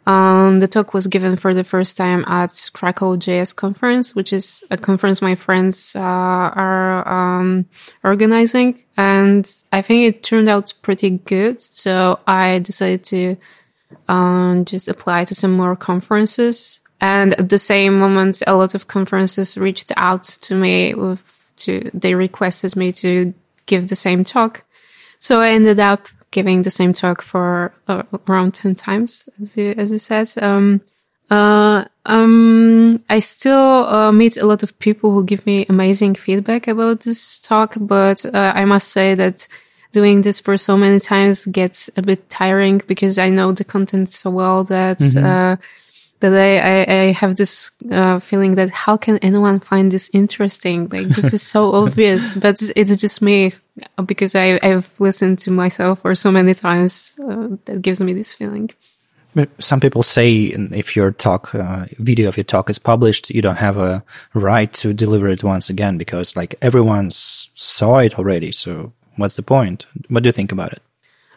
[0.07, 4.63] Um, the talk was given for the first time at Krakow JS conference, which is
[4.71, 7.67] a conference my friends uh, are um,
[8.03, 11.61] organizing, and I think it turned out pretty good.
[11.63, 13.37] So I decided to
[14.09, 16.81] um, just apply to some more conferences.
[17.01, 21.91] And at the same moment, a lot of conferences reached out to me with to
[21.95, 23.33] they requested me to
[23.67, 24.65] give the same talk.
[25.19, 29.73] So I ended up giving the same talk for uh, around 10 times, as you,
[29.79, 30.29] as you said.
[30.43, 30.81] Um,
[31.31, 36.69] uh, um, I still uh, meet a lot of people who give me amazing feedback
[36.69, 39.49] about this talk, but uh, I must say that
[39.93, 44.09] doing this for so many times gets a bit tiring because I know the content
[44.09, 45.63] so well that mm-hmm.
[46.21, 50.89] That I, I, I have this uh, feeling that how can anyone find this interesting?
[50.89, 53.53] Like this is so obvious, but it's just me
[54.07, 57.13] because I, I've listened to myself for so many times.
[57.21, 58.71] Uh, that gives me this feeling.
[59.59, 63.59] Some people say if your talk, uh, video of your talk is published, you don't
[63.59, 68.53] have a right to deliver it once again because like everyone saw it already.
[68.53, 69.87] So what's the point?
[70.09, 70.83] What do you think about it?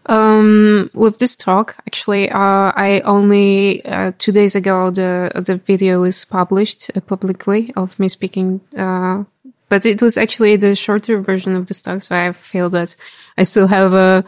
[0.07, 6.03] Um, with this talk, actually, uh, I only uh, two days ago the the video
[6.03, 8.61] is published uh, publicly of me speaking.
[8.75, 9.25] Uh,
[9.69, 12.95] but it was actually the shorter version of this talk, so I feel that
[13.37, 14.23] I still have a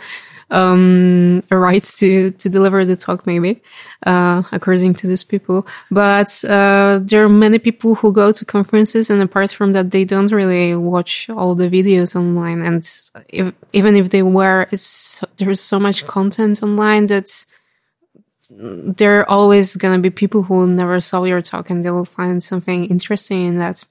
[0.51, 3.61] um, rights to to deliver the talk, maybe
[4.05, 5.67] uh, according to these people.
[5.91, 10.05] But uh, there are many people who go to conferences, and apart from that, they
[10.05, 12.61] don't really watch all the videos online.
[12.61, 12.83] And
[13.29, 17.45] if, even if they were, it's there's so much content online that's
[18.49, 22.05] there are always going to be people who never saw your talk and they will
[22.05, 23.83] find something interesting in that.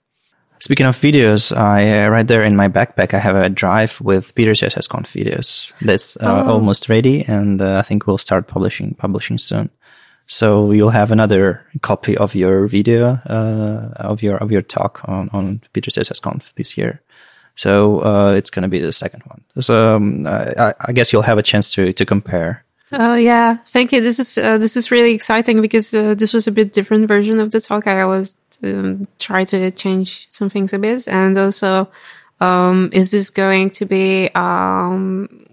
[0.60, 4.34] Speaking of videos, I uh, right there in my backpack I have a drive with
[4.34, 6.54] Piter CSSConf videos that's uh, oh.
[6.54, 9.70] almost ready, and uh, I think we'll start publishing publishing soon.
[10.26, 15.30] So you'll have another copy of your video uh, of your of your talk on
[15.32, 17.02] on Piter CSSConf this year.
[17.54, 19.44] So uh, it's going to be the second one.
[19.60, 22.64] So um, I, I, guess you'll have a chance to to compare.
[22.92, 24.00] Oh yeah, thank you.
[24.00, 27.50] This is uh, this is really exciting because this was a bit different version of
[27.50, 27.86] the talk.
[27.86, 31.06] I was um, try to change some things a bit?
[31.08, 31.88] And also,
[32.40, 35.46] um, is this going to be um,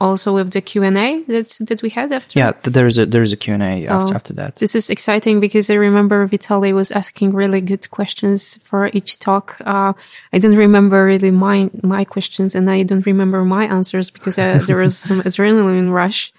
[0.00, 2.38] also with the Q and A that that we had after?
[2.38, 4.56] Yeah, there is a there is a Q and A after, oh, after that.
[4.56, 9.56] This is exciting because I remember Vitaly was asking really good questions for each talk.
[9.64, 9.92] Uh,
[10.32, 14.62] I don't remember really my my questions, and I don't remember my answers because uh,
[14.66, 16.32] there was some adrenaline rush.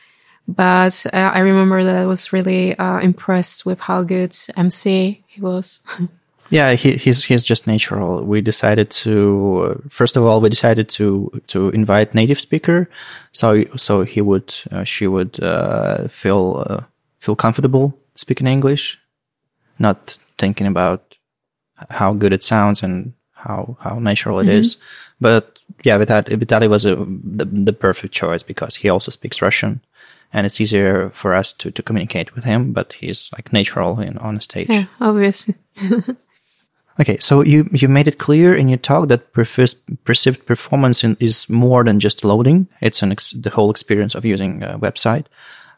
[0.48, 5.42] But uh, I remember that I was really uh, impressed with how good MC he
[5.42, 5.82] was.
[6.50, 8.24] yeah, he, he's he's just natural.
[8.24, 12.90] We decided to uh, first of all we decided to to invite native speaker,
[13.34, 16.84] so so he would uh, she would uh, feel uh,
[17.20, 18.98] feel comfortable speaking English,
[19.80, 21.18] not thinking about
[21.90, 24.62] how good it sounds and how how natural it mm-hmm.
[24.62, 24.78] is.
[25.20, 29.82] But yeah, Vitaly, Vitaly was a, the the perfect choice because he also speaks Russian
[30.34, 34.18] and it's easier for us to, to communicate with him, but he's like natural in
[34.18, 34.70] on stage.
[34.70, 35.56] Yeah, obviously.
[37.00, 41.50] okay, so you you made it clear in your talk that perceived performance in, is
[41.50, 45.26] more than just loading; it's an ex- the whole experience of using a website.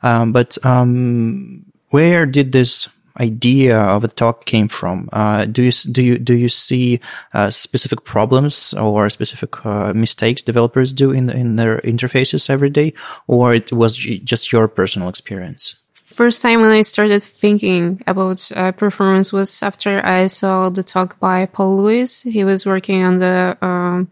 [0.01, 2.88] Um, but um, where did this
[3.19, 5.09] idea of the talk came from?
[5.11, 6.99] Uh, do you do you do you see
[7.33, 12.93] uh, specific problems or specific uh, mistakes developers do in in their interfaces every day,
[13.27, 15.75] or it was just your personal experience?
[15.93, 21.19] First time when I started thinking about uh, performance was after I saw the talk
[21.19, 22.23] by Paul Lewis.
[22.23, 23.57] He was working on the.
[23.61, 24.11] Um,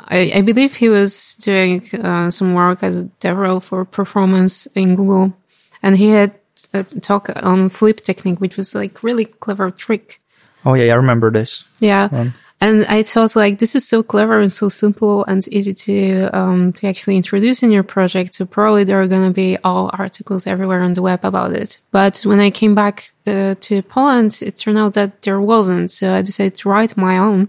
[0.00, 4.94] I, I, believe he was doing uh, some work as a DevRel for performance in
[4.94, 5.34] Google,
[5.82, 6.37] and he had
[6.74, 10.20] uh, talk on flip technique, which was like really clever trick.
[10.64, 11.64] Oh yeah, I remember this.
[11.80, 12.08] Yeah.
[12.10, 16.28] Um, and I thought like this is so clever and so simple and easy to
[16.36, 18.34] um, to actually introduce in your project.
[18.34, 21.78] So probably there are going to be all articles everywhere on the web about it.
[21.92, 25.92] But when I came back uh, to Poland, it turned out that there wasn't.
[25.92, 27.48] So I decided to write my own.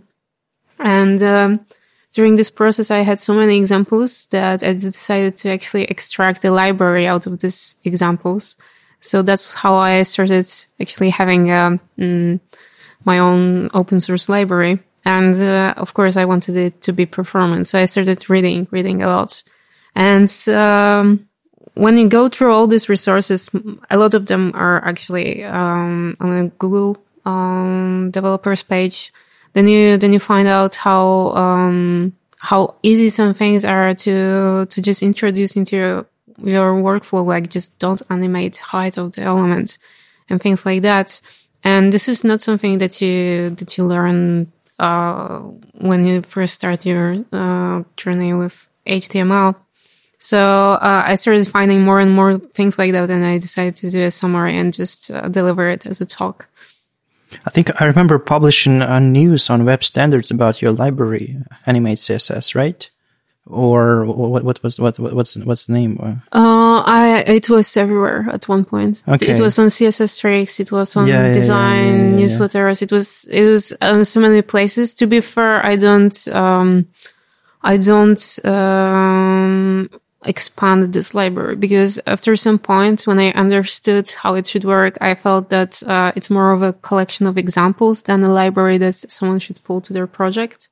[0.79, 1.65] And um,
[2.13, 6.51] during this process, I had so many examples that I decided to actually extract the
[6.51, 8.57] library out of these examples.
[9.01, 10.45] So that's how I started
[10.79, 12.39] actually having um, mm,
[13.05, 14.79] my own open source library.
[15.05, 17.69] And uh, of course, I wanted it to be performance.
[17.69, 19.43] So I started reading, reading a lot.
[19.95, 21.27] And um,
[21.75, 23.49] when you go through all these resources,
[23.89, 29.13] a lot of them are actually um, on a Google um, developers page.
[29.53, 34.81] Then you then you find out how um, how easy some things are to to
[34.81, 36.05] just introduce into your
[36.43, 39.77] your workflow, like just don't animate height of the elements
[40.29, 41.21] and things like that.
[41.63, 45.39] And this is not something that you, that you learn, uh,
[45.73, 49.55] when you first start your, uh, journey with HTML.
[50.17, 53.89] So, uh, I started finding more and more things like that and I decided to
[53.89, 56.47] do a summary and just uh, deliver it as a talk.
[57.45, 62.55] I think I remember publishing a news on web standards about your library, Animate CSS,
[62.55, 62.89] right?
[63.49, 65.97] Or what, what was what what's what's the name?
[65.99, 69.03] Uh, I it was everywhere at one point.
[69.07, 69.31] Okay.
[69.31, 70.59] It was on CSS Tricks.
[70.59, 72.81] It was on yeah, design yeah, yeah, newsletters.
[72.81, 74.93] It was it was on so many places.
[74.95, 76.87] To be fair, I don't um,
[77.63, 79.89] I don't um,
[80.25, 85.15] expand this library because after some point, when I understood how it should work, I
[85.15, 89.39] felt that uh, it's more of a collection of examples than a library that someone
[89.39, 90.69] should pull to their project.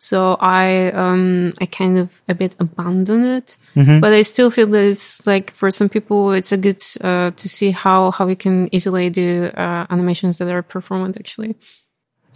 [0.00, 3.98] So I, um, I kind of a bit abandoned it, mm-hmm.
[3.98, 7.48] but I still feel that it's like for some people, it's a good, uh, to
[7.48, 11.56] see how, how we can easily do, uh, animations that are performant actually.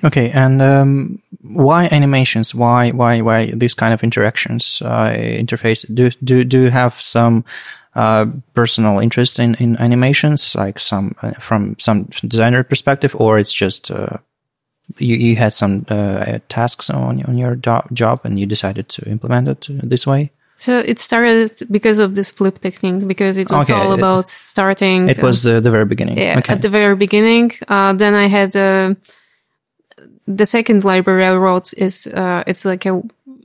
[0.03, 0.33] Okay.
[0.33, 2.53] And, um, why animations?
[2.53, 5.87] Why, why, why these kind of interactions, uh, interface?
[5.95, 7.45] Do, do, do you have some,
[7.95, 13.55] uh, personal interest in, in animations, like some, uh, from some designer perspective, or it's
[13.55, 14.17] just, uh,
[14.99, 19.09] you, you had some uh, tasks on on your do- job and you decided to
[19.09, 20.31] implement it this way?
[20.57, 25.09] So it started because of this flip technique, because it was Okay, all about starting.
[25.09, 26.17] It was the, the very beginning.
[26.19, 26.53] yeah, okay.
[26.53, 27.51] at the very beginning.
[27.67, 28.95] Uh, then I had uh,
[30.29, 33.03] the second library I wrote is uh, it's like a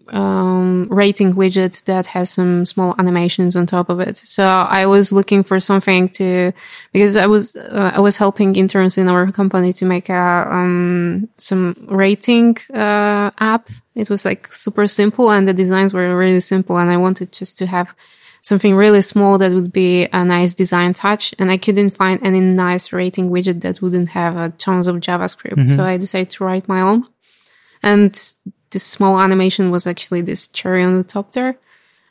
[0.09, 4.17] um, rating widget that has some small animations on top of it.
[4.17, 6.53] So I was looking for something to
[6.93, 11.29] because I was uh, I was helping interns in our company to make a um,
[11.38, 13.69] some rating uh, app.
[13.95, 17.57] It was like super simple and the designs were really simple, and I wanted just
[17.59, 17.95] to have
[18.41, 21.34] something really small that would be a nice design touch.
[21.38, 25.67] And I couldn't find any nice rating widget that wouldn't have uh, tons of JavaScript.
[25.67, 27.05] So I decided to write my own.
[27.84, 28.13] And
[28.72, 31.57] this small animation was actually this cherry on the top there.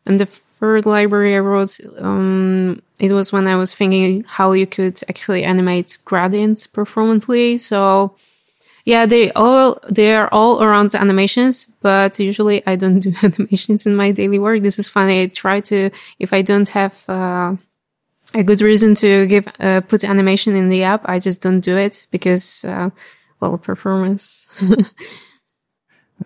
[0.06, 4.66] And the third library I wrote, um, it was when I was thinking how you
[4.66, 7.58] could actually animate gradients performantly.
[7.58, 8.16] So
[8.84, 13.96] yeah, they all they are all around animations, but usually I don't do animations in
[13.96, 14.62] my daily work.
[14.62, 15.22] This is funny.
[15.22, 17.56] I try to if I don't have uh,
[18.32, 21.76] a good reason to give uh, put animation in the app, I just don't do
[21.76, 22.90] it because uh,
[23.40, 24.48] well, performance.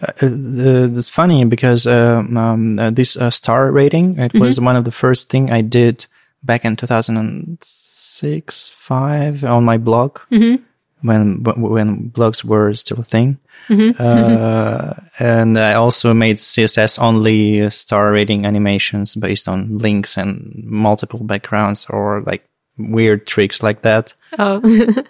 [0.00, 4.66] Uh, uh, it's funny because um, um, uh, this uh, star rating it was Mm-hmm.
[4.66, 6.06] one of the first thing I did
[6.44, 10.62] back in 2006 5 on my blog Mm-hmm.
[11.02, 13.38] when when blogs were still a thing
[13.68, 14.00] Mm-hmm.
[14.00, 21.20] uh, and I also made CSS only star rating animations based on links and multiple
[21.24, 22.48] backgrounds or like
[22.78, 24.60] weird tricks like that oh,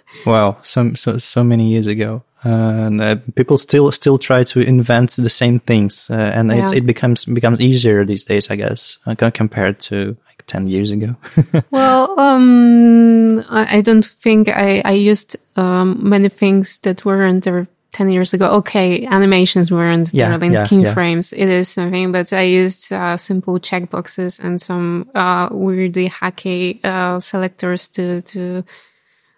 [0.25, 5.11] Wow, so so so many years ago, and uh, people still still try to invent
[5.15, 6.79] the same things, uh, and it's, Yeah.
[6.79, 11.15] it becomes becomes easier these days, I guess, uh, compared to like ten years ago.
[11.71, 18.09] well, um, I, don't think I, I used um, many things that weren't there 10
[18.09, 18.49] years ago.
[18.57, 20.93] Okay, animations weren't Yeah, there, like yeah, king yeah.
[21.33, 27.19] It is something, but I used uh, simple checkboxes and some uh, weirdly hacky uh,
[27.19, 28.63] selectors to, to,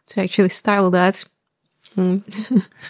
[0.07, 1.25] to actually style that.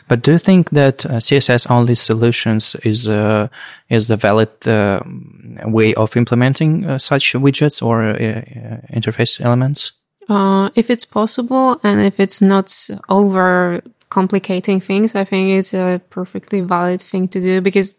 [0.07, 3.47] But do you think that uh, CSS only solutions is uh,
[3.89, 5.01] is a valid uh,
[5.65, 9.91] way of implementing uh, such widgets or uh, uh, interface elements?
[10.75, 16.61] If it's possible and if it's not over complicating things, I think it's a perfectly
[16.61, 17.95] valid thing to do because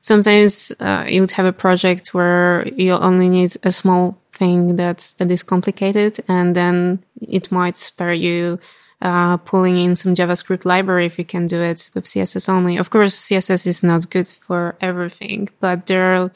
[0.00, 0.72] sometimes
[1.08, 5.42] you would have a project where you only need a small thing that that is
[5.42, 8.58] complicated, and then it might spare you
[9.04, 12.78] uh, pulling in some JavaScript library if you can do it with CSS only.
[12.78, 16.30] Of course, CSS is not good for everything, but there are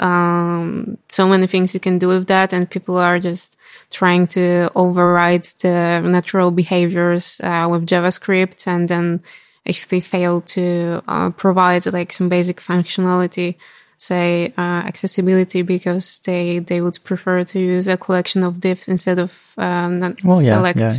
[0.00, 3.56] um, so many things you can do with that, and people are just
[3.90, 9.22] trying to override the natural behaviors uh, with JavaScript, and then
[9.68, 13.54] actually fail to uh, provide like some basic functionality,
[13.96, 19.20] say uh, accessibility, because they they would prefer to use a collection of divs instead
[19.20, 20.92] of um, Well, yeah, select yeah,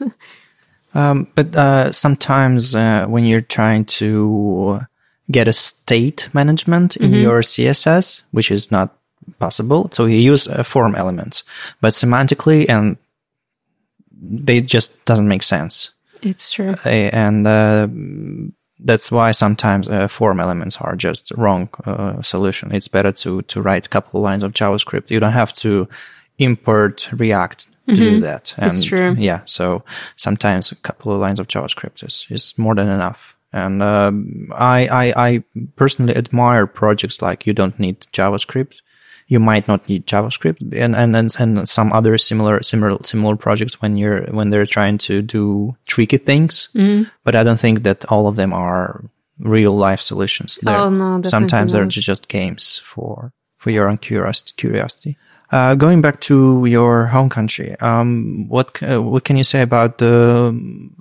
[0.00, 0.08] yeah.
[0.96, 4.80] Um, but uh, sometimes uh, when you're trying to
[5.30, 8.96] get a state management in your CSS, which is not
[9.38, 11.44] possible, so you use uh, form elements,
[11.82, 12.96] but semantically and
[14.22, 15.90] they just doesn't make sense,
[16.22, 16.74] it's true.
[16.86, 17.88] Uh, and uh,
[18.80, 22.74] that's why sometimes uh, form elements are just wrong uh, solution.
[22.74, 25.10] It's better to to write a couple of lines of JavaScript.
[25.10, 25.88] You don't have to
[26.38, 28.54] import React to do that.
[28.56, 29.14] And It's true.
[29.18, 29.82] yeah, so
[30.16, 33.36] sometimes a couple of lines of JavaScript is, is more than enough.
[33.52, 35.42] And um, I, I I
[35.76, 38.82] personally admire projects like you don't need JavaScript.
[39.28, 43.80] You might not need JavaScript and, and, and, and some other similar, similar, similar projects
[43.82, 46.68] when you're, when they're trying to do tricky things.
[47.24, 49.02] But I don't think that all of them are
[49.40, 50.58] real life solutions.
[50.62, 55.16] They're- Oh, no, sometimes they're just games for, for your own curiosity.
[55.52, 59.98] Uh, going back to your home country, um, what uh, what can you say about
[59.98, 60.52] the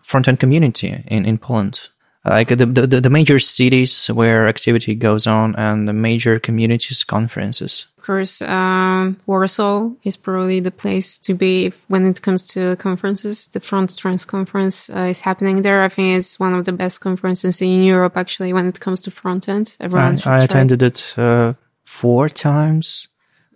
[0.02, 1.90] front end community in in Poland?
[2.28, 7.86] Like the, the the major cities where activity goes on and the major communities conferences.
[7.98, 13.48] Of course, um, Warsaw is probably the place to be when it comes to conferences.
[13.48, 15.84] The Front Trends conference uh, is happening there.
[15.84, 19.12] I think it's one of the best conferences in Europe, actually, when it comes to
[19.12, 19.78] front end.
[19.80, 21.54] Everyone I, should I attended it uh,
[21.84, 23.08] four times,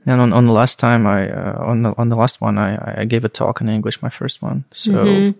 [0.05, 3.01] and on, on the last time I uh, on the on the last one I,
[3.01, 4.63] I gave a talk in English, my first one.
[4.71, 5.39] So Mm-hmm.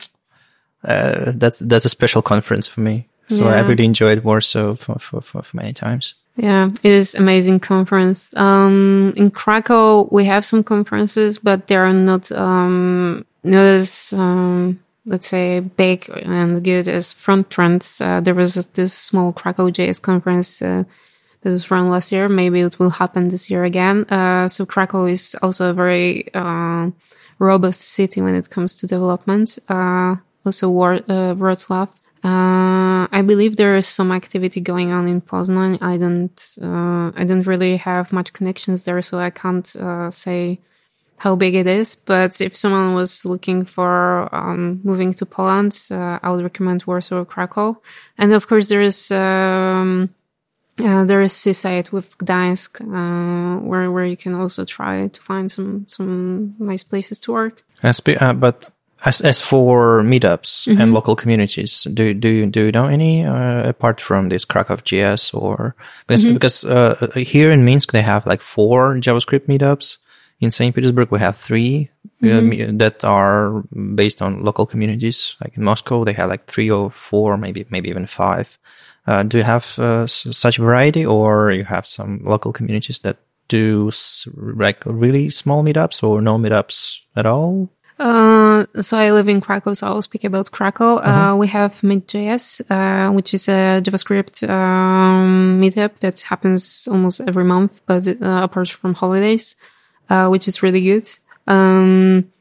[0.83, 3.07] uh, that's that's a special conference for me.
[3.27, 3.67] So I Yeah.
[3.67, 6.15] really enjoyed Warsaw for, for, for, for many times.
[6.35, 8.33] Yeah, it is amazing conference.
[8.37, 14.79] Um, in Krakow, we have some conferences, but they are not um, not as um,
[15.05, 17.99] let's say big and good as Front Trends.
[18.01, 20.83] Uh, there was this small Krakow JS conference uh,
[21.41, 22.27] that was run last year.
[22.29, 24.05] Maybe it will happen this year again.
[24.09, 26.89] Uh, so Krakow is also a very uh,
[27.39, 29.57] robust city when it comes to development.
[29.67, 31.85] Uh, also War- uh.
[32.21, 35.77] Uh, I believe there is some activity going on in Poznan.
[35.81, 39.65] I don't, uh, I don't really have much connections there, so I can't
[40.11, 40.59] say
[41.19, 41.95] how big it is.
[41.95, 47.19] But if someone was looking for um, moving to Poland, uh, I would recommend Warsaw
[47.19, 47.77] or Krakow.
[48.17, 50.09] And of course, there is um,
[50.79, 55.51] uh, there is seaside with Gdańsk, uh, where where you can also try to find
[55.51, 57.63] some some nice places to work.
[57.83, 58.71] Uh, but
[59.05, 60.81] as as for meetups mm-hmm.
[60.81, 64.77] and local communities, do do you do you know any uh, apart from this Krakow
[64.77, 65.75] JS or
[66.07, 66.33] because mm-hmm.
[66.33, 69.97] because uh, here in Minsk they have like four JavaScript meetups
[70.39, 70.73] in St.
[70.73, 71.89] Petersburg, we have 3
[72.21, 72.77] mm-hmm.
[72.77, 73.61] that are
[73.95, 75.35] based on local communities.
[75.41, 78.57] Like in Moscow, they have like three or four, maybe maybe even five.
[79.09, 83.17] Uh, do you have uh, such variety, or you have some local communities that
[83.47, 83.89] do
[84.35, 87.69] like really small meetups or no meetups at all?
[87.97, 90.97] Uh, so I live in Krakow, so I'll speak about Krakow.
[90.97, 91.35] Uh, uh-huh.
[91.37, 97.81] we have Meet.js, uh, which is a JavaScript um, meetup that happens almost every month,
[97.87, 99.55] but uh, apart from holidays
[100.09, 101.09] uh, which is really good.
[101.47, 102.31] Um,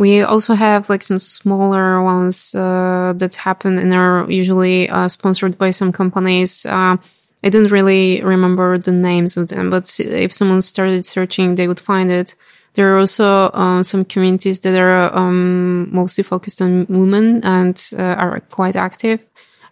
[0.00, 5.58] we also have like some smaller ones uh, that happen and are usually uh, sponsored
[5.58, 6.64] by some companies.
[6.64, 6.96] Uh,
[7.44, 11.80] I don't really remember the names of them, but if someone started searching, they would
[11.80, 12.34] find it.
[12.74, 18.02] There are also uh, some communities that are um, mostly focused on women and uh,
[18.02, 19.20] are quite active.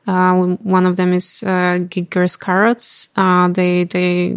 [0.05, 3.09] one of them is uh, Geek Girls Carrots.
[3.17, 4.37] they they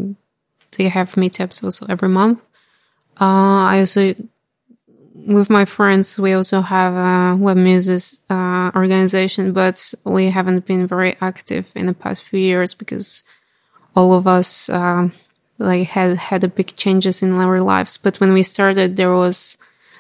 [0.78, 2.42] they have meetups also every month.
[3.20, 4.16] Uh, I also,
[5.28, 10.88] with my friends, we also have a web muses uh, organization, but we haven't been
[10.88, 13.24] very active in the past few years because
[13.96, 15.10] all of us uh,
[15.58, 17.98] like had had a big changes in our lives.
[17.98, 19.58] But when we started, there was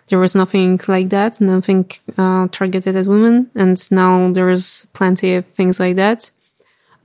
[0.07, 5.45] there was nothing like that, nothing uh, targeted at women, and now there's plenty of
[5.45, 6.31] things like that.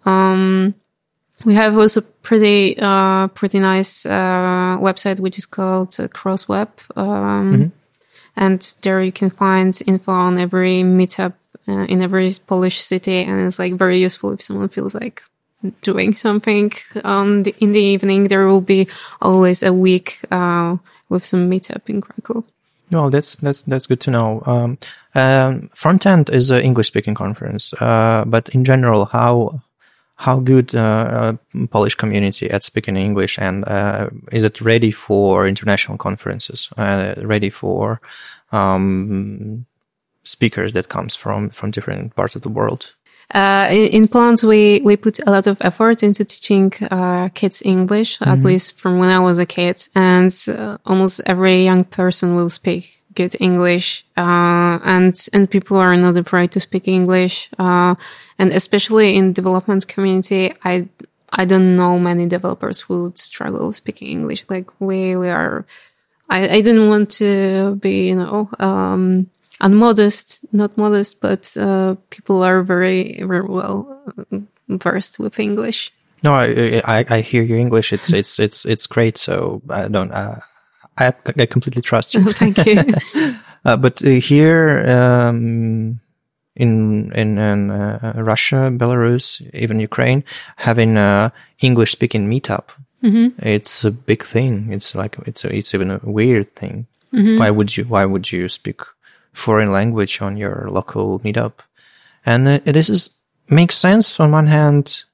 [0.05, 0.75] Um,
[1.45, 7.53] we have also pretty uh, pretty nice uh, website which is called uh, Crossweb, um,
[7.53, 7.69] mm-hmm.
[8.37, 11.35] And there you can find info on every meetup
[11.69, 15.23] uh, in every Polish city, and it's like very useful if someone feels like
[15.83, 16.73] doing something
[17.03, 18.29] on the, in the evening.
[18.29, 18.89] There will be
[19.21, 20.77] always a week uh,
[21.09, 22.45] with some meetup in Krakow.
[22.91, 24.43] Well, that's that's that's good to know.
[24.47, 24.79] Um,
[25.15, 29.61] um, Front Trends is an English speaking conference, uh, but in general, how
[30.17, 35.47] how good uh, uh, Polish community at speaking English and uh, is it ready for
[35.47, 36.71] international conferences?
[36.77, 38.01] Uh, ready for
[38.51, 39.67] um,
[40.25, 42.95] speakers that comes from from different parts of the world?
[43.35, 48.21] Uh, in Poland, we, we put a lot of effort into teaching uh, kids English,
[48.21, 48.31] mm-hmm.
[48.31, 49.83] at least from when I was a kid.
[49.97, 50.33] And
[50.87, 56.53] almost every young person will speak good English, uh, and and people are not afraid
[56.53, 57.95] to speak English, uh,
[58.39, 60.89] and especially in development community, I
[61.33, 64.45] I don't know many developers who would struggle speaking English.
[64.49, 65.67] Like we we are,
[66.29, 69.29] I I didn't want to be you know um,
[69.61, 73.99] unmodest, not modest, but uh, people are very very well
[74.69, 75.93] versed with English.
[76.23, 77.93] No, I, I, I hear your English.
[77.93, 79.19] It's it's it's it's great.
[79.19, 80.13] So I don't.
[80.13, 80.41] Uh,
[80.99, 82.31] I, I completely trust you.
[82.33, 82.85] Thank you.
[83.65, 86.01] uh, but uh, here um,
[86.55, 90.25] in in, in uh, Russia, Belarus, even Ukraine,
[90.57, 92.71] having a English speaking meetup,
[93.03, 93.29] mm-hmm.
[93.47, 94.73] it's a big thing.
[94.73, 96.87] It's like it's a, it's even a weird thing.
[97.13, 97.39] Mm-hmm.
[97.39, 98.81] Why would you Why would you speak
[99.33, 101.61] foreign language on your local meetup?
[102.25, 103.11] And uh, this is
[103.51, 105.05] makes sense on one hand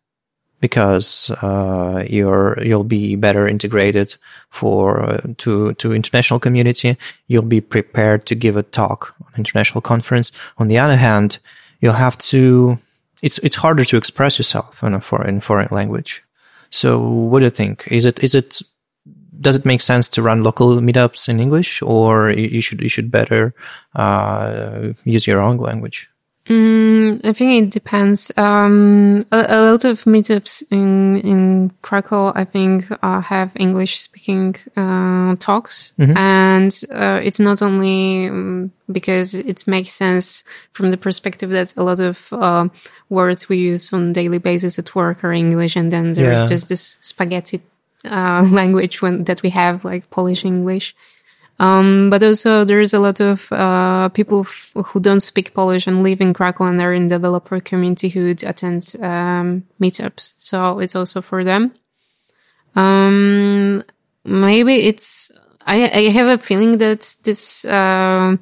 [0.62, 4.14] because uh, you're you'll be better integrated
[4.48, 6.97] for uh, to to international community.
[7.26, 10.32] You'll be prepared to give a talk on international conference.
[10.56, 11.39] On the other hand,
[11.80, 12.78] you'll have to.
[13.22, 16.22] It's it's harder to express yourself in a foreign foreign language.
[16.70, 17.89] So, what do you think?
[17.90, 18.62] Is it is it
[19.40, 23.10] does it make sense to run local meetups in English, or you should you should
[23.10, 23.52] better
[23.97, 26.09] uh, use your own language?
[26.47, 28.32] Mm, I think it depends.
[28.36, 34.56] Um, a, a, lot of meetups in in Krakow, I think, uh, have English speaking
[34.77, 36.16] uh, talks, mm-hmm.
[36.16, 40.43] and uh, it's not only um, because it makes sense
[40.73, 42.69] from the perspective that a lot of uh,
[43.09, 46.47] words we use on daily basis at work are English, and then there's yeah.
[46.48, 47.62] just this spaghetti
[48.05, 50.97] uh, language when that we have, like Polish English.
[51.59, 56.03] Um, but also there's a lot of uh, people f- who don't speak Polish and
[56.03, 60.35] live in Krakow and are in developer community who attend um, meetups.
[60.39, 61.73] So it's also for them.
[62.74, 63.85] Um,
[64.24, 65.31] maybe it's.
[65.65, 68.37] I I have a feeling that this uh,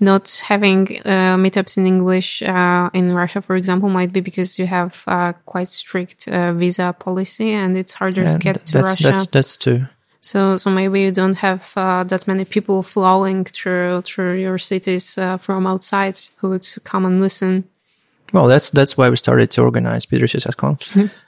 [0.00, 4.66] not having uh, meetups in English uh, in Russia, for example, might be because you
[4.66, 8.88] have uh, quite strict uh, visa policy and it's harder Yeah, to get to that's,
[8.88, 9.02] Russia.
[9.10, 9.86] That's that's too.
[10.24, 15.18] So, so maybe you don't have uh, that many people flowing through through your cities
[15.18, 17.64] uh, from outside who would come and listen.
[18.32, 20.56] Well, that's that's why we started to organize Piter CSS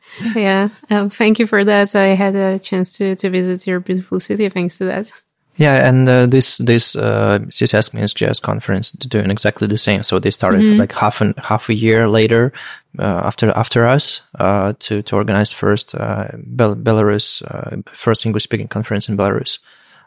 [0.35, 1.94] yeah, um, thank you for that.
[1.94, 5.12] I had a chance to to visit your beautiful city thanks to that.
[5.58, 10.02] Yeah, and uh, this this uh, CSS Minsk JS conference doing exactly the same.
[10.02, 12.52] So they started like half an half a year later
[12.98, 18.44] uh, after after us uh, to to organize first uh, Bel- Belarus uh, first English
[18.44, 19.58] speaking conference in Belarus.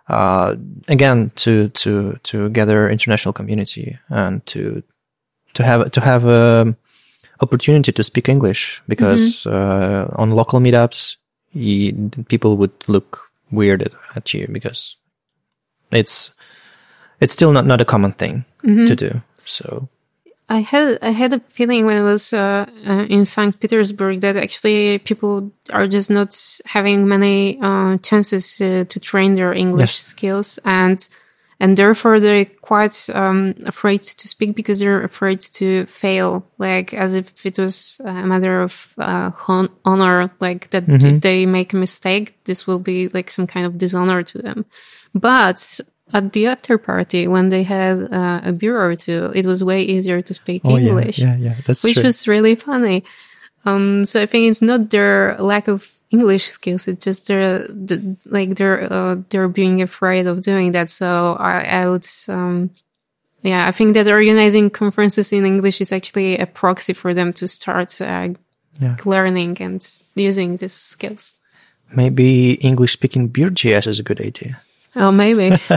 [0.07, 0.55] Uh,
[0.87, 4.83] again, to to to gather international community and to
[5.53, 6.75] to have to have a
[7.41, 11.17] opportunity to speak English because uh, on local meetups,
[12.27, 14.97] people would look weird at you because
[15.91, 16.31] it's
[17.21, 19.21] it's still not not a common thing to do.
[19.45, 19.89] So
[20.49, 24.35] I had I had a feeling when I was uh, uh, in Saint Petersburg that
[24.35, 26.35] actually people are just not
[26.65, 29.99] having many uh, chances to, to train their English Yes.
[29.99, 31.07] skills, and
[31.59, 37.15] and therefore they're quite um, afraid to speak because they're afraid to fail, like as
[37.15, 41.77] if it was a matter of uh, hon- honor, like that if they make a
[41.77, 44.65] mistake, this will be like some kind of dishonor to them.
[45.13, 45.79] But
[46.13, 49.83] at the after party, when they had uh, a beer or two, it was way
[49.83, 52.03] easier to speak English, Oh, yeah, yeah, that's which true.
[52.03, 53.03] was really funny.
[53.65, 58.15] Um, so I think it's not their lack of English skills; it's just their the,
[58.25, 60.89] like they're uh, they're being afraid of doing that.
[60.89, 62.69] So I, I would, um,
[63.41, 67.47] yeah, I think that organizing conferences in English is actually a proxy for them to
[67.47, 68.29] start uh,
[68.81, 68.95] Yeah.
[69.05, 69.81] learning and
[70.15, 71.35] using these skills.
[71.95, 74.57] maybe English speaking beer JS is a good idea.
[74.95, 75.55] Oh, maybe.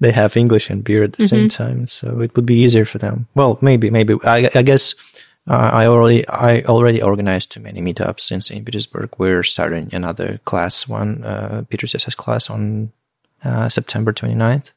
[0.00, 2.98] They have English and beer at the same time, so it would be easier for
[2.98, 3.26] them.
[3.34, 4.14] Well, maybe, maybe.
[4.22, 4.94] I, I guess
[5.48, 8.64] uh, I already I already organized too many meetups in St.
[8.64, 9.10] Petersburg.
[9.18, 12.92] We're starting another class one, uh, Piter CSS class on
[13.42, 14.70] uh, September 29th,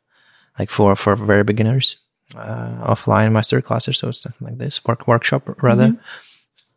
[0.58, 1.98] like for for very beginners,
[2.36, 5.96] uh, offline master classes, so something like this, work workshop rather.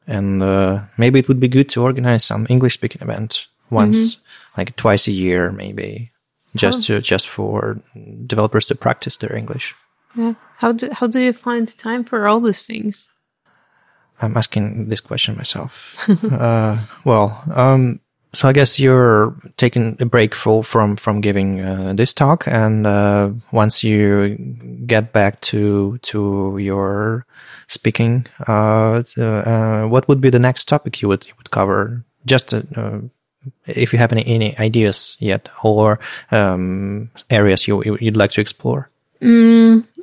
[0.06, 4.18] And uh, maybe it would be good to organize some English speaking event once,
[4.58, 6.10] like twice a year, maybe,
[6.54, 7.78] just to just for
[8.26, 9.74] developers to practice their English.
[10.14, 10.34] yeah.
[10.58, 13.08] How do how do you find time for all these things?
[14.20, 15.96] I'm asking this question myself.
[16.30, 18.00] uh, well, um,
[18.34, 22.86] so I guess you're taking a break for, from from giving uh, this talk, and
[22.86, 24.36] uh, once you
[24.86, 27.26] get back to to your
[27.68, 32.04] speaking, uh, uh, what would be the next topic you would you would cover?
[32.26, 33.00] Just uh,
[33.66, 36.00] if you have any any ideas yet, or
[36.30, 38.90] um, areas you you'd like to explore.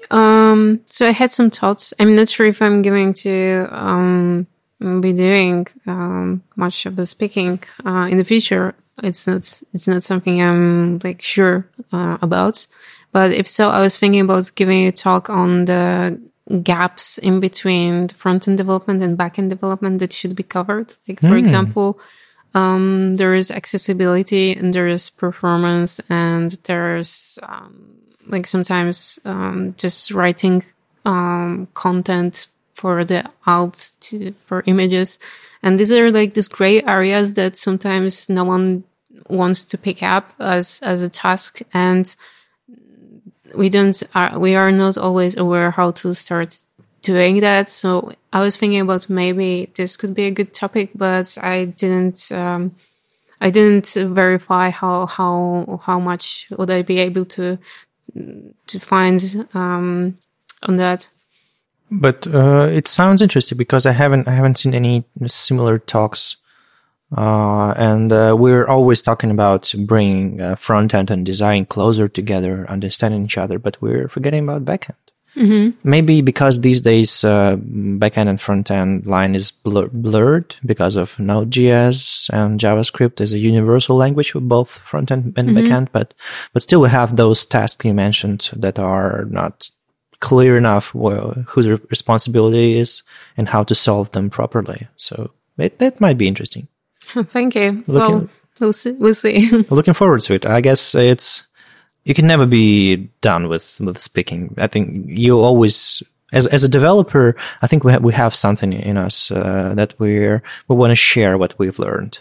[0.10, 1.94] Um, so I had some thoughts.
[2.00, 4.48] I'm not sure if I'm going to um,
[4.80, 8.74] be doing um, much of the speaking uh, in the future.
[9.04, 9.62] It's not.
[9.74, 12.66] It's not something I'm like sure uh, about.
[13.12, 16.20] But if so, I was thinking about giving a talk on the
[16.64, 20.96] gaps in between the front end development and back end development that should be covered.
[21.08, 22.00] Like for example,
[22.54, 27.96] um, there is accessibility and there is performance and there's um,
[28.28, 30.64] like sometimes um, just writing
[31.06, 35.20] um, content for the alt to for images.
[35.64, 38.84] And these are like these gray areas that sometimes no one
[39.30, 41.62] wants to pick up as as a task.
[41.74, 42.14] And
[43.56, 46.60] we don't are we are not always aware how to start
[47.02, 47.70] doing that.
[47.70, 52.32] So i was thinking about maybe this could be a good topic but i didn't
[52.32, 52.74] um
[53.42, 57.58] i didn't verify how how how much would i be able to
[58.68, 60.18] to find um
[60.64, 61.10] on that.
[61.90, 66.38] But uh, it sounds interesting because I haven't I haven't seen any similar talks,
[67.18, 72.66] uh, and uh, we're always talking about bringing uh, front end and design closer together,
[72.70, 75.11] understanding each other, but we're forgetting about backend.
[75.84, 81.18] Maybe because these days uh, backend and front end line is blur- blurred because of
[81.20, 86.14] Node.js and JavaScript is a universal language for both front end and backend, but
[86.54, 89.70] but still we have those tasks you mentioned that are not
[90.20, 93.02] clear enough wh- whose re- responsibility is
[93.38, 94.88] and how to solve them properly.
[94.98, 96.68] So it, that might be interesting.
[97.00, 98.30] thank you Looking- well
[98.60, 100.46] we'll see we'll see Looking forward to it.
[100.46, 101.44] I guess it's
[102.04, 104.54] you can never be done with with speaking.
[104.58, 106.04] I think you always
[106.34, 109.94] as as a developer, I think we ha- we have something in us uh, that
[110.00, 112.20] we're we want to share what we've learned.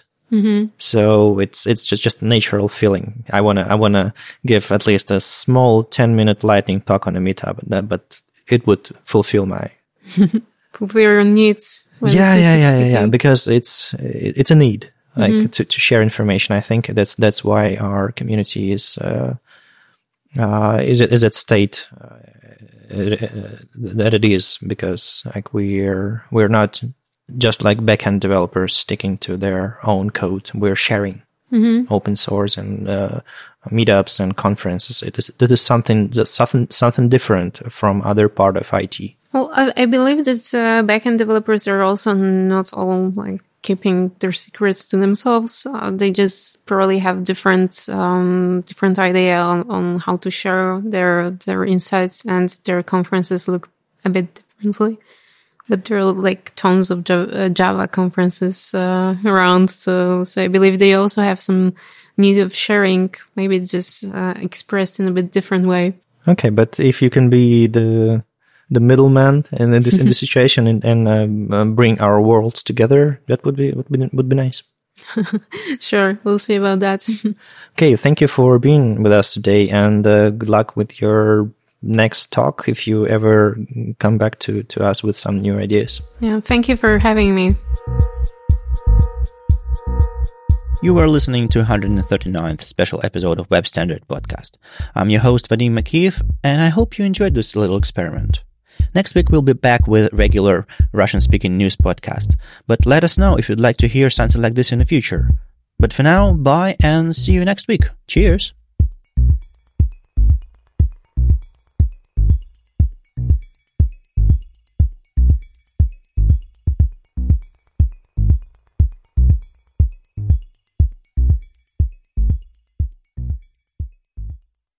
[0.78, 3.24] So it's it's just just natural feeling.
[3.32, 4.12] I wanna I wanna
[4.46, 8.66] give at least a small ten minute lightning talk on a meetup, that- but it
[8.66, 9.70] would fulfill my
[10.72, 11.88] Fulfill your needs.
[12.00, 16.56] yeah yeah yeah yeah yeah because it's it's a need like to, to share information.
[16.56, 19.34] I think that's that's why our community is uh,
[20.38, 22.16] uh, is it is at state uh,
[22.90, 26.82] that it is because like we're we're not
[27.38, 30.50] just like backend developers sticking to their own code.
[30.54, 31.22] We're sharing
[31.90, 33.20] open source and uh,
[33.66, 35.02] meetups and conferences.
[35.02, 38.98] It is it is something something something different from other part of IT.
[39.32, 44.32] Well, I, I believe that uh, backend developers are also not all like keeping their
[44.32, 45.66] secrets to themselves.
[45.66, 51.30] Uh, they just probably have different um, different idea on, on how to share their
[51.30, 53.68] their insights, and their conferences look
[54.04, 54.98] a bit differently.
[55.68, 60.48] But there are like tons of Java, uh, Java conferences uh, around, so so I
[60.48, 61.74] believe they also have some
[62.16, 63.14] need of sharing.
[63.36, 65.94] Maybe it's just uh, expressed in a bit different way.
[66.28, 68.24] Okay, but if you can be the
[68.70, 73.20] the middleman in this in this situation and, and um, um, bring our worlds together,
[73.26, 74.62] that would be would be would be nice.
[75.80, 77.08] Sure, we'll see about that.
[77.72, 81.50] Okay, thank you for being with us today, and uh, good luck with your
[81.82, 83.56] next talk if you ever
[83.98, 86.02] come back to to us with some new ideas.
[86.20, 87.54] yeah, thank you for having me.
[90.82, 94.52] You are listening to 139th special episode of Web Standard Podcast.
[94.94, 98.40] I'm your host Vadim Makeev, and I hope you enjoyed this little experiment.
[98.94, 102.36] Next week we'll be back with regular Russian-speaking news podcast,
[102.66, 105.30] but let us know if you'd like to hear something like this in the future.
[105.78, 107.88] But for now, bye and see you next week.
[108.06, 108.52] Cheers!